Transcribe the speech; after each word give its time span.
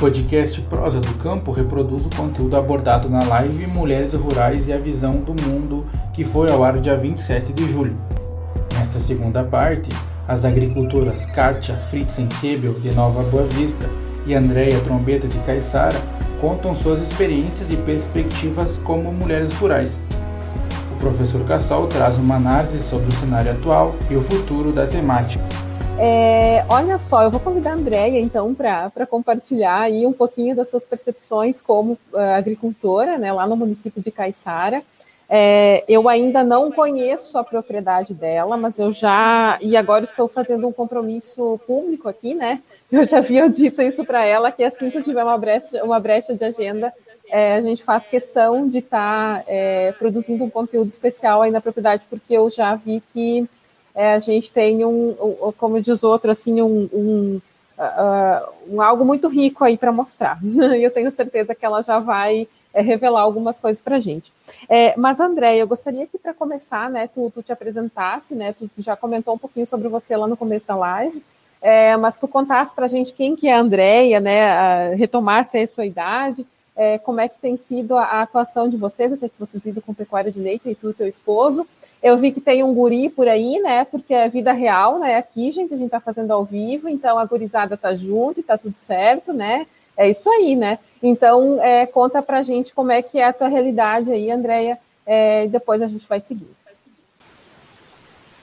podcast 0.00 0.58
Prosa 0.62 0.98
do 0.98 1.12
Campo 1.18 1.52
reproduz 1.52 2.06
o 2.06 2.16
conteúdo 2.16 2.56
abordado 2.56 3.10
na 3.10 3.22
live 3.22 3.66
Mulheres 3.66 4.14
Rurais 4.14 4.66
e 4.66 4.72
a 4.72 4.78
Visão 4.78 5.16
do 5.16 5.34
Mundo, 5.34 5.84
que 6.14 6.24
foi 6.24 6.50
ao 6.50 6.64
ar 6.64 6.78
dia 6.78 6.96
27 6.96 7.52
de 7.52 7.68
julho. 7.68 7.94
Nesta 8.72 8.98
segunda 8.98 9.44
parte, 9.44 9.90
as 10.26 10.46
agricultoras 10.46 11.26
Kátia 11.26 11.76
Fritzen-Sebel, 11.76 12.80
de 12.80 12.92
Nova 12.92 13.22
Boa 13.24 13.44
Vista, 13.44 13.90
e 14.24 14.34
Andréia 14.34 14.80
Trombeta, 14.80 15.28
de 15.28 15.38
Caiçara, 15.40 16.00
contam 16.40 16.74
suas 16.74 17.02
experiências 17.02 17.70
e 17.70 17.76
perspectivas 17.76 18.78
como 18.78 19.12
mulheres 19.12 19.52
rurais. 19.52 20.00
O 20.92 20.96
professor 20.98 21.44
Cassal 21.44 21.86
traz 21.88 22.16
uma 22.16 22.36
análise 22.36 22.80
sobre 22.80 23.06
o 23.08 23.16
cenário 23.18 23.52
atual 23.52 23.94
e 24.08 24.16
o 24.16 24.22
futuro 24.22 24.72
da 24.72 24.86
temática. 24.86 25.69
É, 26.02 26.64
olha 26.66 26.98
só, 26.98 27.22
eu 27.22 27.30
vou 27.30 27.38
convidar 27.38 27.72
a 27.72 27.74
Andréia, 27.74 28.18
então, 28.18 28.54
para 28.54 29.06
compartilhar 29.06 29.82
aí 29.82 30.06
um 30.06 30.14
pouquinho 30.14 30.56
das 30.56 30.70
suas 30.70 30.82
percepções 30.82 31.60
como 31.60 31.92
uh, 32.14 32.18
agricultora, 32.38 33.18
né, 33.18 33.30
lá 33.30 33.46
no 33.46 33.54
município 33.54 34.00
de 34.00 34.10
Caiçara. 34.10 34.82
É, 35.28 35.84
eu 35.86 36.08
ainda 36.08 36.42
não 36.42 36.72
conheço 36.72 37.36
a 37.36 37.44
propriedade 37.44 38.14
dela, 38.14 38.56
mas 38.56 38.78
eu 38.78 38.90
já. 38.90 39.58
E 39.60 39.76
agora 39.76 40.04
estou 40.04 40.26
fazendo 40.26 40.66
um 40.66 40.72
compromisso 40.72 41.60
público 41.66 42.08
aqui, 42.08 42.32
né? 42.34 42.62
Eu 42.90 43.04
já 43.04 43.18
havia 43.18 43.46
dito 43.46 43.82
isso 43.82 44.02
para 44.02 44.24
ela, 44.24 44.50
que 44.50 44.64
assim 44.64 44.90
que 44.90 45.02
tiver 45.02 45.22
uma 45.22 45.36
brecha, 45.36 45.84
uma 45.84 46.00
brecha 46.00 46.34
de 46.34 46.42
agenda, 46.42 46.92
é, 47.28 47.56
a 47.56 47.60
gente 47.60 47.84
faz 47.84 48.06
questão 48.06 48.66
de 48.66 48.78
estar 48.78 49.40
tá, 49.40 49.44
é, 49.46 49.92
produzindo 49.92 50.42
um 50.44 50.50
conteúdo 50.50 50.88
especial 50.88 51.42
aí 51.42 51.50
na 51.50 51.60
propriedade, 51.60 52.06
porque 52.08 52.32
eu 52.32 52.48
já 52.48 52.74
vi 52.74 53.02
que 53.12 53.46
é, 53.94 54.14
a 54.14 54.18
gente 54.18 54.52
tem 54.52 54.84
um, 54.84 55.10
um, 55.10 55.52
como 55.52 55.80
diz 55.80 56.02
outro, 56.02 56.30
assim, 56.30 56.62
um, 56.62 56.88
um, 56.92 57.40
uh, 57.78 58.52
um 58.70 58.80
algo 58.80 59.04
muito 59.04 59.28
rico 59.28 59.64
aí 59.64 59.76
para 59.76 59.92
mostrar. 59.92 60.38
E 60.42 60.82
eu 60.82 60.90
tenho 60.90 61.10
certeza 61.10 61.54
que 61.54 61.64
ela 61.64 61.82
já 61.82 61.98
vai 61.98 62.46
é, 62.72 62.80
revelar 62.80 63.22
algumas 63.22 63.58
coisas 63.58 63.82
para 63.82 63.96
a 63.96 64.00
gente. 64.00 64.32
É, 64.68 64.94
mas, 64.96 65.20
André, 65.20 65.56
eu 65.56 65.66
gostaria 65.66 66.06
que 66.06 66.18
para 66.18 66.34
começar, 66.34 66.90
né, 66.90 67.08
tu, 67.12 67.30
tu, 67.34 67.42
te 67.42 67.52
apresentasse, 67.52 68.34
né, 68.34 68.52
tu, 68.52 68.70
tu, 68.74 68.82
já 68.82 68.96
comentou 68.96 69.34
um 69.34 69.38
pouquinho 69.38 69.66
sobre 69.66 69.88
você 69.88 70.16
lá 70.16 70.28
no 70.28 70.36
começo 70.36 70.66
da 70.66 70.76
live, 70.76 71.22
é, 71.60 71.96
mas 71.96 72.16
tu 72.16 72.26
contasse 72.28 72.74
para 72.74 72.86
a 72.86 72.88
gente 72.88 73.12
quem 73.12 73.36
que 73.36 73.48
é 73.48 73.54
a 73.54 73.60
Andréia, 73.60 74.20
né, 74.20 74.94
retomasse 74.94 75.58
a 75.58 75.66
sua 75.66 75.84
idade, 75.84 76.46
é, 76.76 76.96
como 76.98 77.20
é 77.20 77.28
que 77.28 77.38
tem 77.38 77.56
sido 77.56 77.96
a, 77.96 78.04
a, 78.04 78.22
atuação 78.22 78.68
de 78.68 78.76
vocês, 78.76 79.10
eu 79.10 79.16
sei 79.16 79.28
que 79.28 79.38
vocês 79.38 79.64
lidam 79.64 79.82
com 79.84 79.92
pecuária 79.92 80.30
de 80.30 80.40
leite 80.40 80.70
e 80.70 80.74
tu 80.74 80.90
e 80.90 80.94
teu 80.94 81.06
esposo, 81.06 81.66
eu 82.02 82.16
vi 82.16 82.32
que 82.32 82.40
tem 82.40 82.62
um 82.62 82.72
guri 82.72 83.10
por 83.10 83.28
aí, 83.28 83.58
né? 83.60 83.84
Porque 83.84 84.14
é 84.14 84.28
vida 84.28 84.52
real, 84.52 84.98
né? 84.98 85.16
Aqui, 85.16 85.50
gente, 85.50 85.74
a 85.74 85.76
gente 85.76 85.90
tá 85.90 86.00
fazendo 86.00 86.30
ao 86.30 86.44
vivo, 86.44 86.88
então 86.88 87.18
a 87.18 87.24
gurizada 87.24 87.76
tá 87.76 87.94
junto 87.94 88.40
e 88.40 88.42
tá 88.42 88.56
tudo 88.56 88.76
certo, 88.76 89.32
né? 89.32 89.66
É 89.96 90.08
isso 90.08 90.30
aí, 90.30 90.56
né? 90.56 90.78
Então, 91.02 91.62
é, 91.62 91.84
conta 91.86 92.22
pra 92.22 92.42
gente 92.42 92.72
como 92.72 92.90
é 92.90 93.02
que 93.02 93.18
é 93.18 93.26
a 93.26 93.32
tua 93.32 93.48
realidade 93.48 94.10
aí, 94.10 94.30
Andréia, 94.30 94.78
é, 95.04 95.46
depois 95.48 95.82
a 95.82 95.86
gente 95.86 96.06
vai 96.08 96.20
seguir. 96.20 96.48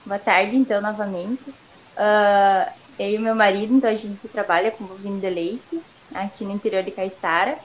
Boa 0.06 0.20
tarde, 0.20 0.56
então, 0.56 0.80
novamente. 0.80 1.50
Uh, 1.50 2.70
eu 2.98 3.10
e 3.10 3.18
meu 3.18 3.34
marido, 3.34 3.74
então, 3.74 3.90
a 3.90 3.94
gente 3.94 4.26
trabalha 4.28 4.70
com 4.70 4.84
bovino 4.84 5.18
de 5.20 5.28
leite 5.28 5.80
aqui 6.14 6.44
no 6.44 6.52
interior 6.52 6.82
de 6.82 6.92
Caiçara. 6.92 7.58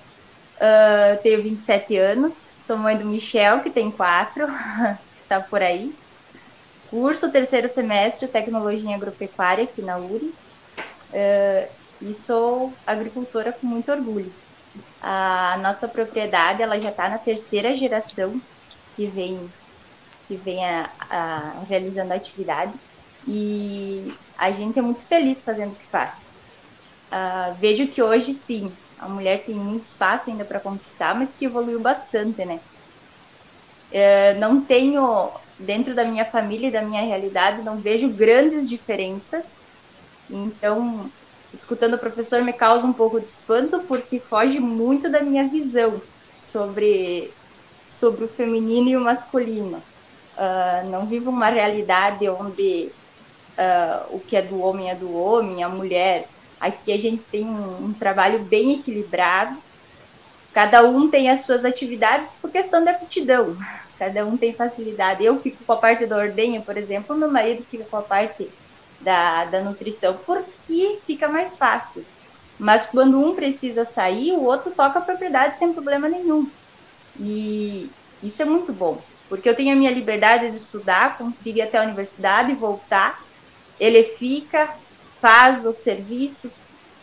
Uh, 0.57 1.21
tenho 1.21 1.43
27 1.43 1.95
anos, 1.97 2.33
sou 2.65 2.77
mãe 2.77 2.97
do 2.97 3.05
Michel, 3.05 3.59
que 3.59 3.69
tem 3.69 3.91
quatro. 3.91 4.47
está 5.33 5.39
por 5.39 5.61
aí. 5.61 5.93
Curso 6.89 7.31
terceiro 7.31 7.69
semestre 7.69 8.27
Tecnologia 8.27 8.89
em 8.89 8.93
Agropecuária 8.93 9.63
aqui 9.63 9.81
na 9.81 9.97
URI. 9.97 10.33
Uh, 11.11 11.69
e 12.01 12.13
sou 12.13 12.73
agricultora 12.85 13.51
com 13.51 13.65
muito 13.65 13.91
orgulho. 13.91 14.31
A 15.01 15.57
nossa 15.61 15.87
propriedade 15.87 16.61
ela 16.61 16.79
já 16.79 16.89
está 16.89 17.09
na 17.09 17.17
terceira 17.17 17.75
geração 17.75 18.39
que 18.95 19.05
vem 19.05 19.49
que 20.27 20.35
vem 20.35 20.65
a, 20.65 20.89
a, 21.09 21.63
realizando 21.67 22.13
a 22.13 22.15
atividade 22.15 22.71
e 23.27 24.13
a 24.37 24.51
gente 24.51 24.79
é 24.79 24.81
muito 24.81 25.01
feliz 25.01 25.37
fazendo 25.43 25.73
o 25.73 25.75
que 25.75 25.85
faz. 25.87 26.11
Uh, 27.11 27.53
vejo 27.59 27.87
que 27.87 28.01
hoje 28.01 28.33
sim 28.33 28.71
a 28.97 29.07
mulher 29.07 29.43
tem 29.43 29.53
muito 29.53 29.83
espaço 29.83 30.29
ainda 30.29 30.45
para 30.45 30.61
conquistar, 30.61 31.13
mas 31.13 31.31
que 31.37 31.45
evoluiu 31.45 31.79
bastante, 31.79 32.45
né? 32.45 32.59
É, 33.93 34.33
não 34.33 34.59
tenho, 34.59 35.29
dentro 35.59 35.93
da 35.93 36.03
minha 36.03 36.25
família 36.25 36.67
e 36.67 36.71
da 36.71 36.81
minha 36.81 37.03
realidade, 37.03 37.61
não 37.61 37.77
vejo 37.77 38.09
grandes 38.09 38.67
diferenças. 38.67 39.45
Então, 40.27 41.05
escutando 41.53 41.93
o 41.93 41.99
professor 41.99 42.41
me 42.41 42.51
causa 42.51 42.85
um 42.87 42.91
pouco 42.91 43.19
de 43.19 43.27
espanto, 43.27 43.79
porque 43.81 44.19
foge 44.19 44.59
muito 44.59 45.07
da 45.07 45.21
minha 45.21 45.47
visão 45.47 46.01
sobre, 46.51 47.31
sobre 47.87 48.25
o 48.25 48.27
feminino 48.27 48.89
e 48.89 48.97
o 48.97 49.01
masculino. 49.01 49.77
Uh, 50.35 50.89
não 50.89 51.05
vivo 51.05 51.29
uma 51.29 51.49
realidade 51.49 52.27
onde 52.27 52.91
uh, 53.57 54.15
o 54.15 54.19
que 54.19 54.35
é 54.35 54.41
do 54.41 54.59
homem 54.59 54.89
é 54.89 54.95
do 54.95 55.15
homem, 55.15 55.63
a 55.63 55.69
mulher. 55.69 56.27
Aqui 56.59 56.91
a 56.91 56.97
gente 56.97 57.21
tem 57.31 57.45
um, 57.45 57.85
um 57.85 57.93
trabalho 57.93 58.39
bem 58.39 58.73
equilibrado. 58.73 59.55
Cada 60.53 60.83
um 60.83 61.09
tem 61.09 61.29
as 61.29 61.41
suas 61.41 61.65
atividades 61.65 62.33
por 62.33 62.51
questão 62.51 62.83
de 62.83 62.89
aptidão 62.89 63.57
cada 64.03 64.25
um 64.25 64.35
tem 64.35 64.53
facilidade. 64.53 65.23
Eu 65.23 65.39
fico 65.39 65.63
com 65.63 65.73
a 65.73 65.77
parte 65.77 66.05
da 66.05 66.17
ordenha, 66.17 66.59
por 66.61 66.77
exemplo, 66.77 67.15
meu 67.15 67.31
marido 67.31 67.63
fica 67.69 67.85
com 67.85 67.97
a 67.97 68.01
parte 68.01 68.49
da, 68.99 69.45
da 69.45 69.61
nutrição, 69.61 70.17
porque 70.25 70.99
fica 71.05 71.27
mais 71.27 71.55
fácil. 71.55 72.05
Mas 72.59 72.85
quando 72.85 73.19
um 73.19 73.33
precisa 73.33 73.85
sair, 73.85 74.33
o 74.33 74.43
outro 74.43 74.71
toca 74.71 74.99
a 74.99 75.01
propriedade 75.01 75.57
sem 75.57 75.71
problema 75.73 76.09
nenhum. 76.09 76.49
E 77.19 77.89
isso 78.21 78.41
é 78.41 78.45
muito 78.45 78.73
bom, 78.73 79.01
porque 79.29 79.47
eu 79.47 79.55
tenho 79.55 79.73
a 79.73 79.75
minha 79.75 79.91
liberdade 79.91 80.51
de 80.51 80.57
estudar, 80.57 81.17
consigo 81.17 81.59
ir 81.59 81.61
até 81.61 81.77
a 81.77 81.83
universidade 81.83 82.51
e 82.51 82.55
voltar. 82.55 83.23
Ele 83.79 84.03
fica, 84.03 84.69
faz 85.21 85.65
o 85.65 85.73
serviço, 85.73 86.51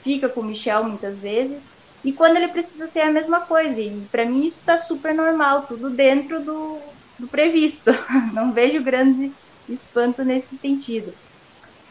fica 0.03 0.29
com 0.29 0.41
o 0.41 0.45
Michel 0.45 0.85
muitas 0.85 1.19
vezes, 1.19 1.63
e 2.03 2.13
quando 2.13 2.37
ele 2.37 2.49
precisa 2.49 2.87
ser 2.87 3.01
a 3.01 3.11
mesma 3.11 3.41
coisa. 3.41 3.79
E 3.81 3.91
para 4.11 4.25
mim 4.25 4.47
isso 4.47 4.59
está 4.59 4.79
super 4.79 5.15
normal, 5.15 5.65
tudo 5.69 5.91
dentro 5.91 6.41
do, 6.41 6.79
do 7.19 7.29
previsto. 7.29 7.91
Não 8.33 8.53
vejo 8.53 8.83
grande 8.83 9.33
espanto 9.69 10.25
nesse 10.25 10.57
sentido. 10.57 11.15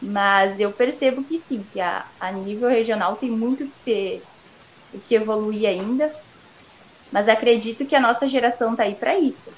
Mas 0.02 0.58
eu 0.58 0.72
percebo 0.72 1.22
que 1.22 1.38
sim, 1.38 1.64
que 1.72 1.80
a, 1.80 2.04
a 2.18 2.32
nível 2.32 2.68
regional 2.68 3.16
tem 3.16 3.30
muito 3.30 3.66
que 3.66 3.76
ser 3.76 4.22
que 5.06 5.14
evoluir 5.14 5.68
ainda. 5.68 6.12
Mas 7.12 7.28
acredito 7.28 7.84
que 7.84 7.94
a 7.94 8.00
nossa 8.00 8.26
geração 8.26 8.72
está 8.72 8.84
aí 8.84 8.94
para 8.94 9.16
isso. 9.18 9.50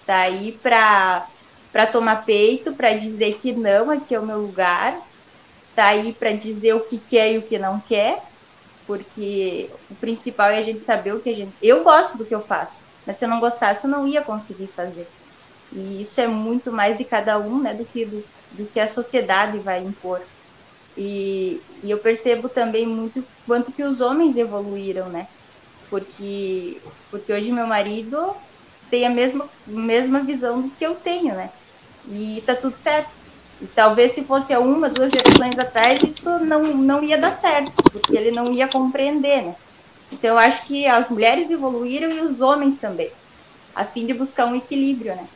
Está 0.00 0.20
aí 0.20 0.52
para 0.62 1.26
para 1.72 1.86
tomar 1.86 2.24
peito, 2.24 2.72
para 2.72 2.94
dizer 2.94 3.38
que 3.42 3.52
não, 3.52 3.90
aqui 3.90 4.14
é 4.14 4.18
o 4.18 4.24
meu 4.24 4.38
lugar. 4.38 4.98
Está 5.68 5.88
aí 5.88 6.10
para 6.14 6.32
dizer 6.32 6.72
o 6.74 6.80
que 6.80 6.96
quer 6.96 7.34
e 7.34 7.38
o 7.38 7.42
que 7.42 7.58
não 7.58 7.78
quer 7.80 8.22
porque 8.86 9.68
o 9.90 9.94
principal 9.96 10.50
é 10.50 10.58
a 10.58 10.62
gente 10.62 10.84
saber 10.84 11.14
o 11.14 11.20
que 11.20 11.30
a 11.30 11.34
gente. 11.34 11.52
Eu 11.62 11.82
gosto 11.82 12.16
do 12.16 12.24
que 12.24 12.34
eu 12.34 12.40
faço, 12.40 12.78
mas 13.06 13.18
se 13.18 13.24
eu 13.24 13.28
não 13.28 13.40
gostasse, 13.40 13.84
eu 13.84 13.90
não 13.90 14.06
ia 14.06 14.22
conseguir 14.22 14.68
fazer. 14.68 15.08
E 15.72 16.00
isso 16.02 16.20
é 16.20 16.26
muito 16.26 16.72
mais 16.72 16.96
de 16.96 17.04
cada 17.04 17.38
um, 17.38 17.60
né, 17.60 17.74
do 17.74 17.84
que 17.84 18.04
do, 18.04 18.24
do 18.52 18.66
que 18.66 18.78
a 18.78 18.86
sociedade 18.86 19.58
vai 19.58 19.82
impor. 19.82 20.20
E, 20.96 21.60
e 21.82 21.90
eu 21.90 21.98
percebo 21.98 22.48
também 22.48 22.86
muito 22.86 23.22
quanto 23.46 23.72
que 23.72 23.82
os 23.82 24.00
homens 24.00 24.36
evoluíram, 24.36 25.08
né? 25.08 25.26
Porque 25.90 26.80
porque 27.10 27.32
hoje 27.32 27.52
meu 27.52 27.66
marido 27.66 28.34
tem 28.88 29.06
a 29.06 29.10
mesma 29.10 29.48
mesma 29.66 30.20
visão 30.20 30.62
do 30.62 30.70
que 30.70 30.86
eu 30.86 30.94
tenho, 30.94 31.34
né? 31.34 31.50
E 32.08 32.42
tá 32.46 32.54
tudo 32.54 32.76
certo 32.76 33.10
e 33.60 33.66
talvez 33.66 34.12
se 34.12 34.22
fosse 34.22 34.52
a 34.52 34.60
uma, 34.60 34.88
duas 34.88 35.12
gerações 35.12 35.58
atrás, 35.58 36.02
isso 36.02 36.28
não, 36.40 36.62
não 36.74 37.02
ia 37.02 37.16
dar 37.16 37.36
certo, 37.36 37.72
porque 37.90 38.16
ele 38.16 38.30
não 38.30 38.52
ia 38.52 38.68
compreender, 38.68 39.42
né? 39.42 39.56
Então 40.12 40.30
eu 40.30 40.38
acho 40.38 40.64
que 40.66 40.86
as 40.86 41.08
mulheres 41.08 41.50
evoluíram 41.50 42.10
e 42.10 42.20
os 42.20 42.40
homens 42.40 42.78
também, 42.78 43.10
a 43.74 43.84
fim 43.84 44.06
de 44.06 44.14
buscar 44.14 44.46
um 44.46 44.56
equilíbrio, 44.56 45.14
né? 45.14 45.26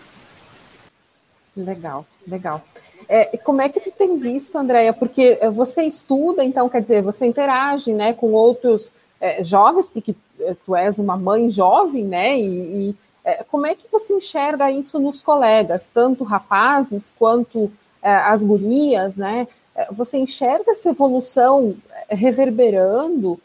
Legal, 1.57 2.07
legal. 2.27 2.63
É, 3.09 3.37
como 3.39 3.61
é 3.61 3.69
que 3.69 3.81
tu 3.81 3.91
tem 3.91 4.19
visto, 4.19 4.57
Andréia? 4.57 4.93
Porque 4.93 5.39
você 5.53 5.83
estuda, 5.83 6.45
então, 6.45 6.69
quer 6.69 6.81
dizer, 6.81 7.03
você 7.03 7.27
interage 7.27 7.93
né, 7.93 8.13
com 8.13 8.33
outros 8.33 8.95
é, 9.21 9.43
jovens, 9.43 9.89
porque 9.89 10.15
é, 10.41 10.55
tu 10.65 10.77
és 10.77 10.99
uma 10.99 11.17
mãe 11.17 11.51
jovem, 11.51 12.05
né? 12.05 12.39
E, 12.39 12.91
e 12.91 12.97
é, 13.25 13.45
como 13.45 13.67
é 13.67 13.75
que 13.75 13.87
você 13.91 14.15
enxerga 14.15 14.71
isso 14.71 14.99
nos 14.99 15.21
colegas, 15.21 15.91
tanto 15.93 16.25
rapazes 16.25 17.13
quanto 17.19 17.65
é, 17.65 17.69
as 18.03 18.43
gurias, 18.43 19.17
né? 19.17 19.47
É, 19.75 19.89
você 19.93 20.19
enxerga 20.19 20.73
essa 20.73 20.91
evolução 20.91 21.75
é, 22.09 22.15
reverberando? 22.15 23.39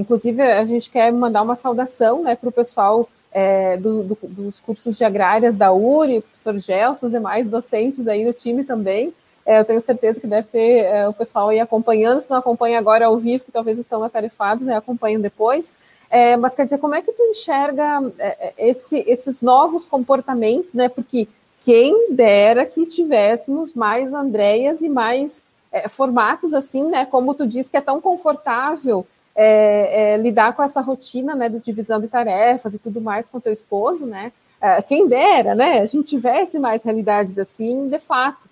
Inclusive, 0.00 0.42
a 0.42 0.64
gente 0.64 0.90
quer 0.90 1.12
mandar 1.12 1.42
uma 1.42 1.54
saudação 1.54 2.24
né, 2.24 2.34
para 2.34 2.48
o 2.48 2.52
pessoal 2.52 3.08
é, 3.30 3.76
do, 3.76 4.02
do, 4.02 4.18
dos 4.22 4.58
cursos 4.58 4.98
de 4.98 5.04
agrárias 5.04 5.56
da 5.56 5.72
URI, 5.72 6.22
professor 6.22 6.58
Gelson, 6.58 7.06
os 7.06 7.12
demais 7.12 7.46
docentes 7.46 8.08
aí 8.08 8.24
do 8.24 8.32
time 8.32 8.64
também. 8.64 9.14
É, 9.46 9.60
eu 9.60 9.64
tenho 9.64 9.80
certeza 9.80 10.20
que 10.20 10.26
deve 10.26 10.48
ter 10.48 10.84
é, 10.84 11.08
o 11.08 11.12
pessoal 11.12 11.48
aí 11.48 11.60
acompanhando, 11.60 12.20
se 12.20 12.30
não 12.30 12.38
acompanha 12.38 12.78
agora 12.78 13.06
ao 13.06 13.16
vivo, 13.16 13.44
que 13.44 13.52
talvez 13.52 13.78
estão 13.78 14.02
atarefados, 14.02 14.64
né, 14.66 14.76
acompanham 14.76 15.20
depois. 15.20 15.74
É, 16.10 16.36
mas 16.36 16.56
quer 16.56 16.64
dizer, 16.64 16.78
como 16.78 16.96
é 16.96 17.02
que 17.02 17.12
tu 17.12 17.22
enxerga 17.22 18.02
é, 18.18 18.48
é, 18.48 18.68
esse, 18.68 19.04
esses 19.06 19.40
novos 19.40 19.86
comportamentos, 19.86 20.74
né? 20.74 20.88
Porque 20.88 21.28
quem 21.64 22.12
dera 22.12 22.64
que 22.64 22.86
tivéssemos 22.86 23.74
mais 23.74 24.12
Andréias 24.12 24.82
e 24.82 24.88
mais 24.88 25.44
é, 25.72 25.88
formatos 25.88 26.54
assim, 26.54 26.88
né? 26.88 27.04
Como 27.06 27.34
tu 27.34 27.46
diz 27.46 27.68
que 27.68 27.76
é 27.76 27.80
tão 27.80 28.00
confortável 28.00 29.06
é, 29.34 30.14
é, 30.14 30.16
lidar 30.16 30.54
com 30.54 30.62
essa 30.62 30.80
rotina, 30.80 31.34
né? 31.34 31.48
De 31.48 31.60
divisão 31.60 32.00
de 32.00 32.08
tarefas 32.08 32.74
e 32.74 32.78
tudo 32.78 33.00
mais 33.00 33.28
com 33.28 33.40
teu 33.40 33.52
esposo, 33.52 34.06
né? 34.06 34.32
É, 34.60 34.82
quem 34.82 35.06
dera, 35.06 35.54
né? 35.54 35.80
A 35.80 35.86
gente 35.86 36.08
tivesse 36.08 36.58
mais 36.58 36.82
realidades 36.82 37.38
assim, 37.38 37.88
de 37.88 37.98
fato. 37.98 38.48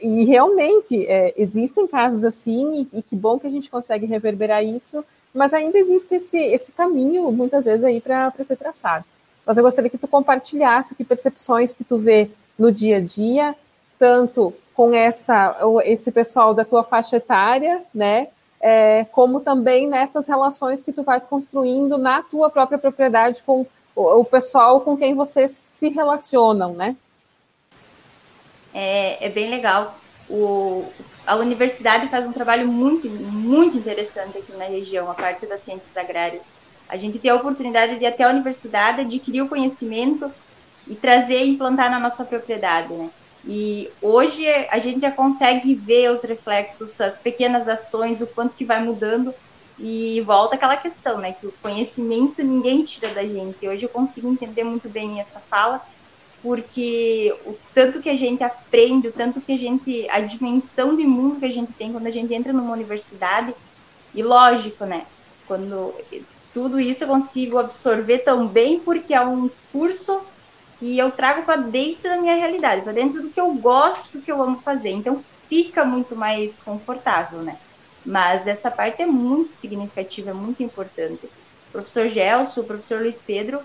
e 0.00 0.24
realmente 0.24 1.06
existem 1.36 1.88
casos 1.88 2.24
assim 2.24 2.88
e, 2.92 2.98
e 2.98 3.02
que 3.02 3.16
bom 3.16 3.38
que 3.38 3.48
a 3.48 3.50
gente 3.50 3.68
consegue 3.68 4.06
reverberar 4.06 4.64
isso 4.64 5.04
mas 5.34 5.54
ainda 5.54 5.78
existe 5.78 6.14
esse, 6.14 6.38
esse 6.38 6.72
caminho, 6.72 7.30
muitas 7.32 7.64
vezes, 7.64 7.84
aí 7.84 8.00
para 8.00 8.32
ser 8.44 8.56
traçado. 8.56 9.04
Mas 9.46 9.56
eu 9.56 9.64
gostaria 9.64 9.90
que 9.90 9.98
tu 9.98 10.06
compartilhasse 10.06 10.94
que 10.94 11.04
percepções 11.04 11.74
que 11.74 11.84
tu 11.84 11.98
vê 11.98 12.30
no 12.58 12.70
dia 12.70 12.98
a 12.98 13.00
dia, 13.00 13.54
tanto 13.98 14.54
com 14.74 14.92
essa, 14.94 15.56
esse 15.84 16.10
pessoal 16.10 16.54
da 16.54 16.64
tua 16.64 16.82
faixa 16.82 17.16
etária, 17.16 17.82
né, 17.94 18.28
é, 18.60 19.04
como 19.10 19.40
também 19.40 19.88
nessas 19.88 20.26
relações 20.26 20.82
que 20.82 20.92
tu 20.92 21.02
vais 21.02 21.24
construindo 21.24 21.98
na 21.98 22.22
tua 22.22 22.48
própria 22.48 22.78
propriedade 22.78 23.42
com 23.42 23.66
o, 23.94 24.24
pessoal 24.24 24.80
com 24.80 24.96
quem 24.96 25.14
vocês 25.14 25.50
se 25.50 25.88
relacionam, 25.88 26.72
né? 26.72 26.96
É, 28.72 29.26
é 29.26 29.28
bem 29.28 29.50
legal. 29.50 29.94
O, 30.30 30.86
a 31.26 31.36
universidade 31.36 32.08
faz 32.08 32.24
um 32.24 32.32
trabalho 32.32 32.66
muito, 32.66 33.08
muito 33.10 33.76
interessante 33.76 34.38
aqui 34.38 34.52
na 34.56 34.64
região, 34.64 35.10
a 35.10 35.14
parte 35.14 35.44
das 35.44 35.62
ciências 35.62 35.94
agrárias. 35.96 36.42
A 36.88 36.96
gente 36.96 37.18
tem 37.18 37.30
a 37.30 37.34
oportunidade 37.34 37.98
de 37.98 38.04
ir 38.04 38.06
até 38.06 38.24
a 38.24 38.30
universidade, 38.30 39.02
adquirir 39.02 39.42
o 39.42 39.48
conhecimento 39.48 40.30
e 40.86 40.94
trazer 40.94 41.40
e 41.42 41.50
implantar 41.50 41.90
na 41.90 41.98
nossa 41.98 42.24
propriedade, 42.24 42.92
né? 42.92 43.10
E 43.44 43.90
hoje 44.00 44.46
a 44.70 44.78
gente 44.78 45.00
já 45.00 45.10
consegue 45.10 45.74
ver 45.74 46.10
os 46.10 46.22
reflexos, 46.22 47.00
as 47.00 47.16
pequenas 47.16 47.68
ações, 47.68 48.20
o 48.20 48.26
quanto 48.26 48.54
que 48.54 48.64
vai 48.64 48.82
mudando 48.82 49.34
e 49.78 50.20
volta 50.20 50.54
aquela 50.54 50.76
questão, 50.76 51.18
né? 51.18 51.32
Que 51.32 51.46
o 51.46 51.54
conhecimento 51.60 52.42
ninguém 52.42 52.84
tira 52.84 53.12
da 53.12 53.24
gente. 53.24 53.66
Hoje 53.66 53.82
eu 53.82 53.88
consigo 53.88 54.28
entender 54.28 54.62
muito 54.62 54.88
bem 54.88 55.20
essa 55.20 55.40
fala 55.40 55.82
porque 56.42 57.32
o 57.46 57.56
tanto 57.72 58.02
que 58.02 58.08
a 58.08 58.16
gente 58.16 58.42
aprende, 58.42 59.08
o 59.08 59.12
tanto 59.12 59.40
que 59.40 59.52
a 59.52 59.56
gente, 59.56 60.08
a 60.10 60.18
dimensão 60.18 60.96
de 60.96 61.06
mundo 61.06 61.38
que 61.38 61.46
a 61.46 61.50
gente 61.50 61.72
tem 61.72 61.92
quando 61.92 62.08
a 62.08 62.10
gente 62.10 62.34
entra 62.34 62.52
numa 62.52 62.72
universidade, 62.72 63.54
e 64.12 64.22
lógico, 64.22 64.84
né, 64.84 65.06
quando 65.46 65.94
tudo 66.52 66.80
isso 66.80 67.04
eu 67.04 67.08
consigo 67.08 67.58
absorver 67.58 68.18
tão 68.18 68.46
bem 68.46 68.80
porque 68.80 69.14
é 69.14 69.20
um 69.20 69.48
curso 69.70 70.20
que 70.82 70.98
eu 70.98 71.12
trago 71.12 71.44
para 71.44 71.60
dentro 71.60 72.10
da 72.10 72.16
minha 72.16 72.34
realidade, 72.34 72.82
para 72.82 72.90
dentro 72.90 73.22
do 73.22 73.28
que 73.28 73.40
eu 73.40 73.54
gosto, 73.54 74.18
do 74.18 74.20
que 74.20 74.32
eu 74.32 74.42
amo 74.42 74.60
fazer, 74.62 74.90
então 74.90 75.22
fica 75.48 75.84
muito 75.84 76.16
mais 76.16 76.58
confortável, 76.58 77.38
né, 77.38 77.56
mas 78.04 78.48
essa 78.48 78.68
parte 78.68 79.00
é 79.00 79.06
muito 79.06 79.56
significativa, 79.56 80.30
é 80.30 80.34
muito 80.34 80.60
importante. 80.60 81.26
O 81.68 81.70
professor 81.70 82.08
Gelson, 82.08 82.62
o 82.62 82.64
professor 82.64 83.00
Luiz 83.00 83.16
Pedro, 83.24 83.60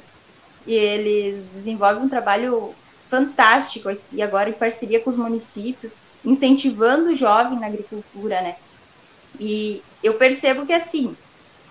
eles 0.67 1.43
desenvolvem 1.55 2.03
um 2.03 2.09
trabalho 2.09 2.75
fantástico 3.09 3.89
aqui 3.89 4.21
agora 4.21 4.51
em 4.51 4.53
parceria 4.53 4.99
com 4.99 5.09
os 5.09 5.17
municípios, 5.17 5.93
incentivando 6.23 7.09
o 7.09 7.15
jovem 7.15 7.59
na 7.59 7.65
agricultura, 7.65 8.41
né? 8.41 8.57
E 9.39 9.81
eu 10.03 10.13
percebo 10.13 10.67
que 10.67 10.73
assim, 10.73 11.17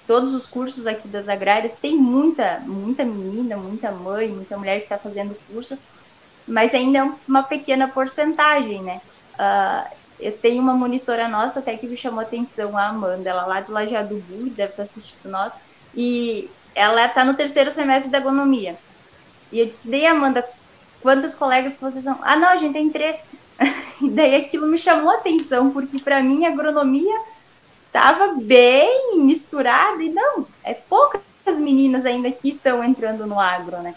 todos 0.07 0.35
os 0.35 0.47
cursos 0.47 0.87
aqui 0.87 1.09
das 1.09 1.29
agrárias 1.29 1.77
tem 1.77 1.97
muita, 1.97 2.61
muita 2.61 3.05
menina, 3.05 3.57
muita 3.57 3.91
mãe, 3.91 4.29
muita 4.29 4.57
mulher 4.57 4.79
que 4.79 4.85
está 4.85 4.97
fazendo 4.97 5.37
curso, 5.53 5.77
mas 6.47 6.73
ainda 6.75 6.99
é 6.99 7.13
uma 7.27 7.43
pequena 7.43 7.89
porcentagem, 7.89 8.83
né? 8.83 9.01
Uh, 9.35 9.97
eu 10.19 10.33
tenho 10.33 10.63
uma 10.63 10.75
monitora 10.75 11.29
nossa 11.29 11.59
até 11.59 11.77
que 11.77 11.87
me 11.87 11.97
chamou 11.97 12.21
atenção, 12.21 12.77
a 12.77 12.87
Amanda, 12.87 13.29
ela 13.29 13.45
lá 13.45 13.61
do 13.61 13.73
Lajeado 13.73 14.23
Sul, 14.29 14.51
deve 14.51 14.71
estar 14.71 14.85
assistindo 14.85 15.31
nós, 15.31 15.53
e 15.95 16.49
ela 16.75 17.05
está 17.05 17.25
no 17.25 17.35
terceiro 17.35 17.73
semestre 17.73 18.11
da 18.11 18.19
agronomia. 18.19 18.77
E 19.51 19.61
eu 19.61 19.67
disse, 19.67 19.89
daí, 19.89 20.07
Amanda, 20.07 20.45
quantos 21.03 21.35
colegas 21.35 21.77
vocês 21.79 22.05
são? 22.05 22.19
Ah, 22.23 22.37
não, 22.37 22.49
a 22.49 22.57
gente 22.57 22.73
tem 22.73 22.91
três. 22.91 23.17
e 24.01 24.09
daí 24.11 24.37
aquilo 24.37 24.67
me 24.67 24.79
chamou 24.79 25.11
a 25.11 25.17
atenção, 25.17 25.71
porque 25.71 25.99
para 25.99 26.23
mim 26.23 26.45
a 26.45 26.49
agronomia 26.49 27.21
estava 27.97 28.35
bem 28.35 29.17
misturada, 29.17 30.03
e 30.03 30.11
não, 30.11 30.47
é 30.63 30.75
poucas 30.75 31.23
meninas 31.47 32.05
ainda 32.05 32.31
que 32.31 32.51
estão 32.51 32.85
entrando 32.85 33.27
no 33.27 33.41
agro, 33.41 33.79
né? 33.79 33.95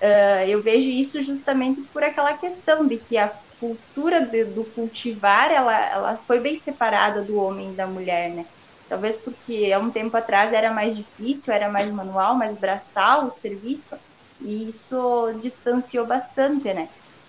Uh, 0.00 0.48
eu 0.48 0.62
vejo 0.62 0.88
isso 0.88 1.22
justamente 1.22 1.82
por 1.92 2.02
aquela 2.02 2.32
questão 2.34 2.86
de 2.86 2.96
que 2.96 3.18
a 3.18 3.30
cultura 3.60 4.20
de, 4.24 4.44
do 4.44 4.64
cultivar, 4.64 5.50
ela, 5.50 5.78
ela 5.86 6.16
foi 6.26 6.40
bem 6.40 6.58
separada 6.58 7.20
do 7.20 7.38
homem 7.38 7.70
e 7.70 7.74
da 7.74 7.86
mulher, 7.86 8.30
né? 8.30 8.46
Talvez 8.88 9.16
porque 9.16 9.70
há 9.74 9.78
um 9.78 9.90
tempo 9.90 10.16
atrás 10.16 10.52
era 10.52 10.70
mais 10.70 10.96
difícil, 10.96 11.52
era 11.52 11.68
mais 11.68 11.90
manual, 11.90 12.34
mais 12.34 12.56
braçal 12.56 13.26
o 13.26 13.32
serviço, 13.32 13.96
e 14.40 14.68
isso 14.68 15.32
distanciou 15.42 16.06
bastante, 16.06 16.72
né? 16.72 16.88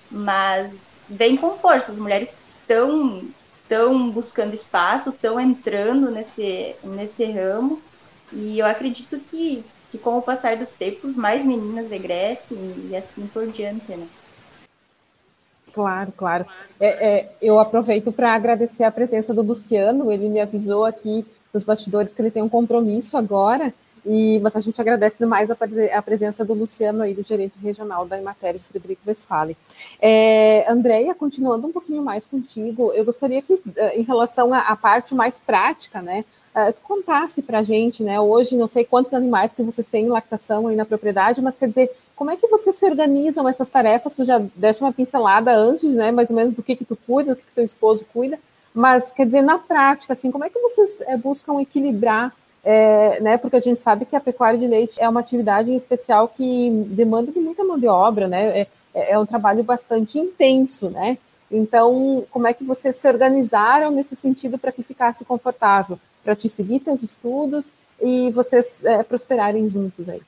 Mas 0.09 0.71
vem 1.09 1.35
com 1.35 1.57
força, 1.57 1.91
as 1.91 1.97
mulheres 1.97 2.33
estão 2.61 3.23
estão 3.67 4.09
buscando 4.09 4.53
espaço, 4.53 5.09
estão 5.09 5.37
entrando 5.37 6.09
nesse, 6.09 6.73
nesse 6.83 7.25
ramo, 7.25 7.81
e 8.31 8.59
eu 8.59 8.65
acredito 8.65 9.19
que, 9.29 9.63
que 9.91 9.97
com 9.97 10.17
o 10.17 10.21
passar 10.21 10.55
dos 10.55 10.71
tempos, 10.71 11.15
mais 11.15 11.45
meninas 11.45 11.89
regressem 11.89 12.57
e 12.89 12.95
assim 12.95 13.27
por 13.27 13.45
diante, 13.47 13.91
né? 13.91 14.07
Claro, 15.73 16.11
claro. 16.15 16.45
É, 16.79 17.07
é, 17.07 17.31
eu 17.41 17.59
aproveito 17.59 18.11
para 18.11 18.33
agradecer 18.33 18.83
a 18.83 18.91
presença 18.91 19.33
do 19.33 19.43
Luciano, 19.43 20.11
ele 20.11 20.29
me 20.29 20.39
avisou 20.39 20.85
aqui 20.85 21.25
nos 21.53 21.63
bastidores 21.63 22.13
que 22.13 22.21
ele 22.21 22.31
tem 22.31 22.41
um 22.41 22.49
compromisso 22.49 23.17
agora, 23.17 23.73
e, 24.07 24.39
mas 24.39 24.55
a 24.55 24.61
gente 24.61 24.79
agradece 24.79 25.19
demais 25.19 25.51
a, 25.51 25.57
a, 25.93 26.01
presença 26.01 26.45
do 26.45 26.53
Luciano 26.53 27.03
aí, 27.03 27.13
do 27.13 27.23
gerente 27.23 27.55
regional 27.61 28.05
da 28.05 28.17
Imatéria 28.17 28.57
de 28.57 28.65
Frederico 28.65 29.01
Westphalen. 29.05 29.57
É, 30.01 30.65
Andréia, 30.71 31.13
continuando 31.13 31.67
um 31.67 31.73
pouquinho 31.73 32.01
mais 32.01 32.25
contigo, 32.25 32.93
eu 32.93 33.03
gostaria 33.03 33.41
que, 33.41 33.61
eh, 33.75 33.99
em 33.99 34.03
relação 34.03 34.53
à, 34.53 34.75
parte 34.77 35.13
mais 35.13 35.39
prática, 35.39 36.01
né, 36.01 36.23
uh, 36.55 36.71
tu 36.71 36.81
contasse 36.83 37.41
para 37.41 37.59
a 37.59 37.63
gente, 37.63 38.01
né, 38.01 38.17
hoje 38.17 38.55
não 38.55 38.67
sei 38.67 38.85
quantos 38.85 39.13
animais 39.13 39.51
que 39.51 39.61
vocês 39.61 39.89
têm 39.89 40.05
em 40.05 40.09
lactação 40.09 40.67
aí 40.67 40.75
na 40.77 40.85
propriedade, 40.85 41.41
mas 41.41 41.57
quer 41.57 41.67
dizer, 41.67 41.91
como 42.15 42.31
é 42.31 42.37
que 42.37 42.47
vocês 42.47 42.77
se 42.77 42.85
organizam 42.85 43.47
essas 43.49 43.69
tarefas? 43.69 44.13
Tu 44.13 44.23
já 44.23 44.41
deste 44.55 44.81
uma 44.81 44.93
pincelada 44.93 45.53
antes, 45.53 45.93
né, 45.93 46.11
mais 46.11 46.29
ou 46.29 46.35
menos 46.37 46.53
do 46.53 46.63
que 46.63 46.77
que 46.77 46.85
tu 46.85 46.95
cuida, 46.95 47.35
do 47.35 47.41
que, 47.41 47.45
que 47.45 47.53
seu 47.53 47.65
esposo 47.65 48.05
cuida, 48.13 48.39
mas 48.73 49.11
quer 49.11 49.25
dizer, 49.25 49.41
na 49.41 49.57
prática, 49.57 50.13
assim, 50.13 50.31
como 50.31 50.45
é 50.45 50.49
que 50.49 50.59
vocês 50.59 51.01
é, 51.01 51.17
buscam 51.17 51.59
equilibrar 51.59 52.33
é, 52.69 53.21
né, 53.21 53.37
porque 53.37 53.55
a 53.55 53.61
gente 53.61 53.79
sabe 53.79 54.03
que 54.03 54.13
a 54.13 54.19
pecuária 54.19 54.59
de 54.59 54.67
leite 54.67 55.01
é 55.01 55.07
uma 55.07 55.21
atividade 55.21 55.73
especial 55.73 56.27
que 56.27 56.69
demanda 56.87 57.31
de 57.31 57.39
muita 57.39 57.63
mão 57.63 57.79
de 57.79 57.87
obra, 57.87 58.27
né, 58.27 58.59
é, 58.59 58.67
é, 58.93 59.11
é 59.13 59.17
um 59.17 59.25
trabalho 59.25 59.63
bastante 59.63 60.19
intenso, 60.19 60.89
né, 60.89 61.17
então 61.49 62.25
como 62.29 62.45
é 62.45 62.53
que 62.53 62.65
vocês 62.65 62.97
se 62.97 63.07
organizaram 63.07 63.89
nesse 63.89 64.17
sentido 64.17 64.57
para 64.57 64.73
que 64.73 64.83
ficasse 64.83 65.23
confortável, 65.23 65.97
para 66.21 66.35
te 66.35 66.49
seguir 66.49 66.81
teus 66.81 67.01
estudos 67.01 67.71
e 68.01 68.31
vocês 68.31 68.83
é, 68.83 69.01
prosperarem 69.01 69.69
juntos 69.69 70.09
aí? 70.09 70.21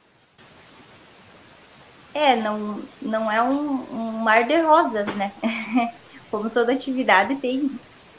É, 2.14 2.38
não, 2.38 2.80
não 3.02 3.30
é 3.30 3.44
um, 3.44 3.84
um 3.92 4.12
mar 4.24 4.46
de 4.46 4.56
rosas, 4.62 5.06
né? 5.16 5.32
Como 6.32 6.50
toda 6.50 6.72
atividade 6.72 7.36
tem, 7.36 7.70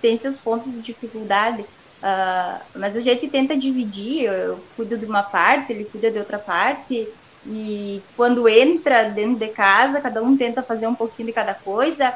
tem 0.00 0.18
seus 0.18 0.36
pontos 0.36 0.70
de 0.70 0.80
dificuldade. 0.82 1.64
Uh, 2.00 2.60
mas 2.76 2.96
a 2.96 3.00
gente 3.00 3.28
tenta 3.28 3.54
dividir, 3.54 4.24
eu 4.24 4.58
cuido 4.74 4.96
de 4.96 5.04
uma 5.04 5.22
parte, 5.22 5.72
ele 5.72 5.84
cuida 5.84 6.10
de 6.10 6.18
outra 6.18 6.38
parte, 6.38 7.06
e 7.46 8.02
quando 8.16 8.48
entra 8.48 9.04
dentro 9.04 9.36
de 9.36 9.48
casa, 9.48 10.00
cada 10.00 10.22
um 10.22 10.36
tenta 10.36 10.62
fazer 10.62 10.86
um 10.86 10.94
pouquinho 10.94 11.26
de 11.26 11.32
cada 11.32 11.54
coisa. 11.54 12.14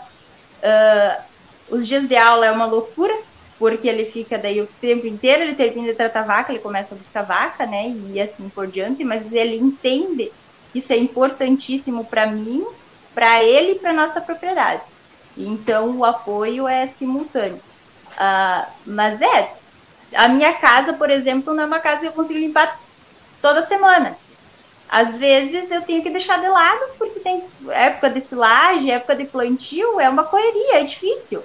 Uh, 0.62 1.22
os 1.70 1.86
dias 1.86 2.08
de 2.08 2.16
aula 2.16 2.46
é 2.46 2.50
uma 2.50 2.64
loucura, 2.64 3.14
porque 3.58 3.86
ele 3.86 4.06
fica 4.06 4.38
daí 4.38 4.60
o 4.60 4.68
tempo 4.80 5.06
inteiro, 5.06 5.42
ele 5.42 5.54
termina 5.54 5.88
de 5.88 5.94
tratar 5.94 6.22
vaca, 6.22 6.50
ele 6.50 6.60
começa 6.60 6.94
a 6.94 6.98
buscar 6.98 7.22
vaca, 7.22 7.66
né, 7.66 7.94
e 8.10 8.20
assim 8.20 8.48
por 8.48 8.66
diante, 8.66 9.04
mas 9.04 9.30
ele 9.32 9.56
entende 9.56 10.32
que 10.72 10.78
isso 10.78 10.92
é 10.92 10.96
importantíssimo 10.96 12.04
para 12.04 12.26
mim, 12.26 12.66
para 13.14 13.44
ele 13.44 13.72
e 13.72 13.78
para 13.78 13.92
nossa 13.92 14.20
propriedade. 14.20 14.82
Então 15.36 15.98
o 15.98 16.04
apoio 16.04 16.66
é 16.66 16.86
simultâneo. 16.86 17.60
Uh, 18.12 18.66
mas 18.86 19.20
é, 19.20 19.52
a 20.14 20.28
minha 20.28 20.52
casa, 20.54 20.92
por 20.92 21.11
exemplo, 21.11 21.54
não 21.54 21.64
é 21.64 21.66
uma 21.66 21.80
casa 21.80 22.00
que 22.00 22.06
eu 22.06 22.12
consigo 22.12 22.38
limpar 22.38 22.78
toda 23.40 23.62
semana. 23.62 24.16
Às 24.88 25.16
vezes 25.16 25.71
eu 25.71 25.83
tenho 25.83 26.02
que 26.02 26.11
deixar 26.11 26.40
de 26.40 26.49
lado, 26.49 26.80
porque 26.99 27.21
tem 27.21 27.42
época 27.68 28.11
de 28.11 28.21
silagem, 28.21 28.92
época 28.92 29.16
de 29.16 29.25
plantio, 29.25 29.99
é 29.99 30.09
uma 30.09 30.25
correria, 30.25 30.80
é 30.80 30.85
difícil. 30.85 31.42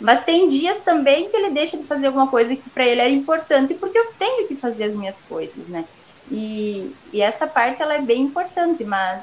Mas 0.00 0.24
tem 0.24 0.48
dias 0.48 0.80
também 0.80 1.28
que 1.28 1.36
ele 1.36 1.50
deixa 1.50 1.76
de 1.76 1.84
fazer 1.84 2.08
alguma 2.08 2.26
coisa 2.26 2.54
que 2.54 2.68
para 2.70 2.84
ele 2.84 3.00
era 3.00 3.10
importante, 3.10 3.74
porque 3.74 3.98
eu 3.98 4.12
tenho 4.18 4.46
que 4.46 4.56
fazer 4.56 4.84
as 4.84 4.94
minhas 4.94 5.16
coisas, 5.28 5.66
né? 5.68 5.84
E, 6.30 6.94
e 7.12 7.20
essa 7.20 7.46
parte 7.46 7.80
ela 7.80 7.94
é 7.94 8.00
bem 8.00 8.22
importante, 8.22 8.82
mas 8.84 9.22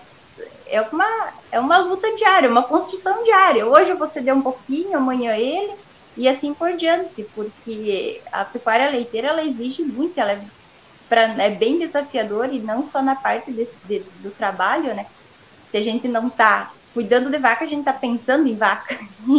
é 0.67 0.81
uma, 0.81 1.29
é 1.51 1.59
uma 1.59 1.77
luta 1.79 2.15
diária, 2.15 2.49
uma 2.49 2.63
construção 2.63 3.23
diária. 3.23 3.65
Hoje 3.65 3.91
eu 3.91 3.97
vou 3.97 4.09
ceder 4.09 4.33
um 4.33 4.41
pouquinho, 4.41 4.97
amanhã 4.97 5.35
ele, 5.35 5.73
e 6.15 6.27
assim 6.27 6.53
por 6.53 6.73
diante, 6.73 7.23
porque 7.35 8.21
a 8.31 8.43
pecuária 8.43 8.89
leiteira 8.89 9.29
ela 9.29 9.43
exige 9.43 9.83
muito, 9.83 10.19
ela 10.19 10.33
é, 10.33 10.41
pra, 11.07 11.21
é 11.41 11.49
bem 11.49 11.79
desafiadora, 11.79 12.51
e 12.51 12.59
não 12.59 12.87
só 12.87 13.01
na 13.01 13.15
parte 13.15 13.51
de, 13.51 13.99
do 14.19 14.31
trabalho, 14.31 14.93
né? 14.93 15.05
Se 15.69 15.77
a 15.77 15.81
gente 15.81 16.07
não 16.07 16.27
está 16.27 16.71
cuidando 16.93 17.29
de 17.29 17.37
vaca, 17.37 17.63
a 17.63 17.67
gente 17.67 17.79
está 17.79 17.93
pensando 17.93 18.47
em 18.47 18.55
vaca. 18.55 18.97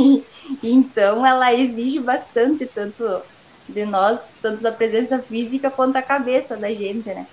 então 0.63 1.27
ela 1.27 1.53
exige 1.53 2.01
bastante, 2.01 2.65
tanto 2.65 3.23
de 3.69 3.85
nós, 3.85 4.29
tanto 4.41 4.63
da 4.63 4.73
presença 4.73 5.19
física 5.19 5.71
quanto 5.71 5.97
a 5.97 6.03
cabeça 6.03 6.57
da 6.57 6.69
gente, 6.71 7.09
né? 7.09 7.27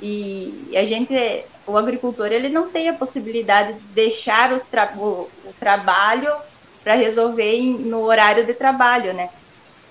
E 0.00 0.72
a 0.76 0.84
gente, 0.84 1.12
o 1.66 1.76
agricultor, 1.76 2.26
ele 2.26 2.48
não 2.48 2.68
tem 2.68 2.88
a 2.88 2.92
possibilidade 2.92 3.72
de 3.72 3.80
deixar 3.94 4.52
os 4.52 4.62
tra 4.64 4.92
o, 4.96 5.28
o 5.44 5.52
trabalho 5.58 6.32
para 6.86 6.94
resolver 6.94 7.60
no 7.80 8.02
horário 8.02 8.46
de 8.46 8.54
trabalho, 8.54 9.12
né? 9.12 9.28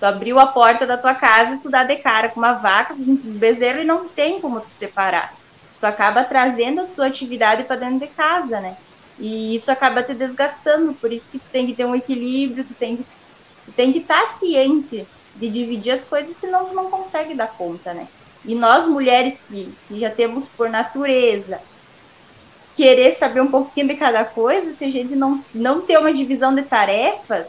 Tu 0.00 0.06
abriu 0.06 0.40
a 0.40 0.46
porta 0.46 0.86
da 0.86 0.96
tua 0.96 1.14
casa, 1.14 1.60
tu 1.62 1.68
dá 1.68 1.84
de 1.84 1.96
cara 1.96 2.30
com 2.30 2.40
uma 2.40 2.54
vaca, 2.54 2.94
um 2.94 3.16
bezerro 3.22 3.82
e 3.82 3.84
não 3.84 4.08
tem 4.08 4.40
como 4.40 4.62
tu 4.62 4.70
separar. 4.70 5.34
Tu 5.78 5.84
acaba 5.84 6.24
trazendo 6.24 6.80
a 6.80 6.84
tua 6.84 7.08
atividade 7.08 7.64
para 7.64 7.76
dentro 7.76 7.98
de 7.98 8.06
casa, 8.06 8.60
né? 8.60 8.78
E 9.18 9.54
isso 9.54 9.70
acaba 9.70 10.02
te 10.02 10.14
desgastando, 10.14 10.94
por 10.94 11.12
isso 11.12 11.30
que 11.30 11.38
tu 11.38 11.44
tem 11.52 11.66
que 11.66 11.74
ter 11.74 11.84
um 11.84 11.94
equilíbrio, 11.94 12.64
tu 12.64 12.72
tem 12.72 12.96
que, 12.96 13.04
tu 13.66 13.72
tem 13.72 13.92
que 13.92 13.98
estar 13.98 14.22
tá 14.22 14.28
ciente 14.28 15.06
de 15.34 15.50
dividir 15.50 15.90
as 15.90 16.02
coisas, 16.02 16.34
senão 16.38 16.64
tu 16.64 16.74
não 16.74 16.90
consegue 16.90 17.34
dar 17.34 17.48
conta, 17.48 17.92
né? 17.92 18.08
E 18.42 18.54
nós, 18.54 18.86
mulheres 18.86 19.38
que, 19.50 19.70
que 19.86 20.00
já 20.00 20.08
temos 20.08 20.46
por 20.56 20.70
natureza 20.70 21.60
querer 22.76 23.16
saber 23.16 23.40
um 23.40 23.50
pouquinho 23.50 23.88
de 23.88 23.94
cada 23.94 24.24
coisa, 24.24 24.74
se 24.74 24.84
a 24.84 24.90
gente 24.90 25.16
não, 25.16 25.42
não 25.54 25.80
ter 25.80 25.98
uma 25.98 26.12
divisão 26.12 26.54
de 26.54 26.62
tarefas 26.62 27.46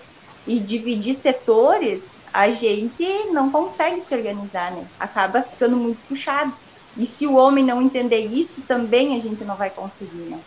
e 0.47 0.57
dividir 0.57 1.17
setores, 1.17 2.01
a 2.33 2.49
gente 2.51 3.03
não 3.31 3.51
consegue 3.51 4.01
se 4.01 4.15
organizar, 4.15 4.71
né? 4.71 4.85
Acaba 4.99 5.41
ficando 5.41 5.75
muito 5.75 5.99
puxado. 6.07 6.53
E 6.95 7.05
se 7.05 7.27
o 7.27 7.35
homem 7.35 7.63
não 7.63 7.81
entender 7.81 8.25
isso, 8.25 8.61
também 8.61 9.19
a 9.19 9.21
gente 9.21 9.43
não 9.43 9.55
vai 9.55 9.69
conseguir, 9.69 10.29
né? 10.29 10.39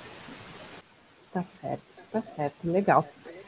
Tá 1.33 1.43
certo, 1.43 1.83
tá 2.11 2.23
certo, 2.23 2.57
legal. 2.65 3.07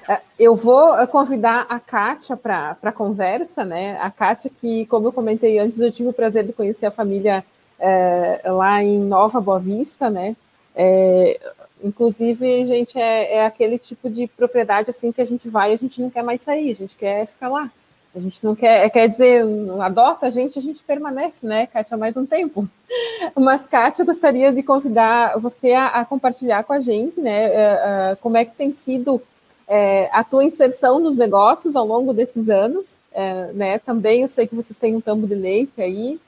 É, 0.09 0.21
eu 0.39 0.55
vou 0.55 0.97
eh, 0.99 1.07
convidar 1.07 1.67
a 1.69 1.81
Kátia 1.81 2.37
para 2.37 2.77
a 2.83 2.93
conversa, 2.93 3.65
né? 3.65 3.99
A 4.01 4.11
Kátia, 4.11 4.51
que, 4.61 4.87
como 4.87 5.09
eu 5.09 5.13
comentei 5.13 5.59
antes, 5.59 5.81
eu 5.81 5.91
tive 5.91 6.09
o 6.09 6.13
prazer 6.13 6.45
de 6.45 6.53
conhecer 6.53 6.87
a 6.87 6.91
família 6.91 7.45
é, 7.79 8.41
lá 8.45 8.83
em 8.83 9.01
Nova 9.01 9.41
Boa 9.41 9.59
Vista, 9.59 10.11
né? 10.11 10.37
É, 10.75 11.39
inclusive, 11.83 12.65
gente, 12.65 12.99
é, 12.99 13.35
é, 13.35 13.47
aquele 13.47 13.79
tipo 13.79 14.09
de 14.09 14.27
propriedade 14.27 14.91
assim 14.91 15.13
que 15.13 15.21
a 15.21 15.25
gente 15.25 15.49
vai 15.49 15.71
e 15.71 15.75
a 15.75 15.79
gente 15.79 16.01
não 16.01 16.11
quer 16.11 16.23
mais 16.23 16.43
sair, 16.43 16.71
a 16.71 16.75
gente 16.75 16.97
quer 16.97 17.27
ficar 17.27 17.49
lá. 17.49 17.71
A 18.15 18.21
gente 18.21 18.45
não 18.45 18.55
quer, 18.55 18.91
quer 18.91 19.09
dizer, 19.09 19.43
adota 19.81 20.27
a 20.27 20.31
gente, 20.31 20.59
a 20.59 20.63
gente 20.63 20.85
permanece, 20.85 21.47
né, 21.47 21.67
Kátia, 21.67 21.97
mais 21.97 22.15
um 22.15 22.27
tempo. 22.27 22.69
Mas, 23.35 23.67
Kátia, 23.67 24.03
eu 24.03 24.07
gostaria 24.07 24.53
de 24.53 24.63
convidar 24.63 25.39
você 25.39 25.73
a, 25.73 25.87
a 25.87 26.05
compartilhar 26.05 26.63
com 26.65 26.75
a 26.75 26.81
gente, 26.81 27.19
né, 27.19 27.49
uh, 27.49 27.53
uh, 28.13 28.17
como 28.21 28.37
é 28.37 28.45
que 28.45 28.55
tem 28.55 28.71
sido 28.71 29.23
é, 29.67 30.11
a 30.13 30.23
tua 30.23 30.45
inserção 30.45 30.99
nos 30.99 31.17
negócios 31.17 31.75
ao 31.75 31.87
longo 31.87 32.13
desses 32.13 32.51
anos, 32.51 32.99
é, 33.11 33.53
né? 33.55 33.79
Também 33.79 34.21
eu 34.21 34.29
sei 34.29 34.47
que 34.47 34.55
vocês 34.55 34.79
têm 34.79 34.95
um 34.95 35.01
tambo 35.01 35.27
de 35.27 35.35
leite 35.35 35.81
aí. 35.81 36.21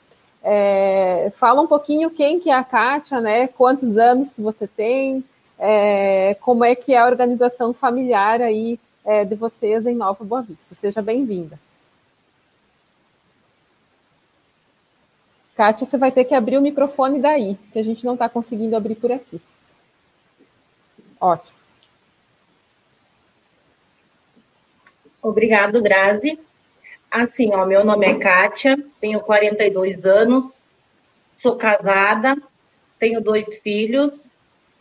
É, 0.46 1.32
fala 1.36 1.62
um 1.62 1.66
pouquinho 1.66 2.10
quem 2.10 2.38
que 2.38 2.50
é 2.50 2.54
a 2.54 2.62
Kátia, 2.62 3.18
né? 3.18 3.48
Quantos 3.48 3.96
anos 3.96 4.30
que 4.30 4.42
você 4.42 4.66
tem, 4.66 5.24
é, 5.58 6.36
como 6.40 6.62
é 6.64 6.74
que 6.74 6.92
é 6.92 6.98
a 6.98 7.06
organização 7.06 7.72
familiar 7.72 8.42
aí 8.42 8.78
é, 9.04 9.24
de 9.24 9.34
vocês 9.34 9.86
em 9.86 9.94
Nova 9.94 10.22
Boa 10.22 10.42
Vista. 10.42 10.74
Seja 10.74 11.00
bem-vinda. 11.00 11.58
Kátia, 15.56 15.86
você 15.86 15.96
vai 15.96 16.12
ter 16.12 16.24
que 16.24 16.34
abrir 16.34 16.58
o 16.58 16.62
microfone 16.62 17.20
daí, 17.20 17.56
que 17.72 17.78
a 17.78 17.82
gente 17.82 18.04
não 18.04 18.14
está 18.14 18.28
conseguindo 18.28 18.76
abrir 18.76 18.96
por 18.96 19.10
aqui. 19.10 19.40
Ótimo. 21.20 21.56
Obrigado, 25.22 25.80
Grazi. 25.80 26.38
Assim, 27.14 27.54
ó, 27.54 27.64
meu 27.64 27.84
nome 27.84 28.08
é 28.08 28.18
Kátia, 28.18 28.76
tenho 29.00 29.20
42 29.20 30.04
anos, 30.04 30.60
sou 31.30 31.54
casada, 31.54 32.36
tenho 32.98 33.20
dois 33.20 33.58
filhos, 33.58 34.28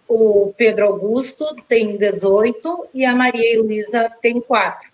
o 0.07 0.51
Pedro 0.57 0.87
Augusto 0.87 1.55
tem 1.69 1.95
18 1.95 2.87
e 2.91 3.05
a 3.05 3.13
Maria 3.13 3.61
Luísa 3.61 4.09
tem 4.19 4.41
4. 4.41 4.89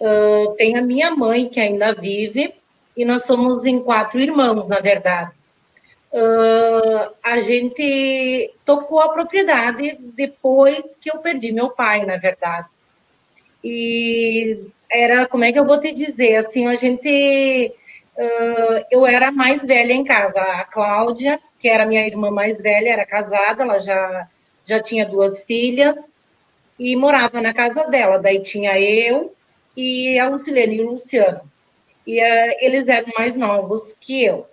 Uh, 0.00 0.54
tem 0.54 0.78
a 0.78 0.82
minha 0.82 1.10
mãe, 1.10 1.48
que 1.48 1.58
ainda 1.58 1.92
vive, 1.92 2.54
e 2.96 3.04
nós 3.04 3.24
somos 3.24 3.64
em 3.64 3.82
quatro 3.82 4.20
irmãos, 4.20 4.68
na 4.68 4.78
verdade. 4.78 5.32
Uh, 6.12 7.12
a 7.24 7.40
gente 7.40 8.54
tocou 8.64 9.00
a 9.00 9.08
propriedade 9.08 9.98
depois 10.14 10.94
que 10.94 11.10
eu 11.10 11.18
perdi 11.18 11.50
meu 11.50 11.70
pai, 11.70 12.06
na 12.06 12.18
verdade. 12.18 12.68
E 13.64 14.60
era, 14.90 15.26
como 15.26 15.44
é 15.44 15.52
que 15.52 15.58
eu 15.58 15.66
vou 15.66 15.80
te 15.80 15.92
dizer? 15.92 16.36
Assim, 16.36 16.66
a 16.66 16.76
gente. 16.76 17.72
Uh, 18.16 18.84
eu 18.90 19.06
era 19.06 19.30
mais 19.30 19.64
velha 19.64 19.92
em 19.92 20.04
casa. 20.04 20.40
A 20.40 20.64
Cláudia, 20.64 21.38
que 21.58 21.68
era 21.68 21.86
minha 21.86 22.06
irmã 22.06 22.30
mais 22.30 22.60
velha, 22.60 22.90
era 22.90 23.04
casada, 23.04 23.62
ela 23.62 23.78
já, 23.78 24.28
já 24.64 24.80
tinha 24.80 25.04
duas 25.04 25.42
filhas 25.42 26.12
e 26.78 26.96
morava 26.96 27.40
na 27.42 27.52
casa 27.52 27.84
dela. 27.86 28.18
Daí 28.18 28.40
tinha 28.40 28.78
eu 28.80 29.34
e 29.76 30.18
a 30.18 30.28
Lucilene 30.28 30.76
e 30.76 30.80
o 30.80 30.90
Luciano. 30.90 31.40
E 32.06 32.20
uh, 32.20 32.56
eles 32.60 32.88
eram 32.88 33.12
mais 33.18 33.36
novos 33.36 33.94
que 34.00 34.24
eu. 34.24 34.46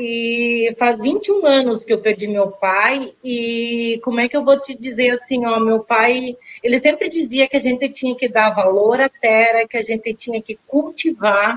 E 0.00 0.76
faz 0.78 1.00
21 1.00 1.44
anos 1.44 1.84
que 1.84 1.92
eu 1.92 1.98
perdi 1.98 2.28
meu 2.28 2.52
pai, 2.52 3.12
e 3.24 4.00
como 4.04 4.20
é 4.20 4.28
que 4.28 4.36
eu 4.36 4.44
vou 4.44 4.56
te 4.60 4.72
dizer 4.72 5.10
assim, 5.10 5.44
ó, 5.44 5.58
meu 5.58 5.80
pai, 5.80 6.36
ele 6.62 6.78
sempre 6.78 7.08
dizia 7.08 7.48
que 7.48 7.56
a 7.56 7.60
gente 7.60 7.88
tinha 7.88 8.14
que 8.14 8.28
dar 8.28 8.50
valor 8.50 9.00
à 9.00 9.08
terra, 9.08 9.66
que 9.66 9.76
a 9.76 9.82
gente 9.82 10.14
tinha 10.14 10.40
que 10.40 10.56
cultivar 10.68 11.56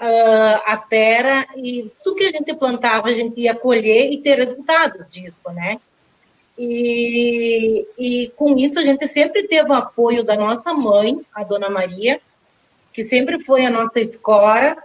uh, 0.00 0.62
a 0.64 0.76
terra, 0.76 1.48
e 1.56 1.90
tudo 2.04 2.18
que 2.18 2.24
a 2.24 2.30
gente 2.30 2.54
plantava, 2.54 3.08
a 3.08 3.12
gente 3.12 3.40
ia 3.40 3.52
colher 3.52 4.12
e 4.12 4.18
ter 4.18 4.38
resultados 4.38 5.10
disso, 5.10 5.50
né? 5.50 5.80
E, 6.56 7.84
e 7.98 8.32
com 8.36 8.56
isso 8.56 8.78
a 8.78 8.84
gente 8.84 9.08
sempre 9.08 9.48
teve 9.48 9.72
o 9.72 9.74
apoio 9.74 10.22
da 10.22 10.36
nossa 10.36 10.72
mãe, 10.72 11.20
a 11.34 11.42
dona 11.42 11.68
Maria, 11.68 12.20
que 12.92 13.02
sempre 13.02 13.40
foi 13.40 13.66
a 13.66 13.70
nossa 13.70 13.98
escola 13.98 14.76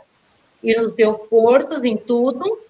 e 0.63 0.75
nos 0.75 0.93
deu 0.93 1.27
forças 1.29 1.83
em 1.83 1.95
tudo 1.95 2.65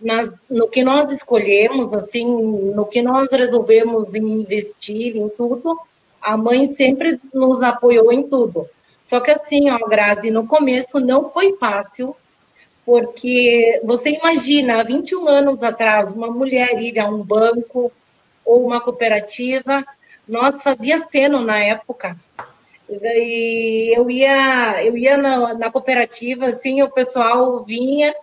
nas, 0.00 0.42
no 0.48 0.68
que 0.68 0.84
nós 0.84 1.10
escolhemos, 1.10 1.92
assim, 1.92 2.26
no 2.26 2.84
que 2.84 3.02
nós 3.02 3.28
resolvemos 3.30 4.14
investir 4.14 5.16
em 5.16 5.28
tudo, 5.28 5.78
a 6.20 6.36
mãe 6.36 6.74
sempre 6.74 7.20
nos 7.32 7.62
apoiou 7.62 8.12
em 8.12 8.22
tudo. 8.22 8.68
Só 9.04 9.20
que 9.20 9.30
assim, 9.30 9.70
ó, 9.70 9.78
Grazi, 9.86 10.30
no 10.30 10.46
começo 10.46 10.98
não 10.98 11.30
foi 11.30 11.56
fácil, 11.56 12.14
porque 12.84 13.80
você 13.84 14.10
imagina, 14.10 14.80
há 14.80 14.82
21 14.82 15.28
anos 15.28 15.62
atrás, 15.62 16.12
uma 16.12 16.28
mulher 16.28 16.80
ir 16.80 16.98
a 16.98 17.08
um 17.08 17.22
banco 17.22 17.92
ou 18.44 18.66
uma 18.66 18.80
cooperativa, 18.80 19.84
nós 20.26 20.60
fazia 20.62 21.06
feno 21.06 21.40
na 21.40 21.58
época. 21.58 22.16
E 22.88 23.92
eu 23.96 24.08
ia, 24.10 24.84
eu 24.84 24.96
ia 24.96 25.16
na, 25.16 25.54
na 25.54 25.70
cooperativa, 25.70 26.46
assim, 26.46 26.82
o 26.82 26.90
pessoal 26.90 27.64
vinha 27.64 28.14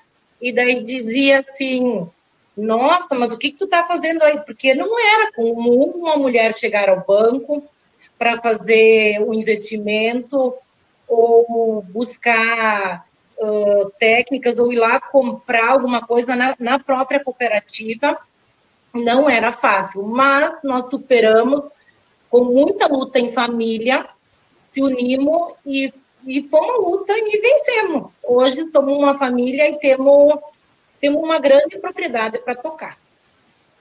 e 0.44 0.52
daí 0.52 0.82
dizia 0.82 1.40
assim: 1.40 2.06
Nossa, 2.56 3.16
mas 3.16 3.32
o 3.32 3.38
que, 3.38 3.52
que 3.52 3.58
tu 3.58 3.64
está 3.64 3.86
fazendo 3.86 4.22
aí? 4.22 4.38
Porque 4.42 4.76
não 4.76 5.00
era 5.00 5.32
comum 5.32 5.86
uma 5.96 6.18
mulher 6.18 6.54
chegar 6.54 6.90
ao 6.90 7.06
banco 7.06 7.64
para 8.20 8.42
fazer 8.42 9.22
um 9.22 9.34
investimento 9.34 10.54
ou 11.08 11.82
buscar 11.82 13.06
uh, 13.38 13.90
técnicas 13.98 14.60
ou 14.60 14.74
ir 14.74 14.76
lá 14.76 15.00
comprar 15.00 15.70
alguma 15.70 16.06
coisa 16.06 16.36
na, 16.36 16.56
na 16.60 16.78
própria 16.78 17.24
cooperativa. 17.24 18.18
Não 18.94 19.30
era 19.30 19.54
fácil, 19.54 20.04
mas 20.04 20.62
nós 20.62 20.90
superamos 20.90 21.62
com 22.30 22.44
muita 22.44 22.88
luta 22.88 23.18
em 23.18 23.32
família, 23.32 24.06
se 24.62 24.82
unimos 24.82 25.54
e 25.66 25.94
e 26.26 26.44
foi 26.44 26.60
uma 26.60 26.78
luta 26.78 27.14
e 27.16 27.40
vencemos. 27.40 28.12
Hoje 28.24 28.70
somos 28.72 28.98
uma 28.98 29.18
família 29.18 29.70
e 29.70 29.78
temos, 29.78 30.40
temos 31.00 31.22
uma 31.22 31.40
grande 31.40 31.78
propriedade 31.80 32.40
para 32.40 32.56
tocar. 32.56 32.98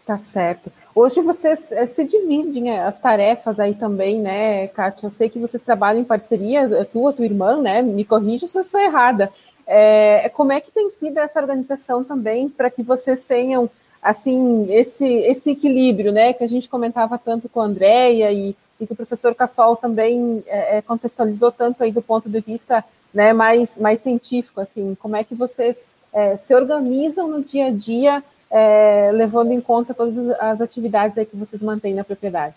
Tá 0.05 0.19
certo. 0.19 0.73
Hoje 0.95 1.21
vocês 1.23 1.71
é, 1.73 1.87
se 1.87 2.05
dividem 2.05 2.71
é, 2.71 2.83
as 2.83 2.99
tarefas 2.99 3.61
aí 3.61 3.75
também, 3.75 4.21
né, 4.21 4.67
Kátia? 4.69 5.07
Eu 5.07 5.11
sei 5.11 5.29
que 5.29 5.39
vocês 5.39 5.63
trabalham 5.63 6.01
em 6.01 6.05
parceria, 6.05 6.69
tu, 6.87 7.13
tua 7.13 7.25
irmã, 7.25 7.57
né? 7.57 7.81
Me 7.83 8.05
corrija 8.05 8.49
se 8.49 8.59
eu 8.59 8.63
estou 8.63 8.81
errada. 8.81 9.33
É, 9.67 10.29
como 10.31 10.53
é 10.53 10.61
que 10.61 10.73
tem 10.73 10.91
sido 10.91 11.19
essa 11.19 11.41
organização 11.41 12.03
também 12.03 12.49
para 12.49 12.69
que 12.69 12.83
vocês 12.83 13.25
tenham 13.25 13.71
assim 14.03 14.67
esse, 14.71 15.07
esse 15.07 15.51
equilíbrio, 15.51 16.13
né? 16.13 16.33
Que 16.33 16.43
a 16.43 16.49
gente 16.49 16.69
comentava 16.69 17.17
tanto 17.17 17.49
com 17.49 17.61
a 17.61 17.65
Andrea 17.65 18.33
e, 18.33 18.57
e 18.83 18.87
que 18.87 18.93
o 18.93 18.97
professor 18.97 19.35
Cassol 19.35 19.77
também 19.77 20.43
é, 20.47 20.83
contextualizou 20.83 21.53
tanto 21.53 21.85
aí 21.85 21.93
do 21.93 22.03
ponto 22.03 22.29
de 22.29 22.41
vista 22.41 22.85
né, 23.15 23.33
mais, 23.33 23.79
mais 23.79 24.01
científico, 24.01 24.61
assim, 24.61 24.97
como 24.97 25.17
é 25.17 25.23
que 25.23 25.35
vocês 25.35 25.87
é, 26.13 26.37
se 26.37 26.55
organizam 26.55 27.29
no 27.29 27.45
dia 27.45 27.67
a 27.67 27.71
dia, 27.71 28.23
é, 28.51 29.11
levando 29.13 29.53
em 29.53 29.61
conta 29.61 29.95
todas 29.95 30.19
as 30.41 30.61
atividades 30.61 31.17
aí 31.17 31.25
que 31.25 31.37
vocês 31.37 31.63
mantêm 31.63 31.95
na 31.95 32.05
propriedade? 32.05 32.57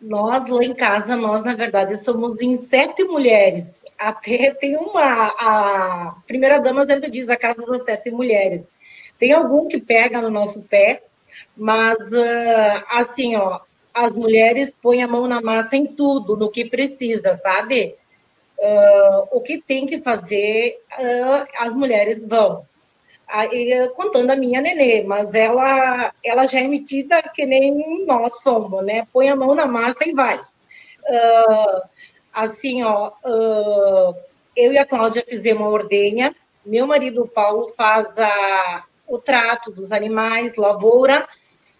Nós, 0.00 0.46
lá 0.48 0.64
em 0.64 0.74
casa, 0.74 1.16
nós, 1.16 1.42
na 1.42 1.54
verdade, 1.54 1.96
somos 1.96 2.40
em 2.42 2.56
sete 2.56 3.04
mulheres. 3.04 3.80
Até 3.98 4.52
tem 4.52 4.76
uma, 4.76 5.28
a 5.38 6.16
primeira 6.26 6.58
dama 6.58 6.84
sempre 6.84 7.10
diz 7.10 7.28
a 7.28 7.36
casa 7.36 7.64
das 7.64 7.84
sete 7.84 8.10
mulheres. 8.10 8.64
Tem 9.18 9.32
algum 9.32 9.68
que 9.68 9.80
pega 9.80 10.20
no 10.20 10.30
nosso 10.30 10.60
pé, 10.62 11.04
mas, 11.56 11.96
uh, 12.12 12.84
assim, 12.90 13.36
ó, 13.36 13.60
as 13.94 14.16
mulheres 14.16 14.76
põem 14.82 15.02
a 15.02 15.08
mão 15.08 15.28
na 15.28 15.40
massa 15.40 15.76
em 15.76 15.86
tudo, 15.86 16.36
no 16.36 16.50
que 16.50 16.64
precisa, 16.64 17.36
sabe? 17.36 17.94
Uh, 18.58 19.28
o 19.30 19.40
que 19.40 19.62
tem 19.62 19.86
que 19.86 19.98
fazer, 19.98 20.80
uh, 20.98 21.46
as 21.58 21.74
mulheres 21.74 22.26
vão. 22.26 22.66
Aí, 23.26 23.88
contando 23.96 24.30
a 24.30 24.36
minha 24.36 24.60
nenê, 24.60 25.02
mas 25.02 25.32
ela, 25.34 26.12
ela 26.22 26.46
já 26.46 26.60
é 26.60 26.66
metida 26.66 27.22
que 27.22 27.46
nem 27.46 28.04
nós 28.04 28.42
somos, 28.42 28.84
né? 28.84 29.06
Põe 29.12 29.28
a 29.28 29.36
mão 29.36 29.54
na 29.54 29.66
massa 29.66 30.08
e 30.08 30.12
vai. 30.12 30.38
Uh, 30.38 31.88
assim, 32.32 32.82
ó, 32.82 33.12
eu 34.56 34.72
e 34.72 34.78
a 34.78 34.84
Cláudia 34.84 35.24
fizemos 35.26 35.62
uma 35.62 35.70
ordenha, 35.70 36.34
meu 36.64 36.86
marido 36.86 37.30
Paulo 37.32 37.72
faz 37.76 38.18
a, 38.18 38.84
o 39.06 39.18
trato 39.18 39.70
dos 39.70 39.92
animais, 39.92 40.54
lavoura, 40.56 41.26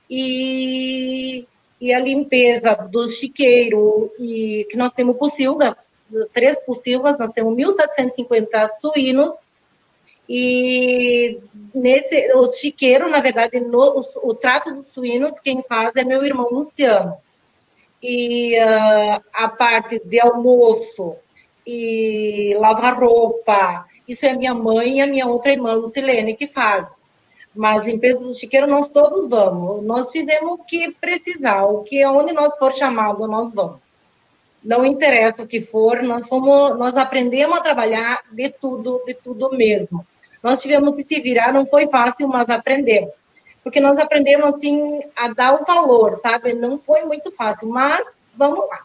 e, 0.09 1.47
e 1.85 1.93
a 1.93 1.99
limpeza 1.99 2.75
dos 2.91 3.19
chiqueiros, 3.19 4.09
e 4.19 4.67
que 4.71 4.77
nós 4.77 4.91
temos 4.95 5.19
pocilgas, 5.19 5.91
três 6.33 6.59
pocilgas, 6.65 7.19
nós 7.19 7.31
temos 7.31 7.55
1.750 7.55 8.69
suínos, 8.81 9.47
e 10.27 11.39
nesse, 11.75 12.33
o 12.37 12.51
chiqueiro, 12.51 13.11
na 13.11 13.21
verdade, 13.21 13.61
no, 13.61 14.01
o, 14.01 14.31
o, 14.31 14.35
trato 14.35 14.73
dos 14.73 14.87
suínos, 14.87 15.39
quem 15.41 15.63
faz 15.63 15.95
é 15.97 16.05
meu 16.05 16.25
irmão 16.25 16.49
Luciano. 16.51 17.19
E 18.03 18.57
uh, 18.59 19.23
a 19.35 19.49
parte 19.49 20.01
de 20.03 20.19
almoço 20.19 21.17
e 21.67 22.55
lavar 22.57 22.99
roupa, 22.99 23.85
isso 24.09 24.25
é 24.25 24.35
minha 24.35 24.55
mãe 24.55 24.97
e 24.97 25.03
a 25.03 25.07
minha 25.07 25.27
outra 25.27 25.53
irmã, 25.53 25.75
Lucilene, 25.75 26.35
que 26.35 26.47
faz. 26.47 26.89
Mas 27.55 27.85
limpeza 27.85 28.21
do 28.21 28.35
chiqueiro 28.35 28.67
nós 28.67 28.89
todos 28.89 29.29
vamos. 29.29 29.83
Nós 29.83 30.11
fizemos 30.11 30.53
o 30.53 30.59
que 30.59 30.91
precisar, 30.93 31.65
o 31.65 31.83
que 31.83 32.05
onde 32.07 32.33
nós 32.33 32.57
for 32.57 32.73
chamado, 32.73 33.27
nós 33.29 33.53
vamos 33.53 33.85
não 34.65 34.85
interessa 34.85 35.43
o 35.43 35.47
que 35.47 35.61
for, 35.61 36.03
nós 36.03 36.27
fomos, 36.27 36.79
nós 36.79 36.97
aprendemos 36.97 37.59
a 37.59 37.61
trabalhar 37.61 38.23
de 38.33 38.49
tudo, 38.49 39.03
de 39.07 39.13
tudo 39.13 39.51
mesmo. 39.51 40.05
Nós 40.43 40.63
tivemos 40.63 40.97
que 40.97 41.03
se 41.03 41.21
virar, 41.21 41.53
não 41.53 41.67
foi 41.67 41.87
fácil, 41.87 42.27
mas 42.29 42.49
aprendemos. 42.49 43.13
Porque 43.63 43.81
nós 43.81 43.99
aprendemos, 43.99 44.55
assim, 44.55 45.03
a 45.15 45.29
dar 45.29 45.61
o 45.61 45.65
valor, 45.65 46.19
sabe? 46.21 46.55
Não 46.55 46.79
foi 46.79 47.03
muito 47.05 47.31
fácil, 47.31 47.69
mas 47.69 48.21
vamos 48.35 48.67
lá. 48.69 48.81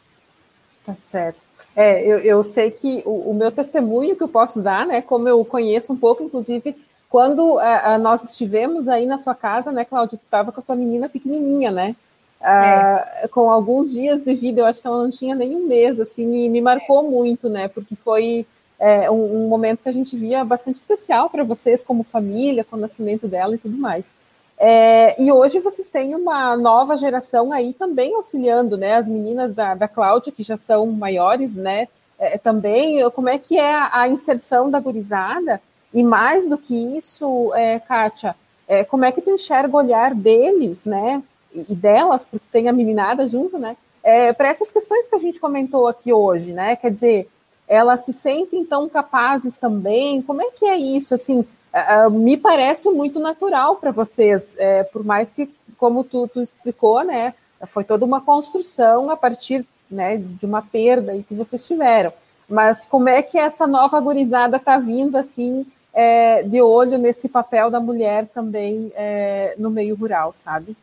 Tá 0.86 0.96
certo. 1.10 1.40
É, 1.76 2.06
eu, 2.06 2.20
eu 2.20 2.44
sei 2.44 2.72
que 2.72 3.02
o, 3.06 3.32
o, 3.32 3.34
meu 3.34 3.52
testemunho 3.52 4.16
que 4.16 4.24
eu 4.24 4.28
posso 4.28 4.62
dar, 4.62 4.86
né, 4.86 5.02
como 5.02 5.30
eu 5.30 5.44
conheço 5.46 5.94
um 5.94 5.98
pouco, 5.98 6.24
inclusive, 6.24 6.76
quando 7.10 7.58
a, 7.60 7.96
a 7.96 7.98
nós 7.98 8.24
estivemos 8.24 8.88
aí 8.88 9.06
na 9.06 9.18
sua 9.18 9.36
casa, 9.36 9.72
né, 9.72 9.84
Cláudia, 9.84 10.18
tu 10.18 10.24
estava 10.24 10.52
com 10.52 10.62
a 10.62 10.64
tua 10.64 10.76
menina 10.76 11.10
pequenininha, 11.10 11.72
né? 11.72 11.96
é. 12.42 13.26
uh, 13.26 13.30
com 13.30 13.50
alguns 13.50 13.92
dias 13.92 14.22
de 14.24 14.34
vida, 14.34 14.62
eu 14.62 14.66
acho 14.66 14.82
que 14.82 14.88
ela 14.88 15.04
não 15.04 15.12
tinha 15.12 15.36
nem 15.36 15.56
um 15.56 15.68
mês, 15.68 16.00
assim, 16.00 16.46
e 16.46 16.50
me 16.50 16.62
marcou 16.62 17.04
muito, 17.10 17.50
né, 17.50 17.68
porque 17.68 17.96
foi 17.96 18.46
é, 18.80 19.12
um, 19.12 19.46
um, 19.46 19.48
momento 19.50 19.84
que 19.84 19.90
a 19.90 19.94
gente 19.94 20.16
via 20.16 20.44
bastante 20.44 20.78
especial 20.78 21.30
para 21.30 21.44
vocês 21.44 21.84
como 21.84 22.04
família, 22.04 22.64
com 22.64 22.78
o 22.78 22.80
nascimento 22.80 23.28
dela 23.28 23.56
e 23.56 23.58
tudo 23.58 23.78
mais. 23.78 24.14
É, 24.58 25.22
e 25.22 25.32
hoje 25.32 25.60
vocês 25.60 25.90
têm 25.90 26.16
uma 26.16 26.56
nova 26.58 26.98
geração 26.98 27.52
aí 27.52 27.74
também 27.74 28.14
auxiliando, 28.16 28.78
né, 28.78 28.96
as 28.96 29.08
meninas 29.08 29.54
da, 29.54 29.76
da 29.76 29.88
Cláudia, 29.88 30.32
que 30.32 30.44
já 30.44 30.58
são 30.58 30.88
maiores, 30.88 31.56
né, 31.56 31.88
é, 32.18 32.38
também, 32.38 33.10
como 33.12 33.30
é 33.30 33.38
que 33.38 33.58
é 33.58 33.74
a, 33.74 34.02
a 34.02 34.08
inserção 34.08 34.70
da 34.70 34.80
gurizada, 34.80 35.62
e 35.94 36.04
mais 36.04 36.48
do 36.48 36.58
que 36.58 36.76
isso, 36.98 37.54
é, 37.56 37.80
Kátia, 37.80 38.36
é, 38.68 38.84
como 38.84 39.06
é 39.06 39.12
que 39.12 39.22
tu 39.22 39.32
enxerga 39.32 39.76
o 39.76 39.80
olhar 39.80 40.14
deles, 40.14 40.86
né, 40.86 41.24
e 41.54 41.74
delas, 41.74 42.26
porque 42.26 42.46
tem 42.52 42.70
a 42.70 42.74
meninada 42.74 43.28
junto, 43.28 43.58
né? 43.58 43.76
É, 44.04 44.32
para 44.32 44.48
essas 44.48 44.72
questões 44.72 45.10
que 45.10 45.16
a 45.16 45.20
gente 45.20 45.40
comentou 45.40 45.88
aqui 45.88 46.14
hoje, 46.14 46.54
né? 46.54 46.76
Quer 46.76 46.92
dizer, 46.92 47.30
elas 47.68 48.06
se 48.06 48.14
sentem 48.14 48.64
tão 48.64 48.88
capazes 48.88 49.58
também? 49.58 50.22
Como 50.22 50.42
é 50.42 50.52
que 50.52 50.66
é 50.66 50.78
isso? 50.78 51.14
Assim, 51.14 51.40
uh, 51.40 52.10
me 52.10 52.38
parece 52.38 52.90
muito 52.90 53.20
natural 53.20 53.76
para 53.76 53.92
vocês, 53.92 54.56
é, 54.58 54.84
por 54.84 55.04
mais 55.04 55.32
que, 55.32 55.50
como 55.78 56.04
tu, 56.04 56.28
tu, 56.28 56.42
explicou, 56.42 57.04
né? 57.04 57.34
Foi 57.68 57.84
toda 57.84 58.06
uma 58.06 58.22
construção 58.22 59.10
a 59.10 59.18
partir 59.18 59.66
né, 59.90 60.18
de 60.18 60.46
uma 60.46 60.62
perda 60.62 61.14
que 61.28 61.34
vocês 61.34 61.66
tiveram. 61.68 62.14
Mas 62.48 62.86
como 62.86 63.10
é 63.10 63.22
que 63.22 63.38
essa 63.38 63.68
nova 63.68 64.00
gurizada 64.00 64.58
está 64.58 64.78
vindo 64.78 65.18
assim 65.18 65.66
é, 65.94 66.44
de 66.44 66.62
olho 66.62 66.98
nesse 66.98 67.28
papel 67.28 67.70
da 67.70 67.80
mulher 67.80 68.28
também 68.28 68.92
é, 68.96 69.56
no 69.58 69.70
meio 69.70 69.96
rural, 69.96 70.34
sabe? 70.34 70.76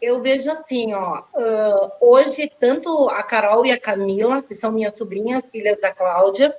Eu 0.00 0.20
vejo 0.20 0.50
assim, 0.50 0.94
ó, 0.94 1.20
uh, 1.34 1.90
hoje 2.00 2.50
tanto 2.58 3.08
a 3.10 3.22
Carol 3.22 3.64
e 3.66 3.72
a 3.72 3.80
Camila, 3.80 4.42
que 4.42 4.54
são 4.54 4.72
minhas 4.72 4.96
sobrinhas, 4.96 5.44
filhas 5.50 5.80
da 5.80 5.92
Cláudia, 5.92 6.54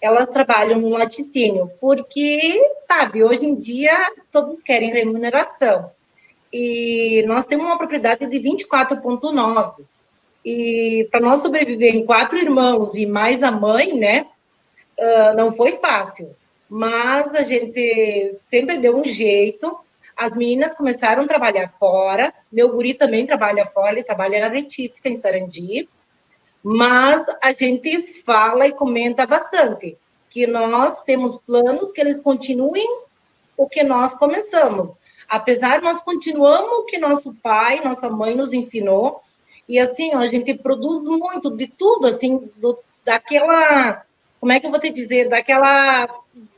elas 0.00 0.28
trabalham 0.28 0.78
no 0.80 0.90
laticínio, 0.90 1.70
porque, 1.80 2.70
sabe, 2.86 3.24
hoje 3.24 3.46
em 3.46 3.54
dia 3.54 4.12
todos 4.30 4.62
querem 4.62 4.92
remuneração. 4.92 5.90
E 6.52 7.24
nós 7.26 7.46
temos 7.46 7.66
uma 7.66 7.78
propriedade 7.78 8.26
de 8.26 8.38
24,9. 8.38 9.84
E 10.44 11.08
para 11.10 11.20
nós 11.20 11.40
sobreviver 11.40 11.94
em 11.94 12.04
quatro 12.04 12.38
irmãos 12.38 12.94
e 12.94 13.06
mais 13.06 13.42
a 13.42 13.50
mãe, 13.50 13.94
né, 13.94 14.26
uh, 14.98 15.36
não 15.36 15.50
foi 15.52 15.72
fácil. 15.72 16.34
Mas 16.68 17.34
a 17.34 17.42
gente 17.42 18.32
sempre 18.32 18.78
deu 18.78 18.96
um 18.96 19.04
jeito. 19.04 19.78
As 20.16 20.36
meninas 20.36 20.74
começaram 20.74 21.24
a 21.24 21.26
trabalhar 21.26 21.74
fora, 21.78 22.32
meu 22.52 22.70
guri 22.72 22.94
também 22.94 23.26
trabalha 23.26 23.66
fora, 23.66 23.92
ele 23.92 24.04
trabalha 24.04 24.40
na 24.40 24.48
retífica 24.48 25.08
em 25.08 25.16
Sarandi, 25.16 25.88
mas 26.62 27.26
a 27.42 27.52
gente 27.52 28.00
fala 28.22 28.66
e 28.66 28.72
comenta 28.72 29.26
bastante 29.26 29.98
que 30.30 30.46
nós 30.46 31.02
temos 31.02 31.36
planos 31.38 31.92
que 31.92 32.00
eles 32.00 32.20
continuem 32.20 32.86
o 33.56 33.68
que 33.68 33.82
nós 33.82 34.14
começamos. 34.14 34.94
Apesar 35.28 35.82
nós 35.82 36.00
continuamos 36.00 36.78
o 36.78 36.84
que 36.84 36.98
nosso 36.98 37.34
pai, 37.42 37.80
nossa 37.84 38.08
mãe 38.08 38.34
nos 38.34 38.52
ensinou, 38.52 39.20
e 39.68 39.78
assim, 39.78 40.12
a 40.14 40.26
gente 40.26 40.54
produz 40.54 41.04
muito 41.04 41.50
de 41.50 41.66
tudo, 41.66 42.06
assim, 42.06 42.50
do, 42.56 42.78
daquela, 43.04 44.04
como 44.44 44.52
é 44.52 44.60
que 44.60 44.66
eu 44.66 44.70
vou 44.70 44.78
te 44.78 44.90
dizer, 44.90 45.26
daquela, 45.30 46.06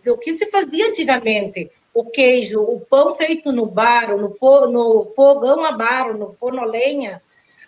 do 0.05 0.19
que 0.19 0.35
se 0.35 0.51
fazia 0.51 0.89
antigamente 0.89 1.71
o 1.95 2.05
queijo, 2.05 2.61
o 2.61 2.81
pão 2.81 3.15
feito 3.15 3.53
no 3.53 3.65
bar, 3.65 4.17
no, 4.17 4.33
no 4.67 5.13
fogão 5.15 5.65
a 5.65 5.71
bar, 5.71 6.13
no 6.13 6.35
forno 6.35 6.63
a 6.63 6.65
lenha, 6.65 7.23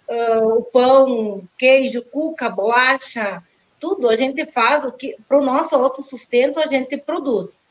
uh, 0.08 0.58
o 0.58 0.62
pão, 0.64 1.44
queijo, 1.56 2.02
cuca, 2.02 2.50
bolacha, 2.50 3.44
tudo 3.78 4.08
a 4.08 4.16
gente 4.16 4.44
faz 4.46 4.84
o 4.84 4.90
que 4.90 5.16
para 5.28 5.38
o 5.38 5.44
nosso 5.44 5.76
autossustento 5.76 6.58
a 6.58 6.66
gente 6.66 6.96
produz. 6.96 7.64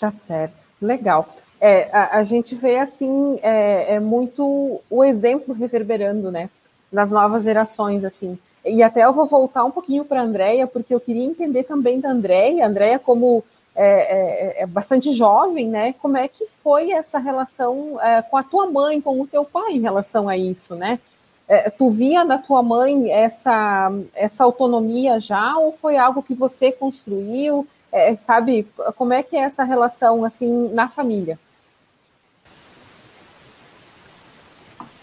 Tá 0.00 0.10
certo, 0.10 0.66
legal. 0.82 1.32
É, 1.60 1.88
a, 1.92 2.18
a 2.18 2.22
gente 2.24 2.56
vê 2.56 2.78
assim 2.78 3.38
é, 3.44 3.94
é, 3.94 4.00
muito 4.00 4.82
o 4.90 5.04
exemplo 5.04 5.54
reverberando, 5.54 6.32
né, 6.32 6.50
nas 6.90 7.12
novas 7.12 7.44
gerações 7.44 8.04
assim. 8.04 8.36
E 8.66 8.82
até 8.82 9.04
eu 9.04 9.12
vou 9.12 9.26
voltar 9.26 9.64
um 9.64 9.70
pouquinho 9.70 10.04
para 10.04 10.20
a 10.20 10.24
Andrea, 10.24 10.66
porque 10.66 10.92
eu 10.92 11.00
queria 11.00 11.24
entender 11.24 11.62
também 11.62 12.00
da 12.00 12.10
Andrea, 12.10 12.66
Andrea 12.66 12.98
como 12.98 13.44
é, 13.76 14.60
é, 14.60 14.62
é, 14.62 14.66
bastante 14.66 15.12
jovem, 15.12 15.68
né? 15.68 15.94
Como 16.00 16.16
é 16.16 16.26
que 16.26 16.46
foi 16.62 16.90
essa 16.90 17.18
relação 17.18 18.00
é, 18.00 18.22
com 18.22 18.36
a 18.36 18.42
tua 18.42 18.66
mãe, 18.66 19.00
com 19.00 19.20
o 19.20 19.26
teu 19.26 19.44
pai 19.44 19.74
em 19.74 19.80
relação 19.80 20.28
a 20.28 20.36
isso, 20.36 20.74
né? 20.74 20.98
É, 21.46 21.70
tu 21.70 21.90
via 21.90 22.24
da 22.24 22.38
tua 22.38 22.60
mãe 22.62 23.12
essa, 23.12 23.92
essa 24.14 24.42
autonomia 24.42 25.20
já 25.20 25.56
ou 25.58 25.70
foi 25.72 25.96
algo 25.96 26.22
que 26.22 26.34
você 26.34 26.72
construiu? 26.72 27.68
É, 27.92 28.16
sabe, 28.16 28.66
como 28.96 29.12
é 29.12 29.22
que 29.22 29.36
é 29.36 29.40
essa 29.40 29.62
relação 29.62 30.24
assim 30.24 30.70
na 30.72 30.88
família? 30.88 31.38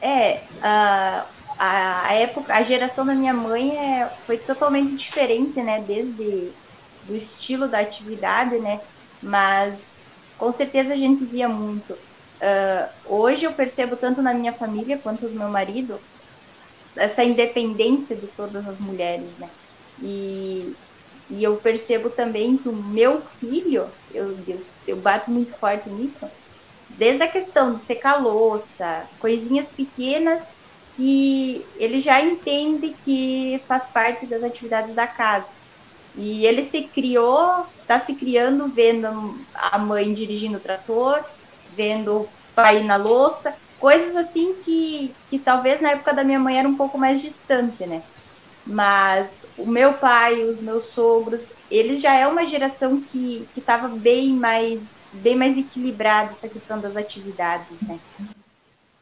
É, 0.01 0.41
a, 0.61 1.25
a, 1.57 2.13
época, 2.13 2.53
a 2.53 2.63
geração 2.63 3.05
da 3.05 3.13
minha 3.13 3.33
mãe 3.33 3.77
é, 3.77 4.07
foi 4.25 4.37
totalmente 4.37 4.95
diferente, 4.95 5.61
né? 5.61 5.83
Desde 5.85 6.51
do 7.05 7.15
estilo 7.15 7.67
da 7.67 7.79
atividade, 7.79 8.57
né? 8.59 8.79
Mas 9.21 9.79
com 10.37 10.53
certeza 10.53 10.93
a 10.93 10.97
gente 10.97 11.23
via 11.23 11.47
muito. 11.47 11.93
Uh, 11.93 12.89
hoje 13.05 13.45
eu 13.45 13.53
percebo 13.53 13.95
tanto 13.95 14.21
na 14.21 14.33
minha 14.33 14.51
família 14.51 14.97
quanto 14.97 15.27
no 15.27 15.39
meu 15.39 15.49
marido 15.49 15.99
essa 16.95 17.23
independência 17.23 18.15
de 18.15 18.27
todas 18.27 18.67
as 18.67 18.79
mulheres, 18.79 19.29
né? 19.39 19.49
E, 20.01 20.75
e 21.29 21.43
eu 21.43 21.55
percebo 21.57 22.09
também 22.09 22.57
que 22.57 22.67
o 22.67 22.75
meu 22.75 23.21
filho, 23.39 23.87
eu, 24.13 24.37
eu, 24.47 24.61
eu 24.87 24.97
bato 24.97 25.31
muito 25.31 25.53
forte 25.53 25.89
nisso, 25.89 26.27
desde 26.89 27.23
a 27.23 27.27
questão 27.27 27.73
de 27.73 27.81
secar 27.81 28.21
louça, 28.21 29.05
coisinhas 29.19 29.67
pequenas 29.67 30.43
que 30.95 31.65
ele 31.77 32.01
já 32.01 32.21
entende 32.21 32.95
que 33.03 33.61
faz 33.67 33.85
parte 33.85 34.25
das 34.25 34.43
atividades 34.43 34.93
da 34.93 35.07
casa. 35.07 35.47
E 36.15 36.45
ele 36.45 36.65
se 36.65 36.83
criou, 36.83 37.65
está 37.81 37.99
se 37.99 38.13
criando 38.13 38.67
vendo 38.67 39.37
a 39.53 39.77
mãe 39.77 40.13
dirigindo 40.13 40.57
o 40.57 40.61
trator, 40.61 41.23
vendo 41.75 42.21
o 42.21 42.29
pai 42.53 42.83
na 42.83 42.95
louça, 42.95 43.55
coisas 43.79 44.15
assim 44.15 44.53
que, 44.63 45.13
que 45.29 45.39
talvez 45.39 45.81
na 45.81 45.91
época 45.91 46.13
da 46.13 46.23
minha 46.23 46.39
mãe 46.39 46.59
era 46.59 46.67
um 46.67 46.77
pouco 46.77 46.97
mais 46.97 47.21
distante, 47.21 47.85
né? 47.87 48.03
Mas 48.65 49.43
o 49.57 49.65
meu 49.65 49.93
pai, 49.93 50.43
os 50.43 50.61
meus 50.61 50.85
sogros, 50.85 51.41
eles 51.69 51.99
já 51.99 52.13
é 52.13 52.27
uma 52.27 52.45
geração 52.45 53.01
que 53.01 53.47
estava 53.57 53.87
bem 53.87 54.33
mais 54.33 54.79
bem 55.11 55.35
mais 55.35 55.55
equilibrada 55.57 56.31
essa 56.31 56.47
questão 56.47 56.79
das 56.79 56.97
atividades, 56.97 57.79
né? 57.81 57.99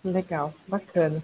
Legal, 0.04 0.54
bacana. 0.68 1.24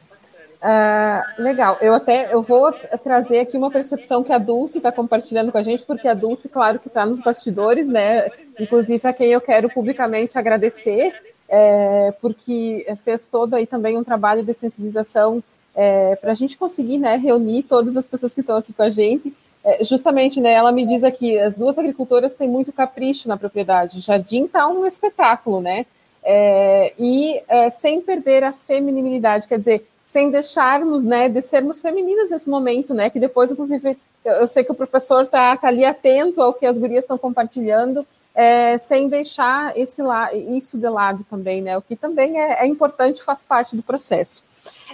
Uh, 0.59 1.41
legal, 1.41 1.77
eu 1.81 1.93
até 1.93 2.33
eu 2.33 2.41
vou 2.41 2.71
trazer 3.03 3.39
aqui 3.39 3.55
uma 3.55 3.69
percepção 3.69 4.23
que 4.23 4.33
a 4.33 4.39
Dulce 4.39 4.79
está 4.79 4.91
compartilhando 4.91 5.51
com 5.51 5.57
a 5.57 5.61
gente, 5.61 5.83
porque 5.85 6.07
a 6.07 6.15
Dulce, 6.15 6.49
claro, 6.49 6.79
que 6.79 6.87
está 6.87 7.05
nos 7.05 7.21
bastidores, 7.21 7.87
né? 7.87 8.27
Inclusive 8.59 9.07
a 9.07 9.13
quem 9.13 9.27
eu 9.27 9.41
quero 9.41 9.69
publicamente 9.69 10.37
agradecer, 10.37 11.13
é, 11.47 12.11
porque 12.19 12.87
fez 13.03 13.27
todo 13.27 13.53
aí 13.53 13.67
também 13.67 13.97
um 13.97 14.03
trabalho 14.03 14.43
de 14.43 14.53
sensibilização 14.55 15.43
é, 15.75 16.15
para 16.15 16.31
a 16.31 16.35
gente 16.35 16.57
conseguir 16.57 16.97
né, 16.97 17.17
reunir 17.17 17.61
todas 17.63 17.95
as 17.95 18.07
pessoas 18.07 18.33
que 18.33 18.41
estão 18.41 18.57
aqui 18.57 18.73
com 18.73 18.81
a 18.81 18.89
gente. 18.89 19.31
É, 19.63 19.83
justamente, 19.83 20.41
né, 20.41 20.53
ela 20.53 20.71
me 20.71 20.87
diz 20.87 21.03
aqui, 21.03 21.37
as 21.37 21.55
duas 21.55 21.77
agricultoras 21.77 22.33
têm 22.33 22.49
muito 22.49 22.73
capricho 22.73 23.27
na 23.27 23.37
propriedade. 23.37 23.99
Jardim 23.99 24.45
está 24.45 24.67
um 24.67 24.87
espetáculo, 24.87 25.61
né? 25.61 25.85
É, 26.23 26.93
e 26.97 27.39
é, 27.47 27.69
sem 27.69 28.01
perder 28.01 28.43
a 28.43 28.53
feminilidade, 28.53 29.47
quer 29.47 29.59
dizer, 29.59 29.87
sem 30.07 30.31
deixarmos, 30.31 31.03
né, 31.03 31.27
de 31.27 31.41
sermos 31.41 31.81
femininas 31.81 32.31
nesse 32.31 32.49
momento, 32.49 32.93
né, 32.93 33.09
que 33.09 33.19
depois, 33.19 33.51
inclusive, 33.51 33.97
eu, 34.23 34.33
eu 34.35 34.47
sei 34.47 34.63
que 34.63 34.71
o 34.71 34.75
professor 34.75 35.25
está 35.25 35.55
tá 35.57 35.67
ali 35.67 35.83
atento 35.83 36.41
ao 36.41 36.53
que 36.53 36.65
as 36.65 36.77
gurias 36.77 37.03
estão 37.03 37.17
compartilhando, 37.17 38.07
é, 38.33 38.77
sem 38.77 39.09
deixar 39.09 39.77
esse 39.77 40.01
lá, 40.01 40.33
isso 40.33 40.77
de 40.77 40.87
lado 40.87 41.25
também, 41.29 41.61
né, 41.61 41.77
o 41.77 41.81
que 41.81 41.97
também 41.97 42.39
é, 42.39 42.63
é 42.63 42.65
importante, 42.65 43.21
faz 43.21 43.43
parte 43.43 43.75
do 43.75 43.83
processo. 43.83 44.45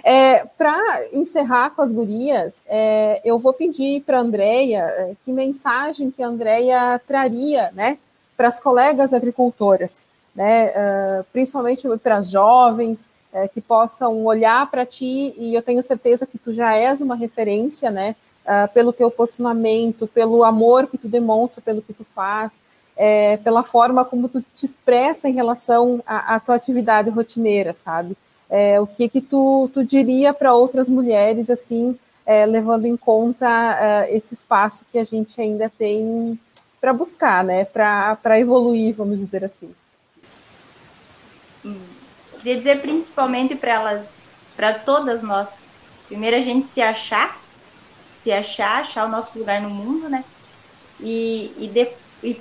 É, 0.02 0.44
para 0.58 1.06
encerrar 1.12 1.70
com 1.70 1.82
as 1.82 1.92
gurias, 1.92 2.64
é, 2.66 3.20
eu 3.24 3.38
vou 3.38 3.52
pedir 3.52 4.02
para 4.02 4.18
a 4.18 4.20
Andrea 4.20 4.80
é, 4.80 5.12
que 5.24 5.30
mensagem 5.32 6.10
que 6.10 6.24
a 6.24 6.26
Andrea 6.26 7.00
traria, 7.06 7.70
né, 7.72 7.98
para 8.36 8.48
as 8.48 8.58
colegas 8.58 9.12
agricultoras, 9.12 10.08
né, 10.34 10.70
uh, 10.70 11.24
principalmente 11.32 11.86
para 12.02 12.16
as 12.16 12.30
jovens, 12.30 13.06
é, 13.34 13.48
que 13.48 13.60
possam 13.60 14.24
olhar 14.24 14.70
para 14.70 14.86
ti, 14.86 15.34
e 15.36 15.54
eu 15.54 15.60
tenho 15.60 15.82
certeza 15.82 16.24
que 16.24 16.38
tu 16.38 16.52
já 16.52 16.74
és 16.74 17.00
uma 17.00 17.16
referência, 17.16 17.90
né, 17.90 18.14
uh, 18.46 18.72
pelo 18.72 18.92
teu 18.92 19.10
posicionamento, 19.10 20.06
pelo 20.06 20.44
amor 20.44 20.86
que 20.86 20.96
tu 20.96 21.08
demonstra 21.08 21.60
pelo 21.60 21.82
que 21.82 21.92
tu 21.92 22.06
faz, 22.14 22.62
é, 22.96 23.36
pela 23.38 23.64
forma 23.64 24.04
como 24.04 24.28
tu 24.28 24.40
te 24.54 24.64
expressa 24.64 25.28
em 25.28 25.32
relação 25.32 26.00
à, 26.06 26.38
tua 26.38 26.54
atividade 26.54 27.10
rotineira, 27.10 27.72
sabe? 27.72 28.16
É, 28.48 28.80
o 28.80 28.86
que 28.86 29.08
que 29.08 29.20
tu, 29.20 29.68
tu 29.74 29.82
diria 29.82 30.32
para 30.32 30.54
outras 30.54 30.88
mulheres, 30.88 31.50
assim, 31.50 31.98
é, 32.24 32.46
levando 32.46 32.86
em 32.86 32.96
conta 32.96 33.48
é, 33.48 34.16
esse 34.16 34.32
espaço 34.32 34.86
que 34.92 34.98
a 34.98 35.02
gente 35.02 35.40
ainda 35.40 35.68
tem 35.76 36.38
para 36.80 36.92
buscar, 36.92 37.42
né, 37.42 37.64
para 37.64 38.38
evoluir, 38.38 38.94
vamos 38.94 39.18
dizer 39.18 39.44
assim? 39.44 39.74
Hum 41.64 42.03
Queria 42.44 42.58
dizer 42.58 42.82
principalmente 42.82 43.54
para 43.54 43.72
elas, 43.72 44.06
para 44.54 44.74
todas 44.74 45.22
nós, 45.22 45.48
primeiro 46.08 46.36
a 46.36 46.40
gente 46.40 46.66
se 46.66 46.82
achar, 46.82 47.40
se 48.22 48.30
achar, 48.30 48.82
achar 48.82 49.06
o 49.06 49.10
nosso 49.10 49.38
lugar 49.38 49.62
no 49.62 49.70
mundo, 49.70 50.10
né? 50.10 50.22
E, 51.00 51.50
e, 51.56 51.68
de, 51.68 51.88
e, 52.22 52.40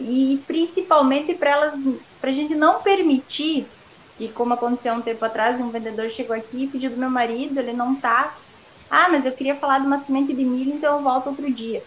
e 0.00 0.42
principalmente 0.46 1.34
para 1.34 1.50
elas, 1.50 1.74
para 2.22 2.30
a 2.30 2.32
gente 2.32 2.54
não 2.54 2.80
permitir 2.80 3.66
que, 4.16 4.28
como 4.28 4.54
aconteceu 4.54 4.94
um 4.94 5.02
tempo 5.02 5.22
atrás, 5.22 5.60
um 5.60 5.68
vendedor 5.68 6.08
chegou 6.10 6.34
aqui 6.34 6.64
e 6.64 6.66
pediu 6.66 6.88
do 6.88 6.96
meu 6.96 7.10
marido, 7.10 7.58
ele 7.58 7.74
não 7.74 7.94
tá. 7.94 8.34
Ah, 8.90 9.10
mas 9.10 9.26
eu 9.26 9.32
queria 9.32 9.56
falar 9.56 9.78
de 9.78 9.86
uma 9.86 9.98
semente 9.98 10.32
de 10.32 10.42
milho, 10.42 10.72
então 10.72 10.96
eu 10.96 11.02
volto 11.02 11.26
outro 11.26 11.52
dia. 11.52 11.82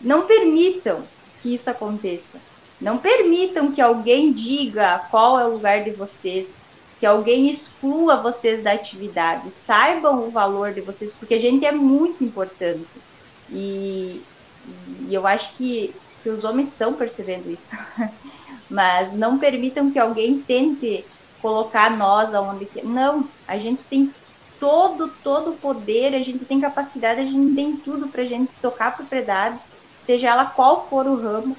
Não 0.00 0.22
permitam 0.22 1.02
que 1.42 1.54
isso 1.54 1.68
aconteça. 1.68 2.40
Não 2.80 2.96
permitam 2.96 3.70
que 3.70 3.82
alguém 3.82 4.32
diga 4.32 5.00
qual 5.10 5.38
é 5.38 5.44
o 5.44 5.52
lugar 5.52 5.84
de 5.84 5.90
vocês 5.90 6.48
que 7.02 7.06
alguém 7.06 7.50
exclua 7.50 8.14
vocês 8.14 8.62
da 8.62 8.70
atividade, 8.70 9.50
saibam 9.50 10.24
o 10.24 10.30
valor 10.30 10.72
de 10.72 10.80
vocês, 10.80 11.10
porque 11.18 11.34
a 11.34 11.40
gente 11.40 11.66
é 11.66 11.72
muito 11.72 12.22
importante. 12.22 12.86
E, 13.50 14.22
e 15.08 15.12
eu 15.12 15.26
acho 15.26 15.52
que, 15.56 15.92
que 16.22 16.28
os 16.28 16.44
homens 16.44 16.68
estão 16.68 16.94
percebendo 16.94 17.50
isso. 17.50 17.76
Mas 18.70 19.12
não 19.14 19.36
permitam 19.36 19.90
que 19.90 19.98
alguém 19.98 20.38
tente 20.38 21.04
colocar 21.40 21.90
nós 21.90 22.32
aonde 22.36 22.66
que. 22.66 22.86
Não, 22.86 23.28
a 23.48 23.58
gente 23.58 23.82
tem 23.90 24.14
todo, 24.60 25.12
todo 25.24 25.50
o 25.50 25.56
poder, 25.56 26.14
a 26.14 26.20
gente 26.20 26.44
tem 26.44 26.60
capacidade, 26.60 27.18
a 27.18 27.24
gente 27.24 27.52
tem 27.56 27.76
tudo 27.78 28.06
para 28.06 28.22
a 28.22 28.26
gente 28.26 28.52
tocar 28.62 28.86
a 28.86 28.92
propriedade, 28.92 29.60
seja 30.06 30.28
ela 30.28 30.46
qual 30.46 30.86
for 30.88 31.04
o 31.08 31.20
ramo, 31.20 31.56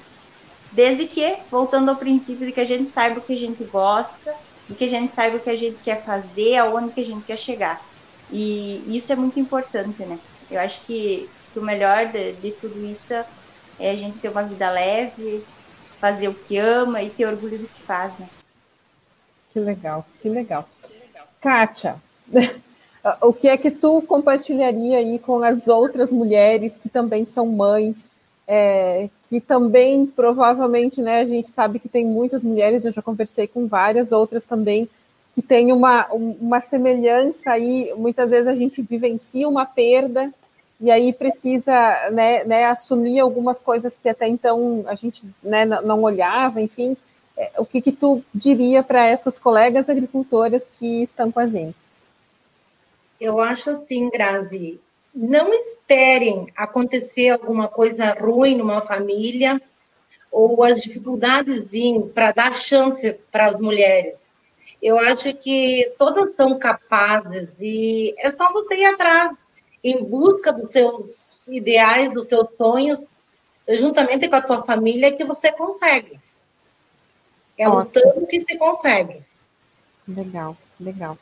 desde 0.72 1.06
que, 1.06 1.36
voltando 1.50 1.90
ao 1.90 1.96
princípio 1.96 2.46
de 2.46 2.52
que 2.52 2.62
a 2.62 2.64
gente 2.64 2.90
saiba 2.90 3.18
o 3.18 3.22
que 3.22 3.34
a 3.34 3.38
gente 3.38 3.62
gosta, 3.64 4.34
e 4.68 4.74
que 4.74 4.84
a 4.84 4.88
gente 4.88 5.14
saiba 5.14 5.36
o 5.36 5.40
que 5.40 5.50
a 5.50 5.56
gente 5.56 5.78
quer 5.82 6.02
fazer, 6.04 6.56
aonde 6.56 6.92
que 6.92 7.00
a 7.00 7.04
gente 7.04 7.24
quer 7.24 7.38
chegar. 7.38 7.84
E 8.30 8.82
isso 8.86 9.12
é 9.12 9.16
muito 9.16 9.38
importante, 9.38 10.02
né? 10.04 10.18
Eu 10.50 10.60
acho 10.60 10.80
que, 10.86 11.28
que 11.52 11.58
o 11.58 11.62
melhor 11.62 12.06
de, 12.06 12.32
de 12.32 12.50
tudo 12.52 12.84
isso 12.84 13.14
é 13.78 13.90
a 13.90 13.96
gente 13.96 14.18
ter 14.18 14.28
uma 14.28 14.42
vida 14.42 14.70
leve, 14.70 15.44
fazer 15.92 16.28
o 16.28 16.34
que 16.34 16.56
ama 16.56 17.02
e 17.02 17.10
ter 17.10 17.26
orgulho 17.26 17.58
do 17.58 17.66
que 17.66 17.82
faz, 17.82 18.12
né? 18.18 18.28
Que 19.52 19.60
legal, 19.60 20.04
que 20.20 20.28
legal. 20.28 20.68
Kátia, 21.40 21.96
o 23.22 23.32
que 23.32 23.48
é 23.48 23.56
que 23.56 23.70
tu 23.70 24.02
compartilharia 24.02 24.98
aí 24.98 25.18
com 25.18 25.42
as 25.42 25.68
outras 25.68 26.10
mulheres 26.10 26.78
que 26.78 26.88
também 26.88 27.24
são 27.24 27.46
mães, 27.46 28.12
é, 28.46 29.08
que 29.28 29.40
também 29.40 30.06
provavelmente, 30.06 31.00
né, 31.00 31.20
a 31.20 31.24
gente 31.24 31.50
sabe 31.50 31.78
que 31.78 31.88
tem 31.88 32.04
muitas 32.04 32.44
mulheres, 32.44 32.84
eu 32.84 32.92
já 32.92 33.02
conversei 33.02 33.46
com 33.46 33.66
várias 33.66 34.12
outras 34.12 34.46
também, 34.46 34.88
que 35.34 35.42
tem 35.42 35.72
uma, 35.72 36.06
uma 36.12 36.60
semelhança 36.60 37.50
aí, 37.50 37.92
muitas 37.96 38.30
vezes 38.30 38.46
a 38.46 38.54
gente 38.54 38.82
vivencia 38.82 39.48
uma 39.48 39.66
perda 39.66 40.32
e 40.80 40.90
aí 40.90 41.12
precisa 41.12 41.72
né, 42.12 42.44
né, 42.44 42.66
assumir 42.66 43.18
algumas 43.20 43.60
coisas 43.60 43.96
que 43.96 44.08
até 44.08 44.28
então 44.28 44.84
a 44.86 44.94
gente 44.94 45.24
né, 45.42 45.64
não 45.64 46.02
olhava, 46.02 46.60
enfim, 46.60 46.96
é, 47.36 47.52
o 47.58 47.64
que, 47.64 47.80
que 47.80 47.90
tu 47.90 48.22
diria 48.32 48.82
para 48.82 49.06
essas 49.06 49.38
colegas 49.38 49.88
agricultoras 49.88 50.70
que 50.78 51.02
estão 51.02 51.32
com 51.32 51.40
a 51.40 51.46
gente? 51.46 51.76
Eu 53.20 53.40
acho 53.40 53.70
assim, 53.70 54.08
Grazi, 54.10 54.78
não 55.14 55.54
esperem 55.54 56.52
acontecer 56.56 57.30
alguma 57.30 57.68
coisa 57.68 58.12
ruim 58.12 58.56
numa 58.56 58.80
família 58.80 59.60
ou 60.30 60.64
as 60.64 60.80
dificuldades 60.80 61.68
virem 61.68 62.08
para 62.08 62.32
dar 62.32 62.52
chance 62.52 63.12
para 63.30 63.46
as 63.46 63.60
mulheres. 63.60 64.24
Eu 64.82 64.98
acho 64.98 65.32
que 65.34 65.94
todas 65.96 66.34
são 66.34 66.58
capazes 66.58 67.60
e 67.60 68.14
é 68.18 68.30
só 68.30 68.52
você 68.52 68.74
ir 68.74 68.86
atrás 68.86 69.44
em 69.82 70.02
busca 70.02 70.52
dos 70.52 70.72
seus 70.72 71.46
ideais, 71.46 72.14
dos 72.14 72.28
seus 72.28 72.56
sonhos, 72.56 73.08
juntamente 73.68 74.28
com 74.28 74.36
a 74.36 74.42
tua 74.42 74.64
família, 74.64 75.12
que 75.12 75.24
você 75.24 75.52
consegue. 75.52 76.18
É 77.56 77.68
lutando 77.68 78.26
que 78.26 78.40
se 78.40 78.58
consegue. 78.58 79.22
Legal, 80.08 80.56
legal. 80.80 81.16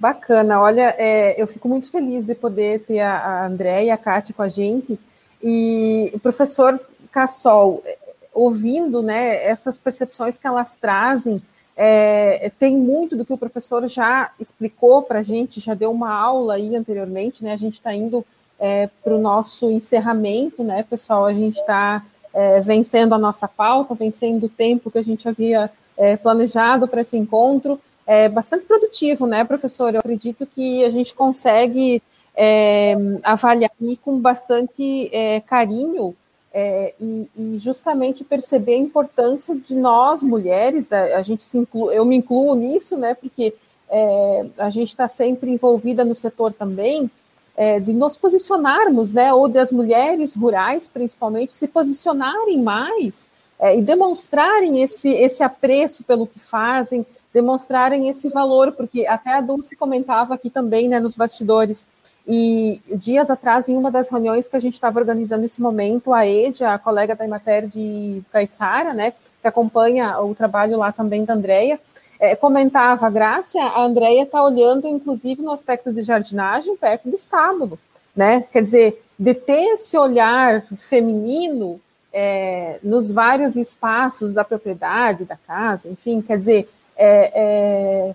Bacana, 0.00 0.58
olha, 0.58 0.94
é, 0.96 1.40
eu 1.40 1.46
fico 1.46 1.68
muito 1.68 1.90
feliz 1.90 2.24
de 2.24 2.34
poder 2.34 2.80
ter 2.86 3.00
a, 3.00 3.18
a 3.18 3.46
André 3.46 3.84
e 3.84 3.90
a 3.90 3.98
Kátia 3.98 4.34
com 4.34 4.40
a 4.40 4.48
gente. 4.48 4.98
E 5.42 6.10
professor 6.22 6.80
Cassol, 7.12 7.84
ouvindo 8.32 9.02
né, 9.02 9.44
essas 9.44 9.78
percepções 9.78 10.38
que 10.38 10.46
elas 10.46 10.78
trazem, 10.78 11.42
é, 11.76 12.50
tem 12.58 12.78
muito 12.78 13.14
do 13.14 13.26
que 13.26 13.32
o 13.34 13.36
professor 13.36 13.86
já 13.88 14.32
explicou 14.40 15.02
para 15.02 15.18
a 15.18 15.22
gente, 15.22 15.60
já 15.60 15.74
deu 15.74 15.90
uma 15.90 16.10
aula 16.10 16.54
aí 16.54 16.74
anteriormente, 16.74 17.44
né? 17.44 17.52
A 17.52 17.58
gente 17.58 17.74
está 17.74 17.94
indo 17.94 18.24
é, 18.58 18.88
para 19.04 19.14
o 19.14 19.20
nosso 19.20 19.70
encerramento, 19.70 20.64
né, 20.64 20.82
pessoal? 20.82 21.26
A 21.26 21.34
gente 21.34 21.56
está 21.56 22.02
é, 22.32 22.58
vencendo 22.60 23.14
a 23.14 23.18
nossa 23.18 23.46
pauta, 23.46 23.94
vencendo 23.94 24.44
o 24.44 24.48
tempo 24.48 24.90
que 24.90 24.98
a 24.98 25.04
gente 25.04 25.28
havia 25.28 25.70
é, 25.94 26.16
planejado 26.16 26.88
para 26.88 27.02
esse 27.02 27.18
encontro. 27.18 27.78
É 28.12 28.28
bastante 28.28 28.66
produtivo, 28.66 29.24
né, 29.24 29.44
professor? 29.44 29.94
Eu 29.94 30.00
acredito 30.00 30.44
que 30.44 30.84
a 30.84 30.90
gente 30.90 31.14
consegue 31.14 32.02
é, 32.34 32.96
avaliar 33.22 33.70
com 34.02 34.18
bastante 34.18 35.08
é, 35.14 35.40
carinho 35.42 36.16
é, 36.52 36.92
e, 37.00 37.28
e, 37.36 37.58
justamente 37.60 38.24
perceber 38.24 38.74
a 38.74 38.78
importância 38.78 39.54
de 39.54 39.76
nós 39.76 40.24
mulheres, 40.24 40.90
né, 40.90 41.14
a 41.14 41.22
gente 41.22 41.44
se 41.44 41.56
inclu, 41.56 41.92
eu 41.92 42.04
me 42.04 42.16
incluo 42.16 42.56
nisso, 42.56 42.96
né, 42.96 43.14
porque 43.14 43.54
é, 43.88 44.46
a 44.58 44.70
gente 44.70 44.88
está 44.88 45.06
sempre 45.06 45.48
envolvida 45.48 46.04
no 46.04 46.16
setor 46.16 46.52
também, 46.52 47.08
é, 47.56 47.78
de 47.78 47.92
nos 47.92 48.16
posicionarmos, 48.16 49.12
né, 49.12 49.32
ou 49.32 49.46
das 49.46 49.70
mulheres 49.70 50.34
rurais, 50.34 50.88
principalmente, 50.88 51.54
se 51.54 51.68
posicionarem 51.68 52.60
mais 52.60 53.28
é, 53.60 53.76
e 53.76 53.82
demonstrarem 53.82 54.82
esse, 54.82 55.10
esse 55.10 55.42
apreço 55.42 56.02
pelo 56.02 56.26
que 56.26 56.40
fazem, 56.40 57.04
demonstrarem 57.32 58.08
esse 58.08 58.28
valor, 58.30 58.72
porque 58.72 59.06
até 59.06 59.34
a 59.34 59.40
Dulce 59.40 59.76
comentava 59.76 60.34
aqui 60.34 60.48
também, 60.48 60.88
né, 60.88 60.98
nos 60.98 61.14
bastidores, 61.14 61.86
e 62.26 62.80
dias 62.88 63.30
atrás, 63.30 63.68
em 63.68 63.76
uma 63.76 63.90
das 63.90 64.08
reuniões 64.08 64.46
que 64.46 64.56
a 64.56 64.60
gente 64.60 64.74
estava 64.74 64.98
organizando 64.98 65.42
nesse 65.42 65.60
momento, 65.60 66.12
a 66.12 66.26
Ed, 66.26 66.64
a 66.64 66.78
colega 66.78 67.14
da 67.14 67.24
Imater 67.24 67.66
de 67.66 68.22
Caixara, 68.32 68.94
né, 68.94 69.12
que 69.40 69.48
acompanha 69.48 70.18
o 70.20 70.34
trabalho 70.34 70.78
lá 70.78 70.90
também 70.90 71.24
da 71.24 71.34
Andrea, 71.34 71.78
é, 72.18 72.36
comentava, 72.36 73.08
Graça, 73.08 73.58
a 73.60 73.82
Andrea 73.82 74.22
está 74.22 74.42
olhando, 74.42 74.86
inclusive, 74.86 75.42
no 75.42 75.50
aspecto 75.50 75.92
de 75.92 76.02
jardinagem 76.02 76.76
perto 76.76 77.08
do 77.08 77.16
estábulo, 77.16 77.78
né? 78.14 78.44
Quer 78.52 78.62
dizer, 78.62 79.02
de 79.18 79.32
ter 79.32 79.72
esse 79.72 79.96
olhar 79.96 80.62
feminino 80.76 81.80
é, 82.12 82.78
nos 82.82 83.10
vários 83.10 83.56
espaços 83.56 84.34
da 84.34 84.44
propriedade, 84.44 85.24
da 85.24 85.36
casa, 85.36 85.88
enfim, 85.88 86.20
quer 86.20 86.38
dizer, 86.38 86.68
é, 86.96 87.32
é 87.34 88.14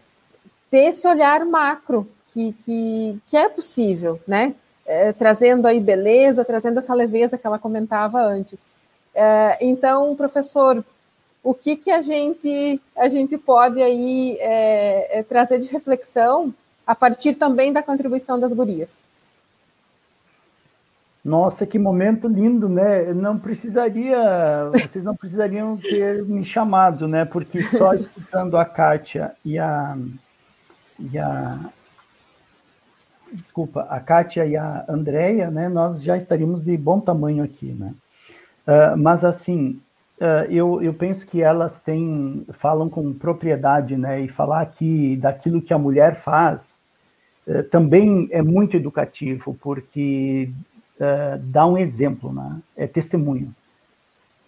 ter 0.69 0.85
esse 0.89 1.07
olhar 1.07 1.45
macro 1.45 2.07
que, 2.33 2.53
que, 2.65 3.17
que 3.27 3.37
é 3.37 3.47
possível, 3.47 4.19
né? 4.27 4.53
É, 4.85 5.13
trazendo 5.13 5.65
aí 5.65 5.79
beleza, 5.79 6.45
trazendo 6.45 6.79
essa 6.79 6.93
leveza 6.93 7.37
que 7.37 7.47
ela 7.47 7.57
comentava 7.57 8.21
antes. 8.21 8.69
É, 9.13 9.57
então, 9.61 10.15
professor, 10.15 10.83
o 11.41 11.53
que, 11.53 11.75
que 11.75 11.89
a, 11.89 12.01
gente, 12.01 12.81
a 12.95 13.07
gente 13.07 13.37
pode 13.37 13.81
aí 13.81 14.37
é, 14.39 15.19
é, 15.19 15.23
trazer 15.23 15.59
de 15.59 15.71
reflexão 15.71 16.53
a 16.85 16.93
partir 16.93 17.35
também 17.35 17.71
da 17.71 17.81
contribuição 17.81 18.39
das 18.39 18.51
gurias? 18.51 18.99
Nossa, 21.25 21.65
que 21.65 21.79
momento 21.79 22.27
lindo, 22.27 22.69
né? 22.69 23.11
Não 23.11 23.35
precisaria, 23.35 24.69
vocês 24.71 25.03
não 25.03 25.15
precisariam 25.15 25.75
ter 25.75 26.23
me 26.23 26.45
chamado, 26.45 27.07
né? 27.07 27.25
Porque 27.25 27.63
só 27.63 27.95
escutando 27.97 28.55
a 28.55 28.63
Kátia 28.63 29.31
e 29.43 29.57
a, 29.57 29.97
e 30.99 31.17
a, 31.17 31.59
desculpa, 33.33 33.87
a 33.89 33.99
Kátia 33.99 34.45
e 34.45 34.55
a 34.55 34.85
Andrea, 34.87 35.49
né, 35.49 35.67
nós 35.67 36.03
já 36.03 36.15
estaríamos 36.15 36.61
de 36.61 36.77
bom 36.77 36.99
tamanho 36.99 37.43
aqui, 37.43 37.73
né? 37.73 37.95
Uh, 38.67 38.95
mas 38.95 39.25
assim, 39.25 39.81
uh, 40.21 40.45
eu, 40.47 40.79
eu 40.79 40.93
penso 40.93 41.25
que 41.25 41.41
elas 41.41 41.81
têm, 41.81 42.45
falam 42.53 42.87
com 42.87 43.11
propriedade, 43.11 43.97
né? 43.97 44.21
E 44.21 44.27
falar 44.27 44.61
aqui 44.61 45.15
daquilo 45.17 45.59
que 45.59 45.73
a 45.73 45.79
mulher 45.79 46.17
faz 46.17 46.85
uh, 47.47 47.63
também 47.63 48.27
é 48.29 48.43
muito 48.43 48.77
educativo, 48.77 49.57
porque 49.59 50.51
dá 51.41 51.65
um 51.65 51.77
exemplo, 51.77 52.31
né? 52.33 52.59
É 52.75 52.87
testemunho. 52.87 53.53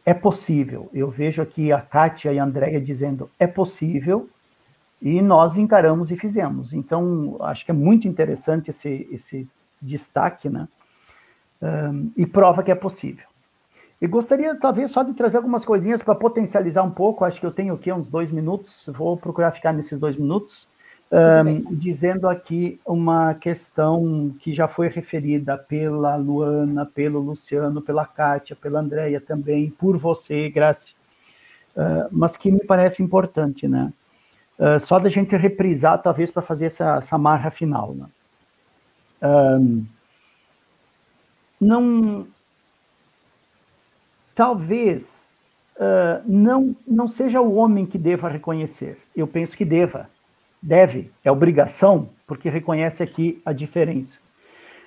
É 0.06 0.14
possível. 0.14 0.90
Eu 0.94 1.10
vejo 1.10 1.42
aqui 1.42 1.72
a 1.72 1.82
Kátia 1.82 2.32
e 2.32 2.40
a 2.40 2.44
Andrea 2.44 2.80
dizendo, 2.80 3.30
é 3.38 3.46
possível, 3.46 4.30
e 5.02 5.22
nós 5.22 5.58
encaramos 5.58 6.12
e 6.12 6.16
fizemos. 6.16 6.74
Então, 6.74 7.38
acho 7.42 7.66
que 7.66 7.72
é 7.72 7.74
muito 7.74 8.08
interessante 8.08 8.70
esse, 8.70 9.08
esse 9.12 9.48
destaque, 9.82 10.50
né? 10.50 10.68
Um, 11.62 12.12
e 12.16 12.26
prova 12.26 12.64
que 12.64 12.72
é 12.72 12.76
possível. 12.76 13.26
E 14.00 14.08
gostaria, 14.08 14.56
talvez, 14.56 14.92
só 14.92 15.02
de 15.02 15.14
trazer 15.14 15.38
algumas 15.38 15.66
coisinhas 15.66 16.02
para 16.02 16.14
potencializar 16.14 16.84
um 16.84 16.92
pouco. 16.92 17.26
Acho 17.26 17.40
que 17.40 17.46
eu 17.46 17.52
tenho 17.52 17.74
aqui 17.74 17.92
uns 17.92 18.10
dois 18.10 18.32
minutos, 18.32 18.90
vou 18.94 19.18
procurar 19.18 19.52
ficar 19.52 19.74
nesses 19.74 20.00
dois 20.00 20.16
minutos, 20.16 20.68
um, 21.12 21.74
dizendo 21.76 22.28
aqui 22.28 22.80
uma 22.86 23.34
questão 23.34 24.36
que 24.40 24.54
já 24.54 24.68
foi 24.68 24.90
referida 24.90 25.58
pela 25.58 26.16
Luana, 26.16 26.86
pelo 26.86 27.20
Luciano, 27.20 27.82
pela 27.82 28.06
Kátia, 28.06 28.56
pela 28.56 28.82
Andréia 28.82 29.22
também, 29.22 29.70
por 29.70 29.98
você, 29.98 30.50
Graça, 30.50 30.94
uh, 31.76 32.10
mas 32.12 32.36
que 32.36 32.52
me 32.52 32.64
parece 32.66 33.02
importante, 33.02 33.68
né? 33.68 33.94
Uh, 34.60 34.80
só 34.80 35.00
da 35.00 35.08
gente 35.08 35.36
reprisar, 35.38 36.02
talvez, 36.02 36.32
para 36.32 36.42
fazer 36.42 36.66
essa, 36.66 36.98
essa 36.98 37.18
marra 37.18 37.52
final. 37.52 37.94
Né? 37.94 38.06
Um, 39.22 39.86
não. 41.62 42.28
Talvez 44.34 45.34
uh, 45.76 46.22
não, 46.26 46.76
não 46.88 47.08
seja 47.08 47.40
o 47.40 47.56
homem 47.56 47.86
que 47.86 47.98
deva 47.98 48.28
reconhecer. 48.28 48.98
Eu 49.16 49.28
penso 49.28 49.56
que 49.56 49.64
deva. 49.64 50.10
Deve, 50.68 51.10
é 51.24 51.32
obrigação, 51.32 52.10
porque 52.28 52.50
reconhece 52.50 53.02
aqui 53.02 53.42
a 53.46 53.54
diferença. 53.54 54.20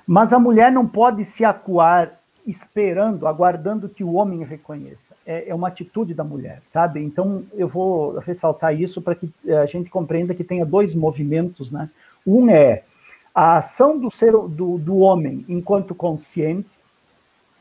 Mas 0.07 0.31
a 0.31 0.39
mulher 0.39 0.71
não 0.71 0.87
pode 0.87 1.25
se 1.25 1.43
acuar 1.43 2.21
esperando, 2.47 3.27
aguardando 3.27 3.89
que 3.89 4.05
o 4.05 4.13
homem 4.13 4.45
reconheça. 4.45 5.15
É, 5.25 5.49
é, 5.49 5.55
uma 5.55 5.69
atitude 5.69 6.13
da 6.13 6.23
mulher, 6.23 6.61
sabe? 6.67 7.01
Então 7.01 7.45
eu 7.55 7.67
vou 7.67 8.19
ressaltar 8.19 8.79
isso 8.79 9.01
para 9.01 9.15
que 9.15 9.31
eh, 9.47 9.57
a 9.57 9.65
gente 9.65 9.89
compreenda 9.89 10.35
que 10.35 10.45
tenha 10.45 10.67
dois 10.67 10.95
movimentos, 10.95 11.73
né? 11.73 11.89
Um 12.27 12.51
é 12.51 12.83
a 13.35 13.57
ação 13.57 13.99
do 13.99 14.11
ser 14.11 14.33
do, 14.33 14.77
do 14.77 14.99
homem 14.99 15.47
enquanto 15.49 15.95
consciente, 15.95 16.69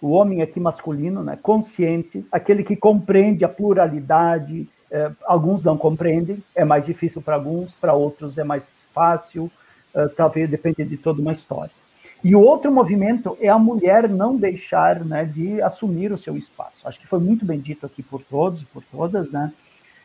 o 0.02 0.10
homem 0.10 0.42
aqui 0.42 0.60
masculino, 0.60 1.24
né? 1.24 1.40
Consciente, 1.42 2.26
aquele 2.30 2.66
que 2.66 2.76
compreende 2.76 3.46
a 3.46 3.50
pluralidade. 3.50 4.68
Eh, 4.92 5.12
alguns 5.26 5.64
não 5.64 5.78
compreendem, 5.78 6.44
é 6.56 6.66
mais 6.66 6.86
difícil 6.86 7.22
para 7.22 7.36
alguns, 7.36 7.72
para 7.74 7.94
outros 7.94 8.38
é 8.38 8.44
mais 8.44 8.66
fácil. 8.94 9.52
Eh, 9.94 10.08
talvez 10.10 10.50
depende 10.50 10.84
de 10.86 10.98
toda 10.98 11.22
uma 11.22 11.32
história. 11.32 11.72
E 12.24 12.36
o 12.36 12.42
outro 12.42 12.72
movimento 12.72 13.38
é 13.40 13.48
a 13.48 13.58
mulher 13.58 14.10
não 14.10 14.36
deixar 14.36 15.06
né, 15.06 15.24
de 15.24 15.62
assumir 15.62 16.12
o 16.12 16.18
seu 16.18 16.36
espaço. 16.36 16.86
Acho 16.86 17.00
que 17.00 17.08
foi 17.08 17.20
muito 17.20 17.46
bem 17.46 17.60
dito 17.60 17.86
aqui 17.86 18.04
por 18.04 18.22
todos 18.22 18.62
e 18.62 18.66
por 18.66 18.84
todas, 18.92 19.32
né? 19.32 19.54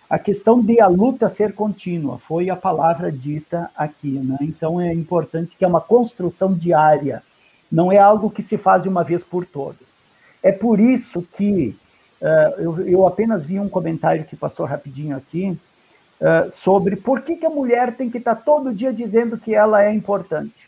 A 0.09 0.18
questão 0.18 0.61
de 0.61 0.81
a 0.81 0.87
luta 0.87 1.29
ser 1.29 1.55
contínua 1.55 2.18
foi 2.18 2.51
a 2.51 2.55
palavra 2.55 3.11
dita 3.11 3.70
aqui, 3.75 4.20
né? 4.23 4.37
Então 4.42 4.81
é 4.81 4.92
importante 4.92 5.57
que 5.59 5.64
é 5.64 5.68
uma 5.68 5.81
construção 5.81 6.53
diária, 6.53 7.23
não 7.73 7.90
é 7.90 7.99
algo 7.99 8.31
que 8.31 8.42
se 8.42 8.57
faz 8.57 8.83
de 8.83 8.88
uma 8.88 9.03
vez 9.03 9.25
por 9.25 9.44
todas. 9.44 9.88
É 10.42 10.53
por 10.53 10.79
isso 10.79 11.27
que 11.37 11.75
uh, 12.24 12.60
eu, 12.60 12.80
eu, 12.88 13.06
apenas 13.06 13.44
vi 13.44 13.60
um 13.60 13.68
comentário 13.68 14.24
que 14.24 14.34
passou 14.34 14.66
rapidinho 14.66 15.16
aqui 15.16 15.56
uh, 16.20 16.50
sobre 16.50 16.96
por 16.96 17.20
que, 17.20 17.37
que 17.37 17.46
a 17.46 17.50
mulher 17.50 17.94
tem 17.94 18.10
que 18.10 18.18
estar 18.18 18.34
todo 18.34 18.74
dia 18.74 18.92
dizendo 18.92 19.38
que 19.38 19.54
ela 19.54 19.84
é 19.84 19.92
importante 19.92 20.64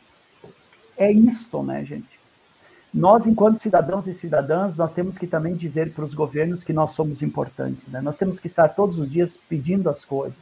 é 0.96 1.12
isto, 1.12 1.62
né, 1.62 1.84
gente? 1.84 2.16
Nós, 2.92 3.26
enquanto 3.26 3.60
cidadãos 3.60 4.06
e 4.06 4.14
cidadãs, 4.14 4.76
nós 4.76 4.92
temos 4.92 5.18
que 5.18 5.26
também 5.26 5.54
dizer 5.54 5.92
para 5.92 6.04
os 6.04 6.14
governos 6.14 6.64
que 6.64 6.72
nós 6.72 6.92
somos 6.92 7.20
importantes, 7.20 7.86
né? 7.88 8.00
Nós 8.00 8.16
temos 8.16 8.38
que 8.38 8.46
estar 8.46 8.68
todos 8.68 8.98
os 8.98 9.10
dias 9.10 9.38
pedindo 9.48 9.90
as 9.90 10.04
coisas. 10.04 10.38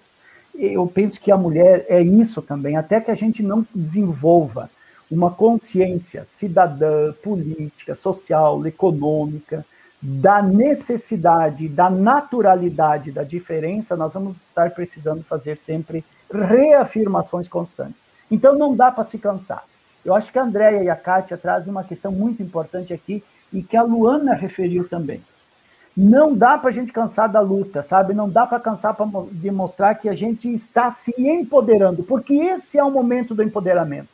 Eu 0.54 0.86
penso 0.86 1.20
que 1.20 1.32
a 1.32 1.36
mulher 1.36 1.84
é 1.88 2.00
isso 2.00 2.40
também, 2.40 2.76
até 2.76 3.00
que 3.00 3.10
a 3.10 3.14
gente 3.16 3.42
não 3.42 3.66
desenvolva 3.74 4.70
uma 5.10 5.32
consciência 5.32 6.24
cidadã, 6.26 7.12
política, 7.12 7.96
social, 7.96 8.64
econômica, 8.66 9.66
da 10.06 10.42
necessidade, 10.42 11.66
da 11.66 11.88
naturalidade 11.88 13.10
da 13.10 13.22
diferença, 13.22 13.96
nós 13.96 14.12
vamos 14.12 14.36
estar 14.36 14.70
precisando 14.72 15.24
fazer 15.24 15.56
sempre 15.56 16.04
reafirmações 16.30 17.48
constantes. 17.48 18.04
Então 18.30 18.54
não 18.54 18.76
dá 18.76 18.90
para 18.90 19.04
se 19.04 19.16
cansar. 19.16 19.64
Eu 20.04 20.14
acho 20.14 20.30
que 20.30 20.38
a 20.38 20.42
Andréia 20.42 20.82
e 20.82 20.90
a 20.90 20.96
Kátia 20.96 21.38
trazem 21.38 21.70
uma 21.70 21.82
questão 21.82 22.12
muito 22.12 22.42
importante 22.42 22.92
aqui 22.92 23.24
e 23.50 23.62
que 23.62 23.78
a 23.78 23.82
Luana 23.82 24.34
referiu 24.34 24.86
também. 24.86 25.22
Não 25.96 26.34
dá 26.34 26.58
para 26.58 26.68
a 26.68 26.72
gente 26.72 26.92
cansar 26.92 27.30
da 27.30 27.40
luta, 27.40 27.82
sabe? 27.82 28.12
Não 28.12 28.28
dá 28.28 28.46
para 28.46 28.60
cansar 28.60 28.92
para 28.92 29.06
demonstrar 29.30 29.98
que 29.98 30.10
a 30.10 30.14
gente 30.14 30.52
está 30.52 30.90
se 30.90 31.14
empoderando, 31.18 32.02
porque 32.02 32.34
esse 32.34 32.76
é 32.76 32.84
o 32.84 32.90
momento 32.90 33.34
do 33.34 33.42
empoderamento. 33.42 34.08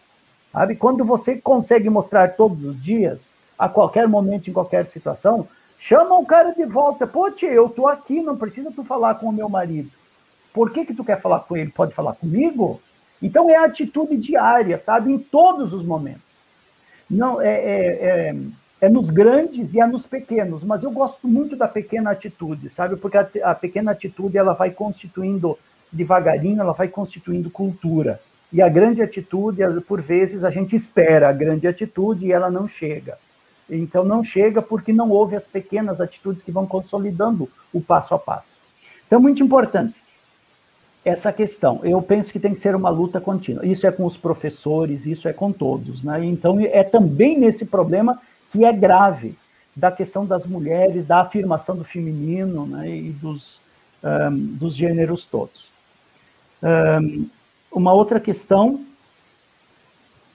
Sabe? 0.53 0.77
Quando 0.77 1.05
você 1.05 1.37
consegue 1.37 1.91
mostrar 1.91 2.37
todos 2.37 2.65
os 2.65 2.81
dias, 2.81 3.33
a 3.59 3.69
qualquer 3.69 4.07
momento, 4.07 4.49
em 4.49 4.53
qualquer 4.53 4.87
situação, 4.87 5.49
chama 5.81 6.17
o 6.19 6.27
cara 6.27 6.53
de 6.53 6.65
volta. 6.67 7.07
Pô, 7.07 7.31
tia, 7.31 7.51
eu 7.51 7.69
tô 7.69 7.89
aqui, 7.89 8.21
não 8.21 8.37
precisa 8.37 8.71
tu 8.71 8.85
falar 8.85 9.15
com 9.15 9.27
o 9.27 9.33
meu 9.33 9.49
marido. 9.49 9.91
Por 10.53 10.71
que, 10.71 10.85
que 10.85 10.95
tu 10.95 11.03
quer 11.03 11.21
falar 11.21 11.41
com 11.41 11.57
ele? 11.57 11.71
Pode 11.71 11.95
falar 11.95 12.13
comigo? 12.13 12.81
Então 13.23 13.51
é 13.51 13.57
a 13.57 13.65
atitude 13.65 14.17
diária, 14.17 14.77
sabe? 14.79 15.11
Em 15.11 15.19
todos 15.19 15.73
os 15.73 15.83
momentos. 15.83 16.21
Não, 17.09 17.41
é, 17.41 17.49
é, 17.49 17.87
é, 18.03 18.37
é 18.83 18.89
nos 18.89 19.11
grandes 19.11 19.75
e 19.75 19.81
é 19.81 19.87
nos 19.87 20.07
pequenos, 20.07 20.63
mas 20.63 20.85
eu 20.85 20.91
gosto 20.91 21.27
muito 21.27 21.57
da 21.57 21.67
pequena 21.67 22.11
atitude, 22.11 22.69
sabe? 22.69 22.97
Porque 22.97 23.17
a, 23.17 23.29
a 23.45 23.55
pequena 23.55 23.93
atitude 23.93 24.37
ela 24.37 24.53
vai 24.53 24.71
constituindo 24.71 25.59
devagarinho, 25.91 26.61
ela 26.61 26.73
vai 26.73 26.89
constituindo 26.89 27.51
cultura. 27.51 28.21
E 28.53 28.61
a 28.61 28.69
grande 28.69 29.01
atitude, 29.01 29.63
por 29.87 30.01
vezes, 30.01 30.45
a 30.45 30.51
gente 30.51 30.77
espera 30.77 31.29
a 31.29 31.33
grande 31.33 31.67
atitude 31.67 32.27
e 32.27 32.33
ela 32.33 32.51
não 32.51 32.69
chega. 32.69 33.17
Então, 33.71 34.05
não 34.05 34.23
chega 34.23 34.61
porque 34.61 34.93
não 34.93 35.11
houve 35.11 35.37
as 35.37 35.45
pequenas 35.45 36.01
atitudes 36.01 36.43
que 36.43 36.51
vão 36.51 36.67
consolidando 36.67 37.49
o 37.73 37.81
passo 37.81 38.15
a 38.15 38.19
passo. 38.19 38.59
Então, 39.07 39.21
muito 39.21 39.43
importante 39.43 39.95
essa 41.05 41.33
questão. 41.33 41.81
Eu 41.83 42.01
penso 42.03 42.33
que 42.33 42.39
tem 42.39 42.53
que 42.53 42.61
ser 42.61 42.75
uma 42.75 42.91
luta 42.91 43.21
contínua. 43.21 43.65
Isso 43.67 43.87
é 43.87 43.93
com 43.93 44.05
os 44.05 44.17
professores, 44.17 45.07
isso 45.07 45.29
é 45.29 45.33
com 45.33 45.51
todos. 45.53 46.03
Né? 46.03 46.25
Então, 46.25 46.59
é 46.61 46.83
também 46.85 47.39
nesse 47.39 47.65
problema 47.65 48.21
que 48.53 48.65
é 48.65 48.73
grave, 48.73 49.35
da 49.75 49.91
questão 49.91 50.27
das 50.27 50.45
mulheres, 50.45 51.07
da 51.07 51.21
afirmação 51.21 51.77
do 51.77 51.85
feminino 51.85 52.67
né? 52.67 52.91
e 52.91 53.11
dos, 53.11 53.61
um, 54.03 54.37
dos 54.57 54.75
gêneros 54.75 55.25
todos. 55.27 55.71
Um, 56.63 57.27
uma 57.73 57.93
outra 57.93 58.19
questão, 58.19 58.85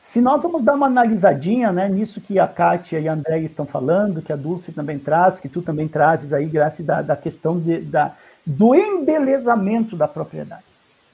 se 0.05 0.21
nós 0.21 0.43
vamos 0.43 0.61
dar 0.61 0.75
uma 0.75 0.85
analisadinha 0.85 1.71
né, 1.71 1.89
nisso 1.89 2.21
que 2.21 2.37
a 2.37 2.47
Kátia 2.47 2.99
e 2.99 3.07
a 3.07 3.13
André 3.13 3.39
estão 3.39 3.65
falando, 3.65 4.21
que 4.21 4.31
a 4.31 4.35
Dulce 4.35 4.71
também 4.71 4.99
traz, 4.99 5.39
que 5.39 5.49
tu 5.49 5.63
também 5.63 5.87
trazes 5.87 6.31
aí, 6.31 6.45
graças 6.45 6.85
da, 6.85 7.01
da 7.01 7.17
questão 7.17 7.59
de, 7.59 7.81
da, 7.81 8.13
do 8.45 8.75
embelezamento 8.75 9.97
da 9.97 10.07
propriedade. 10.07 10.63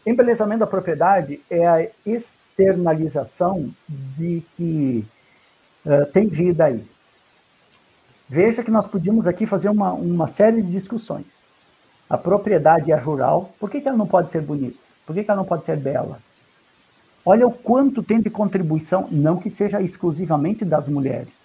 Embelezamento 0.06 0.60
da 0.60 0.68
propriedade 0.68 1.40
é 1.50 1.66
a 1.66 1.88
externalização 2.06 3.70
de 3.88 4.44
que 4.58 5.06
uh, 5.86 6.06
tem 6.08 6.28
vida 6.28 6.66
aí. 6.66 6.84
Veja 8.28 8.62
que 8.62 8.70
nós 8.70 8.86
podíamos 8.86 9.26
aqui 9.26 9.46
fazer 9.46 9.70
uma, 9.70 9.94
uma 9.94 10.28
série 10.28 10.62
de 10.62 10.70
discussões. 10.70 11.28
A 12.10 12.18
propriedade 12.18 12.92
é 12.92 12.96
rural, 12.96 13.54
por 13.58 13.70
que, 13.70 13.80
que 13.80 13.88
ela 13.88 13.98
não 13.98 14.06
pode 14.06 14.32
ser 14.32 14.42
bonita? 14.42 14.78
Por 15.06 15.16
que, 15.16 15.24
que 15.24 15.32
ela 15.32 15.40
não 15.40 15.48
pode 15.48 15.64
ser 15.64 15.78
bela? 15.78 16.20
Olha 17.26 17.48
o 17.48 17.52
quanto 17.52 18.02
tem 18.02 18.20
de 18.20 18.30
contribuição, 18.30 19.08
não 19.12 19.38
que 19.38 19.50
seja 19.50 19.82
exclusivamente 19.82 20.66
das 20.66 20.88
mulheres, 20.88 21.42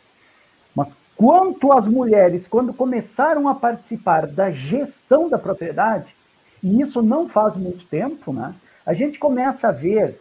mas 0.74 0.96
quanto 1.16 1.72
as 1.72 1.86
mulheres, 1.86 2.46
quando 2.46 2.72
começaram 2.72 3.48
a 3.48 3.54
participar 3.54 4.26
da 4.26 4.50
gestão 4.50 5.28
da 5.28 5.38
propriedade, 5.38 6.14
e 6.62 6.80
isso 6.80 7.02
não 7.02 7.28
faz 7.28 7.56
muito 7.56 7.84
tempo, 7.86 8.32
né? 8.32 8.54
A 8.84 8.94
gente 8.94 9.18
começa 9.18 9.68
a 9.68 9.72
ver 9.72 10.20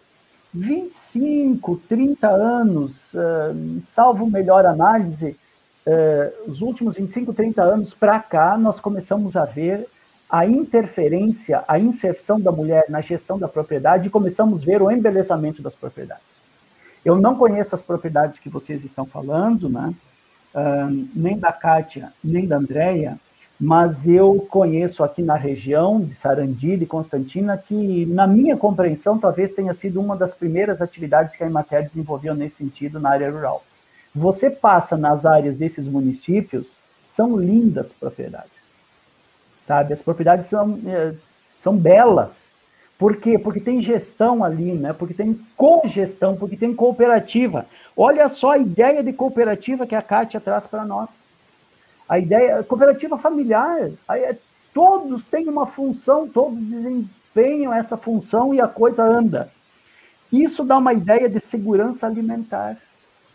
25, 0.53 1.81
30 1.87 2.27
anos, 2.27 3.13
uh, 3.13 3.81
salvo 3.83 4.25
melhor 4.25 4.65
análise, 4.65 5.35
uh, 5.85 6.49
os 6.51 6.61
últimos 6.61 6.95
25, 6.95 7.33
30 7.33 7.61
anos 7.61 7.93
para 7.93 8.19
cá, 8.19 8.57
nós 8.57 8.79
começamos 8.79 9.35
a 9.35 9.45
ver 9.45 9.87
a 10.29 10.45
interferência, 10.45 11.63
a 11.67 11.79
inserção 11.79 12.39
da 12.39 12.51
mulher 12.51 12.85
na 12.89 13.01
gestão 13.01 13.37
da 13.37 13.47
propriedade 13.47 14.07
e 14.07 14.11
começamos 14.11 14.63
a 14.63 14.65
ver 14.65 14.81
o 14.81 14.91
embelezamento 14.91 15.61
das 15.61 15.75
propriedades. 15.75 16.23
Eu 17.03 17.15
não 17.15 17.35
conheço 17.35 17.75
as 17.75 17.81
propriedades 17.81 18.39
que 18.39 18.49
vocês 18.49 18.83
estão 18.83 19.05
falando, 19.05 19.69
né? 19.69 19.93
Uh, 20.53 21.07
nem 21.13 21.37
da 21.37 21.51
Kátia, 21.51 22.11
nem 22.23 22.47
da 22.47 22.57
Andrea, 22.57 23.19
mas 23.59 24.07
eu 24.07 24.45
conheço 24.49 25.03
aqui 25.03 25.21
na 25.21 25.35
região 25.35 26.01
de 26.01 26.15
Sarandi, 26.15 26.77
de 26.77 26.85
Constantina, 26.85 27.57
que, 27.57 28.05
na 28.07 28.25
minha 28.25 28.57
compreensão, 28.57 29.19
talvez 29.19 29.53
tenha 29.53 29.73
sido 29.73 29.99
uma 29.99 30.15
das 30.15 30.33
primeiras 30.33 30.81
atividades 30.81 31.35
que 31.35 31.43
a 31.43 31.47
Imater 31.47 31.85
desenvolveu 31.85 32.33
nesse 32.33 32.57
sentido 32.57 32.99
na 32.99 33.11
área 33.11 33.29
rural. 33.29 33.63
Você 34.13 34.49
passa 34.49 34.97
nas 34.97 35.25
áreas 35.25 35.57
desses 35.57 35.87
municípios, 35.87 36.77
são 37.03 37.37
lindas 37.37 37.91
propriedades 37.91 38.54
sabe? 39.65 39.93
As 39.93 40.01
propriedades 40.01 40.45
são, 40.45 40.79
é, 40.85 41.13
são 41.55 41.75
belas. 41.75 42.45
Por 42.97 43.17
quê? 43.17 43.37
Porque 43.37 43.59
tem 43.59 43.83
gestão 43.83 44.43
ali, 44.43 44.71
né? 44.73 44.93
Porque 44.93 45.13
tem 45.13 45.37
cogestão, 45.57 46.37
porque 46.37 46.55
tem 46.55 46.73
cooperativa. 46.73 47.65
Olha 47.97 48.29
só 48.29 48.51
a 48.51 48.57
ideia 48.57 49.03
de 49.03 49.11
cooperativa 49.11 49.85
que 49.85 49.95
a 49.95 50.01
Kátia 50.01 50.39
traz 50.39 50.65
para 50.65 50.85
nós. 50.85 51.09
A 52.07 52.19
ideia, 52.19 52.63
cooperativa 52.63 53.17
familiar, 53.17 53.89
é, 54.09 54.37
todos 54.73 55.25
têm 55.27 55.49
uma 55.49 55.65
função, 55.65 56.27
todos 56.27 56.59
desempenham 56.59 57.73
essa 57.73 57.97
função 57.97 58.53
e 58.53 58.61
a 58.61 58.67
coisa 58.67 59.03
anda. 59.03 59.49
Isso 60.31 60.63
dá 60.63 60.77
uma 60.77 60.93
ideia 60.93 61.27
de 61.27 61.39
segurança 61.39 62.05
alimentar 62.05 62.77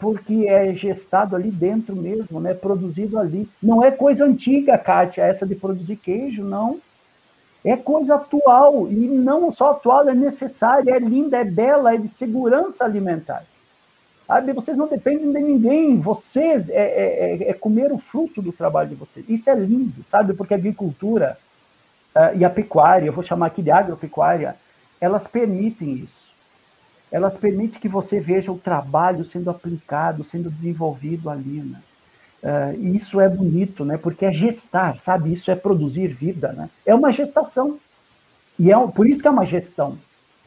porque 0.00 0.46
é 0.48 0.72
gestado 0.72 1.36
ali 1.36 1.50
dentro 1.50 1.94
mesmo, 1.94 2.40
né? 2.40 2.54
Produzido 2.54 3.18
ali. 3.18 3.46
Não 3.62 3.84
é 3.84 3.90
coisa 3.90 4.24
antiga, 4.24 4.78
Kátia, 4.78 5.22
essa 5.22 5.46
de 5.46 5.54
produzir 5.54 5.96
queijo, 5.96 6.42
não. 6.42 6.80
É 7.62 7.76
coisa 7.76 8.14
atual, 8.14 8.88
e 8.88 8.94
não 8.94 9.52
só 9.52 9.72
atual, 9.72 10.08
é 10.08 10.14
necessária, 10.14 10.92
é 10.92 10.98
linda, 10.98 11.36
é 11.36 11.44
bela, 11.44 11.94
é 11.94 11.98
de 11.98 12.08
segurança 12.08 12.82
alimentar. 12.82 13.44
Sabe? 14.26 14.54
Vocês 14.54 14.76
não 14.78 14.88
dependem 14.88 15.30
de 15.30 15.40
ninguém, 15.40 16.00
vocês 16.00 16.70
é, 16.70 16.74
é, 16.74 17.42
é, 17.42 17.50
é 17.50 17.52
comer 17.52 17.92
o 17.92 17.98
fruto 17.98 18.40
do 18.40 18.52
trabalho 18.52 18.88
de 18.88 18.94
vocês. 18.94 19.28
Isso 19.28 19.50
é 19.50 19.54
lindo, 19.54 20.02
sabe? 20.08 20.32
Porque 20.32 20.54
a 20.54 20.56
agricultura 20.56 21.36
uh, 22.16 22.34
e 22.38 22.42
a 22.42 22.48
pecuária, 22.48 23.06
eu 23.06 23.12
vou 23.12 23.22
chamar 23.22 23.46
aqui 23.46 23.60
de 23.60 23.70
agropecuária, 23.70 24.56
elas 24.98 25.28
permitem 25.28 25.92
isso 25.92 26.29
elas 27.10 27.36
permitem 27.36 27.80
que 27.80 27.88
você 27.88 28.20
veja 28.20 28.52
o 28.52 28.58
trabalho 28.58 29.24
sendo 29.24 29.50
aplicado, 29.50 30.22
sendo 30.22 30.50
desenvolvido 30.50 31.28
ali, 31.28 31.60
né? 31.60 31.80
Uh, 32.42 32.80
e 32.80 32.96
isso 32.96 33.20
é 33.20 33.28
bonito, 33.28 33.84
né? 33.84 33.98
Porque 33.98 34.24
é 34.24 34.32
gestar, 34.32 34.98
sabe? 34.98 35.32
Isso 35.32 35.50
é 35.50 35.54
produzir 35.54 36.08
vida, 36.08 36.52
né? 36.52 36.70
É 36.86 36.94
uma 36.94 37.12
gestação. 37.12 37.78
E 38.58 38.72
é 38.72 38.86
por 38.88 39.06
isso 39.06 39.20
que 39.20 39.28
é 39.28 39.30
uma 39.30 39.44
gestão. 39.44 39.98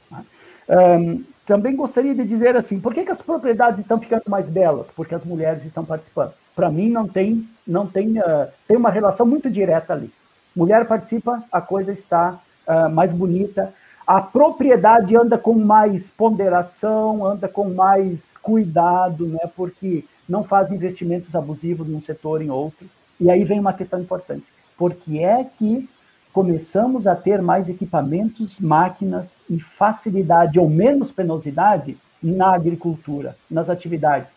Né? 0.09 0.23
Um, 0.69 1.23
também 1.45 1.75
gostaria 1.75 2.15
de 2.15 2.23
dizer 2.23 2.55
assim, 2.55 2.79
por 2.79 2.93
que, 2.93 3.03
que 3.03 3.11
as 3.11 3.21
propriedades 3.21 3.81
estão 3.81 3.99
ficando 3.99 4.23
mais 4.27 4.47
belas? 4.47 4.89
Porque 4.95 5.13
as 5.13 5.25
mulheres 5.25 5.65
estão 5.65 5.83
participando. 5.83 6.33
Para 6.55 6.71
mim 6.71 6.89
não 6.89 7.07
tem, 7.07 7.47
não 7.67 7.85
tem, 7.85 8.17
uh, 8.19 8.47
tem 8.67 8.77
uma 8.77 8.89
relação 8.89 9.25
muito 9.25 9.49
direta 9.49 9.93
ali. 9.93 10.11
Mulher 10.55 10.87
participa, 10.87 11.43
a 11.51 11.59
coisa 11.59 11.91
está 11.91 12.39
uh, 12.67 12.89
mais 12.89 13.11
bonita, 13.11 13.73
a 14.05 14.21
propriedade 14.21 15.15
anda 15.15 15.37
com 15.37 15.53
mais 15.53 16.09
ponderação, 16.09 17.25
anda 17.25 17.47
com 17.47 17.73
mais 17.73 18.37
cuidado, 18.37 19.27
né? 19.27 19.49
Porque 19.55 20.03
não 20.27 20.43
faz 20.43 20.71
investimentos 20.71 21.35
abusivos 21.35 21.87
num 21.87 22.01
setor 22.01 22.41
em 22.41 22.49
outro. 22.49 22.87
E 23.19 23.29
aí 23.29 23.43
vem 23.43 23.59
uma 23.59 23.73
questão 23.73 23.99
importante. 24.01 24.45
Por 24.77 24.93
que 24.93 25.23
é 25.23 25.45
que 25.57 25.89
começamos 26.33 27.07
a 27.07 27.15
ter 27.15 27.41
mais 27.41 27.69
equipamentos, 27.69 28.59
máquinas 28.59 29.37
e 29.49 29.59
facilidade 29.59 30.59
ou 30.59 30.69
menos 30.69 31.11
penosidade 31.11 31.97
na 32.21 32.53
agricultura, 32.53 33.37
nas 33.49 33.69
atividades? 33.69 34.33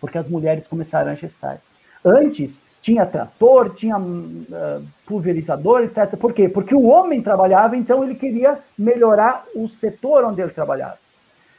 Porque 0.00 0.18
as 0.18 0.28
mulheres 0.28 0.68
começaram 0.68 1.10
a 1.10 1.16
gestar. 1.16 1.60
Antes, 2.04 2.60
tinha 2.80 3.04
trator, 3.04 3.74
tinha 3.74 3.98
uh, 3.98 4.84
pulverizador, 5.06 5.82
etc. 5.82 6.16
Por 6.16 6.32
quê? 6.32 6.48
Porque 6.48 6.74
o 6.74 6.86
homem 6.86 7.22
trabalhava, 7.22 7.76
então 7.76 8.04
ele 8.04 8.14
queria 8.14 8.58
melhorar 8.78 9.44
o 9.54 9.68
setor 9.68 10.24
onde 10.24 10.40
ele 10.40 10.52
trabalhava. 10.52 10.98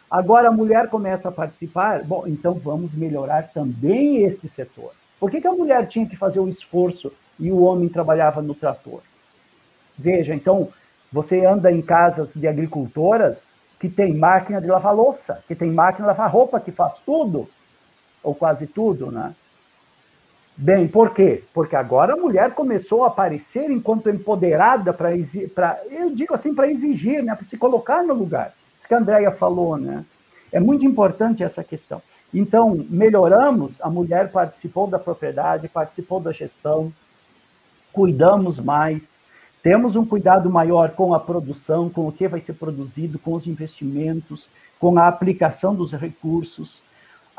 Agora 0.10 0.50
a 0.50 0.52
mulher 0.52 0.90
começa 0.90 1.30
a 1.30 1.32
participar, 1.32 2.04
bom, 2.04 2.24
então 2.26 2.54
vamos 2.54 2.94
melhorar 2.94 3.50
também 3.54 4.24
este 4.24 4.48
setor. 4.48 4.92
Por 5.20 5.30
que, 5.30 5.42
que 5.42 5.48
a 5.48 5.54
mulher 5.54 5.88
tinha 5.88 6.08
que 6.08 6.16
fazer 6.16 6.40
o 6.40 6.50
esforço 6.50 7.12
e 7.40 7.52
o 7.52 7.62
homem 7.62 7.90
trabalhava 7.90 8.42
no 8.42 8.56
trator? 8.56 9.02
Veja, 9.98 10.34
então, 10.34 10.70
você 11.12 11.46
anda 11.46 11.72
em 11.72 11.82
casas 11.82 12.34
de 12.34 12.48
agricultoras 12.48 13.44
que 13.80 13.90
tem 13.90 14.16
máquina 14.16 14.60
de 14.60 14.68
lavar 14.68 14.96
louça, 14.96 15.44
que 15.48 15.56
tem 15.56 15.72
máquina 15.72 16.08
de 16.08 16.18
lavar 16.18 16.32
roupa, 16.32 16.60
que 16.60 16.72
faz 16.72 16.96
tudo, 17.06 17.50
ou 18.24 18.34
quase 18.34 18.66
tudo, 18.66 19.12
né? 19.12 19.34
Bem, 20.62 20.90
por 20.90 21.14
quê? 21.14 21.42
Porque 21.54 21.74
agora 21.74 22.16
a 22.16 22.18
mulher 22.18 22.54
começou 22.54 23.06
a 23.06 23.08
aparecer 23.08 23.72
enquanto 23.72 24.10
empoderada 24.10 24.92
para, 24.92 25.16
eu 25.90 26.14
digo 26.14 26.34
assim, 26.34 26.54
para 26.54 26.70
exigir, 26.70 27.24
né, 27.24 27.34
para 27.34 27.46
se 27.46 27.58
colocar 27.58 28.04
no 28.04 28.14
lugar. 28.14 28.54
Isso 28.78 28.86
que 28.86 28.94
a 28.94 28.98
Andrea 28.98 29.32
falou, 29.32 29.78
né? 29.78 30.04
É 30.52 30.60
muito 30.60 30.84
importante 30.84 31.46
essa 31.46 31.64
questão. 31.64 32.02
Então, 32.34 32.86
melhoramos, 32.90 33.80
a 33.80 33.90
mulher 33.90 34.34
participou 34.34 34.86
da 34.86 35.00
propriedade, 35.00 35.70
participou 35.70 36.20
da 36.20 36.34
gestão, 36.34 36.92
cuidamos 37.94 38.60
mais, 38.60 39.14
temos 39.64 39.96
um 39.96 40.06
cuidado 40.06 40.50
maior 40.50 40.90
com 40.90 41.14
a 41.14 41.22
produção, 41.22 41.90
com 41.90 42.06
o 42.06 42.12
que 42.12 42.28
vai 42.28 42.42
ser 42.42 42.56
produzido, 42.56 43.18
com 43.18 43.32
os 43.34 43.48
investimentos, 43.48 44.50
com 44.78 45.00
a 45.00 45.08
aplicação 45.08 45.74
dos 45.74 45.94
recursos 45.94 46.82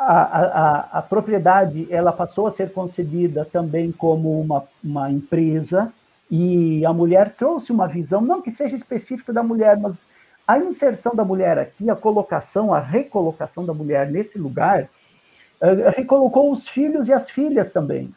a, 0.01 0.22
a, 0.22 0.98
a, 0.98 1.03
propriedade 1.03 1.86
ela 1.90 2.11
passou 2.11 2.46
a 2.46 2.51
ser 2.51 2.72
concebida 2.72 3.44
também 3.44 3.92
como 3.92 4.40
uma, 4.40 4.64
uma 4.82 5.11
empresa, 5.11 5.92
E 6.30 6.86
a 6.86 6.92
mulher 6.92 7.34
trouxe 7.34 7.70
uma 7.70 7.86
visão, 7.86 8.20
não 8.20 8.40
que 8.40 8.51
seja 8.51 8.76
específica 8.76 9.32
da 9.32 9.42
mulher, 9.42 9.76
mas 9.76 9.98
a 10.46 10.59
inserção 10.59 11.14
da 11.14 11.24
mulher 11.24 11.59
aqui, 11.59 11.90
a 11.90 11.96
colocação, 11.96 12.72
a 12.72 12.80
recolocação 12.80 13.66
da 13.66 13.74
mulher 13.74 14.11
nesse 14.11 14.38
lugar, 14.38 14.84
uh, 15.61 15.90
recolocou 15.94 16.51
os 16.51 16.66
filhos 16.68 17.09
e 17.09 17.12
as 17.12 17.28
filhas 17.28 17.72
também. 17.72 18.11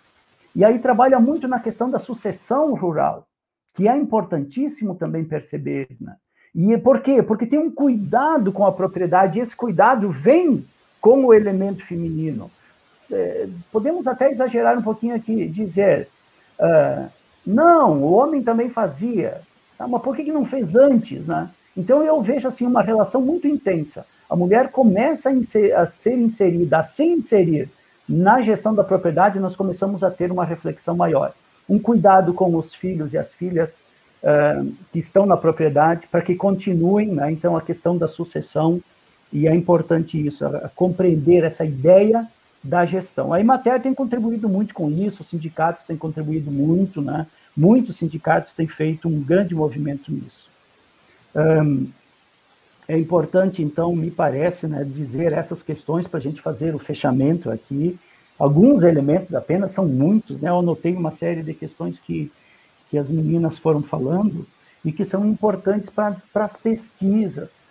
E 0.55 0.63
aí 0.63 0.79
trabalha 0.79 1.19
muito 1.19 1.47
na 1.47 1.59
questão 1.59 1.89
da 1.89 1.99
sucessão 1.99 2.73
rural, 2.75 3.25
que 3.73 3.87
é 3.87 3.97
importantíssimo 3.97 4.95
também 4.95 5.25
perceber. 5.25 5.87
Né? 5.99 6.15
E 6.55 6.77
por 6.77 7.01
quê? 7.01 7.21
Porque 7.21 7.47
tem 7.47 7.59
um 7.59 7.71
cuidado 7.71 8.51
com 8.51 8.65
a 8.65 8.71
propriedade, 8.71 9.39
e 9.39 9.41
esse 9.41 9.55
cuidado 9.55 10.09
vem 10.09 10.65
com 11.03 11.25
o 11.25 11.33
elemento 11.33 11.83
feminino. 11.83 12.49
É, 13.11 13.45
podemos 13.73 14.07
até 14.07 14.31
exagerar 14.31 14.77
um 14.77 14.81
pouquinho 14.81 15.13
aqui, 15.13 15.45
dizer. 15.49 16.07
Uh, 16.57 17.09
não, 17.45 18.01
o 18.01 18.13
homem 18.13 18.41
também 18.41 18.69
fazia. 18.69 19.41
Tá? 19.77 19.85
Mas 19.85 20.01
por 20.01 20.15
que, 20.15 20.23
que 20.23 20.31
não 20.31 20.45
fez 20.45 20.77
antes, 20.77 21.27
né? 21.27 21.49
Então 21.75 22.01
eu 22.01 22.21
vejo 22.21 22.47
assim 22.47 22.65
uma 22.65 22.81
relação 22.81 23.21
muito 23.21 23.45
intensa. 23.45 24.05
A 24.29 24.35
mulher 24.37 24.71
começa 24.71 25.27
a, 25.27 25.33
inser, 25.33 25.77
a 25.77 25.85
ser 25.85 26.17
inserida, 26.17 26.79
a 26.79 26.83
se 26.85 27.03
inserir 27.03 27.69
na 28.07 28.41
gestão 28.41 28.73
da 28.73 28.83
propriedade, 28.83 29.41
nós 29.41 29.57
começamos 29.57 30.05
a 30.05 30.09
ter 30.09 30.31
uma 30.31 30.45
reflexão 30.45 30.95
maior. 30.95 31.33
Um 31.67 31.79
cuidado 31.79 32.33
com 32.33 32.55
os 32.55 32.73
filhos 32.73 33.11
e 33.11 33.17
as 33.17 33.33
filhas 33.33 33.81
uh, 34.23 34.71
que 34.93 34.99
estão 34.99 35.25
na 35.25 35.35
propriedade, 35.35 36.07
para 36.07 36.21
que 36.21 36.33
continuem, 36.33 37.09
né? 37.09 37.29
então 37.29 37.57
a 37.57 37.61
questão 37.61 37.97
da 37.97 38.07
sucessão, 38.07 38.81
e 39.33 39.47
é 39.47 39.55
importante 39.55 40.23
isso, 40.23 40.45
compreender 40.75 41.43
essa 41.43 41.65
ideia 41.65 42.27
da 42.63 42.85
gestão. 42.85 43.33
A 43.33 43.39
Imater 43.41 43.81
tem 43.81 43.91
contribuído 43.91 44.47
muito 44.47 44.75
com 44.75 44.91
isso, 44.91 45.23
os 45.23 45.27
sindicatos 45.27 45.85
têm 45.85 45.97
contribuído 45.97 46.51
muito, 46.51 47.01
né? 47.01 47.25
Muitos 47.57 47.97
sindicatos 47.97 48.53
têm 48.53 48.67
feito 48.67 49.07
um 49.07 49.19
grande 49.19 49.55
movimento 49.55 50.11
nisso. 50.11 50.47
Um, 51.35 51.87
é 52.87 52.95
importante, 52.97 53.63
então, 53.63 53.95
me 53.95 54.11
parece, 54.11 54.67
né, 54.67 54.83
dizer 54.83 55.33
essas 55.33 55.63
questões 55.63 56.05
para 56.05 56.19
a 56.19 56.21
gente 56.21 56.39
fazer 56.39 56.75
o 56.75 56.79
fechamento 56.79 57.49
aqui. 57.49 57.97
Alguns 58.37 58.83
elementos 58.83 59.33
apenas, 59.33 59.71
são 59.71 59.87
muitos, 59.87 60.39
né? 60.39 60.49
Eu 60.49 60.59
anotei 60.59 60.93
uma 60.93 61.11
série 61.11 61.41
de 61.41 61.55
questões 61.55 61.99
que, 61.99 62.31
que 62.91 62.99
as 62.99 63.09
meninas 63.09 63.57
foram 63.57 63.81
falando 63.81 64.45
e 64.85 64.91
que 64.91 65.03
são 65.03 65.25
importantes 65.25 65.89
para 65.89 66.21
as 66.35 66.55
pesquisas 66.55 67.62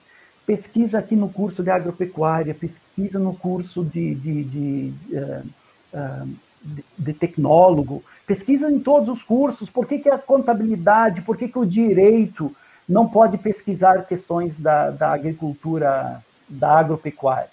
pesquisa 0.46 0.98
aqui 0.98 1.14
no 1.14 1.28
curso 1.28 1.62
de 1.62 1.70
agropecuária, 1.70 2.54
pesquisa 2.54 3.18
no 3.18 3.34
curso 3.34 3.84
de, 3.84 4.14
de, 4.14 4.44
de, 4.44 4.94
uh, 5.12 5.46
uh, 5.94 6.28
de, 6.62 6.84
de 6.98 7.12
tecnólogo, 7.12 8.02
pesquisa 8.26 8.70
em 8.70 8.80
todos 8.80 9.08
os 9.08 9.22
cursos, 9.22 9.70
por 9.70 9.86
que, 9.86 9.98
que 9.98 10.10
a 10.10 10.18
contabilidade, 10.18 11.22
por 11.22 11.36
que, 11.36 11.48
que 11.48 11.58
o 11.58 11.66
direito 11.66 12.54
não 12.88 13.08
pode 13.08 13.38
pesquisar 13.38 14.06
questões 14.06 14.58
da, 14.58 14.90
da 14.90 15.12
agricultura, 15.12 16.22
da 16.48 16.78
agropecuária. 16.78 17.48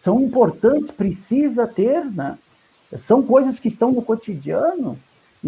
São 0.00 0.20
importantes, 0.20 0.90
precisa 0.90 1.66
ter, 1.66 2.04
né? 2.04 2.38
são 2.98 3.22
coisas 3.22 3.58
que 3.58 3.68
estão 3.68 3.92
no 3.92 4.02
cotidiano, 4.02 4.98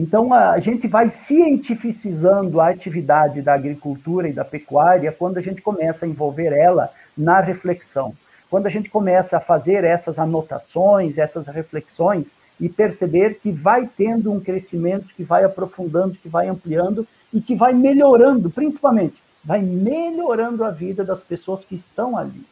então, 0.00 0.32
a 0.32 0.60
gente 0.60 0.86
vai 0.86 1.08
cientificizando 1.08 2.60
a 2.60 2.68
atividade 2.68 3.42
da 3.42 3.54
agricultura 3.54 4.28
e 4.28 4.32
da 4.32 4.44
pecuária 4.44 5.10
quando 5.10 5.38
a 5.38 5.40
gente 5.40 5.60
começa 5.60 6.06
a 6.06 6.08
envolver 6.08 6.52
ela 6.52 6.88
na 7.16 7.40
reflexão. 7.40 8.14
Quando 8.48 8.66
a 8.66 8.70
gente 8.70 8.88
começa 8.88 9.38
a 9.38 9.40
fazer 9.40 9.82
essas 9.82 10.16
anotações, 10.16 11.18
essas 11.18 11.48
reflexões 11.48 12.28
e 12.60 12.68
perceber 12.68 13.40
que 13.42 13.50
vai 13.50 13.88
tendo 13.88 14.30
um 14.30 14.38
crescimento, 14.38 15.12
que 15.16 15.24
vai 15.24 15.42
aprofundando, 15.42 16.14
que 16.14 16.28
vai 16.28 16.46
ampliando 16.46 17.04
e 17.34 17.40
que 17.40 17.56
vai 17.56 17.72
melhorando, 17.72 18.48
principalmente, 18.50 19.16
vai 19.44 19.60
melhorando 19.60 20.62
a 20.64 20.70
vida 20.70 21.04
das 21.04 21.24
pessoas 21.24 21.64
que 21.64 21.74
estão 21.74 22.16
ali. 22.16 22.46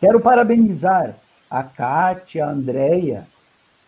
Quero 0.00 0.20
parabenizar 0.20 1.14
a 1.48 1.62
Kátia, 1.62 2.46
a 2.46 2.50
Andrea, 2.50 3.24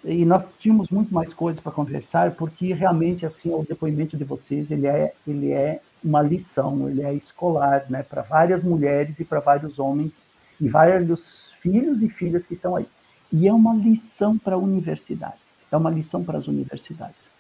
e 0.05 0.25
nós 0.25 0.45
tínhamos 0.59 0.89
muito 0.89 1.13
mais 1.13 1.35
coisas 1.35 1.63
para 1.63 1.73
conversar, 1.73 2.33
porque 2.33 2.73
realmente 2.73 3.27
assim 3.27 3.53
o 3.53 3.65
depoimento 3.69 4.17
de 4.17 4.25
vocês 4.25 4.71
ele 4.71 4.87
é 4.87 5.13
ele 5.27 5.53
é 5.53 5.81
uma 6.03 6.23
lição, 6.23 6.89
ele 6.89 7.03
é 7.03 7.13
escolar, 7.13 7.85
né, 7.91 8.03
para 8.03 8.23
várias 8.23 8.65
mulheres 8.65 9.21
e 9.21 9.25
para 9.25 9.41
vários 9.41 9.79
homens 9.79 10.29
e 10.59 10.69
vários 10.69 11.53
filhos 11.61 12.03
e 12.03 12.09
filhas 12.09 12.47
que 12.47 12.55
estão 12.55 12.75
aí. 12.75 12.87
E 13.33 13.47
é 13.47 13.53
uma 13.53 13.75
lição 13.75 14.39
para 14.39 14.55
a 14.55 14.59
universidade, 14.59 15.37
é 15.71 15.77
uma 15.77 15.91
lição 15.91 16.25
para 16.25 16.39
as 16.39 16.49
universidades. 16.49 17.31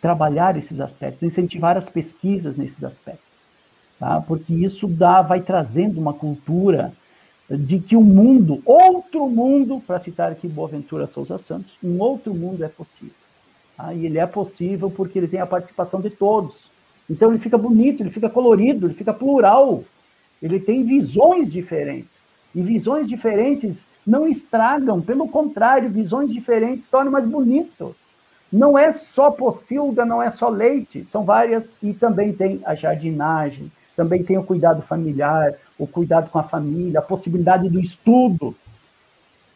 Trabalhar 0.00 0.56
esses 0.56 0.80
aspectos, 0.80 1.22
incentivar 1.22 1.76
as 1.76 1.88
pesquisas 1.88 2.56
nesses 2.56 2.84
aspectos, 2.84 3.24
tá? 3.98 4.20
Porque 4.20 4.52
isso 4.52 4.86
dá, 4.86 5.22
vai 5.22 5.40
trazendo 5.40 5.98
uma 5.98 6.12
cultura 6.12 6.92
de 7.56 7.78
que 7.78 7.96
um 7.96 8.02
mundo, 8.02 8.62
outro 8.64 9.28
mundo, 9.28 9.82
para 9.86 9.98
citar 9.98 10.32
aqui 10.32 10.48
Boaventura 10.48 11.06
Souza 11.06 11.36
Santos, 11.38 11.72
um 11.82 12.00
outro 12.00 12.32
mundo 12.34 12.64
é 12.64 12.68
possível. 12.68 13.14
Ah, 13.76 13.92
e 13.92 14.06
ele 14.06 14.18
é 14.18 14.26
possível 14.26 14.90
porque 14.90 15.18
ele 15.18 15.28
tem 15.28 15.40
a 15.40 15.46
participação 15.46 16.00
de 16.00 16.10
todos. 16.10 16.70
Então 17.10 17.30
ele 17.30 17.38
fica 17.38 17.58
bonito, 17.58 18.02
ele 18.02 18.10
fica 18.10 18.30
colorido, 18.30 18.86
ele 18.86 18.94
fica 18.94 19.12
plural. 19.12 19.84
Ele 20.42 20.58
tem 20.58 20.84
visões 20.84 21.50
diferentes. 21.50 22.22
E 22.54 22.60
visões 22.60 23.08
diferentes 23.08 23.86
não 24.06 24.26
estragam, 24.26 25.00
pelo 25.00 25.28
contrário, 25.28 25.88
visões 25.90 26.32
diferentes 26.32 26.88
tornam 26.88 27.12
mais 27.12 27.24
bonito. 27.24 27.94
Não 28.52 28.76
é 28.76 28.92
só 28.92 29.30
pocilga, 29.30 30.04
não 30.04 30.22
é 30.22 30.30
só 30.30 30.48
leite, 30.48 31.06
são 31.06 31.24
várias, 31.24 31.74
e 31.82 31.94
também 31.94 32.32
tem 32.32 32.60
a 32.66 32.74
jardinagem, 32.74 33.72
também 33.96 34.22
tem 34.22 34.36
o 34.36 34.44
cuidado 34.44 34.82
familiar, 34.82 35.54
o 35.82 35.86
cuidado 35.86 36.30
com 36.30 36.38
a 36.38 36.44
família, 36.44 37.00
a 37.00 37.02
possibilidade 37.02 37.68
do 37.68 37.80
estudo, 37.80 38.54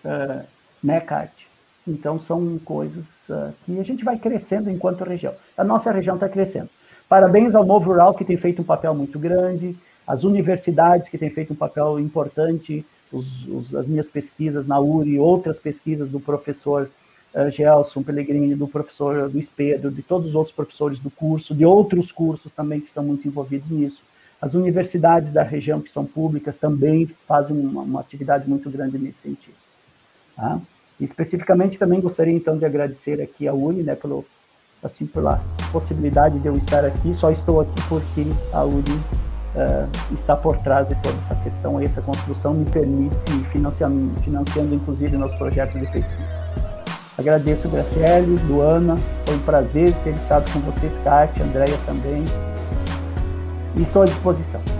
uh, 0.04 0.44
né, 0.82 1.00
Kátia? 1.00 1.46
Então, 1.86 2.18
são 2.18 2.58
coisas 2.64 3.04
uh, 3.30 3.52
que 3.64 3.78
a 3.78 3.84
gente 3.84 4.04
vai 4.04 4.18
crescendo 4.18 4.68
enquanto 4.68 5.04
região. 5.04 5.32
A 5.56 5.62
nossa 5.62 5.92
região 5.92 6.16
está 6.16 6.28
crescendo. 6.28 6.68
Parabéns 7.08 7.54
ao 7.54 7.64
Novo 7.64 7.86
Rural, 7.86 8.14
que 8.14 8.24
tem 8.24 8.36
feito 8.36 8.62
um 8.62 8.64
papel 8.64 8.92
muito 8.92 9.20
grande, 9.20 9.76
as 10.04 10.24
universidades, 10.24 11.08
que 11.08 11.16
têm 11.16 11.30
feito 11.30 11.52
um 11.52 11.56
papel 11.56 12.00
importante, 12.00 12.84
os, 13.12 13.46
os, 13.46 13.74
as 13.74 13.86
minhas 13.86 14.08
pesquisas 14.08 14.66
na 14.66 14.80
URI, 14.80 15.20
outras 15.20 15.60
pesquisas 15.60 16.08
do 16.08 16.18
professor 16.18 16.90
uh, 17.32 17.50
Gelson 17.52 18.02
Pellegrini, 18.02 18.56
do 18.56 18.66
professor 18.66 19.30
Luiz 19.32 19.48
Pedro, 19.48 19.92
de 19.92 20.02
todos 20.02 20.30
os 20.30 20.34
outros 20.34 20.54
professores 20.54 20.98
do 20.98 21.10
curso, 21.10 21.54
de 21.54 21.64
outros 21.64 22.10
cursos 22.10 22.52
também 22.52 22.80
que 22.80 22.88
estão 22.88 23.04
muito 23.04 23.28
envolvidos 23.28 23.70
nisso. 23.70 24.05
As 24.40 24.54
universidades 24.54 25.32
da 25.32 25.42
região, 25.42 25.80
que 25.80 25.90
são 25.90 26.04
públicas, 26.04 26.56
também 26.58 27.10
fazem 27.26 27.58
uma, 27.58 27.82
uma 27.82 28.00
atividade 28.00 28.48
muito 28.48 28.70
grande 28.70 28.98
nesse 28.98 29.20
sentido. 29.20 29.54
Tá? 30.36 30.60
E, 31.00 31.04
especificamente, 31.04 31.78
também 31.78 32.00
gostaria, 32.00 32.34
então, 32.34 32.58
de 32.58 32.64
agradecer 32.64 33.20
aqui 33.20 33.48
a 33.48 33.54
UNI, 33.54 33.82
né, 33.82 33.94
pelo, 33.94 34.24
assim, 34.82 35.06
pela 35.06 35.40
possibilidade 35.72 36.38
de 36.38 36.46
eu 36.46 36.56
estar 36.56 36.84
aqui. 36.84 37.14
Só 37.14 37.30
estou 37.30 37.62
aqui 37.62 37.82
porque 37.88 38.26
a 38.52 38.62
UNI 38.62 38.82
uh, 38.92 40.14
está 40.14 40.36
por 40.36 40.58
trás 40.58 40.86
de 40.86 40.94
toda 40.96 41.16
essa 41.16 41.34
questão, 41.36 41.80
essa 41.80 42.02
construção 42.02 42.52
me 42.52 42.70
permite, 42.70 43.16
financiando, 43.50 44.20
financiando 44.20 44.74
inclusive, 44.74 45.16
meus 45.16 45.34
projetos 45.36 45.80
de 45.80 45.86
pesquisa. 45.90 46.36
Agradeço, 47.18 47.70
Graciele, 47.70 48.36
Luana, 48.46 48.98
foi 49.24 49.36
um 49.36 49.40
prazer 49.40 49.94
ter 50.04 50.14
estado 50.14 50.52
com 50.52 50.60
vocês, 50.60 50.92
Kátia, 51.02 51.42
Andréia 51.42 51.78
também 51.86 52.22
e 53.76 53.82
estou 53.82 54.02
à 54.02 54.06
disposição. 54.06 54.75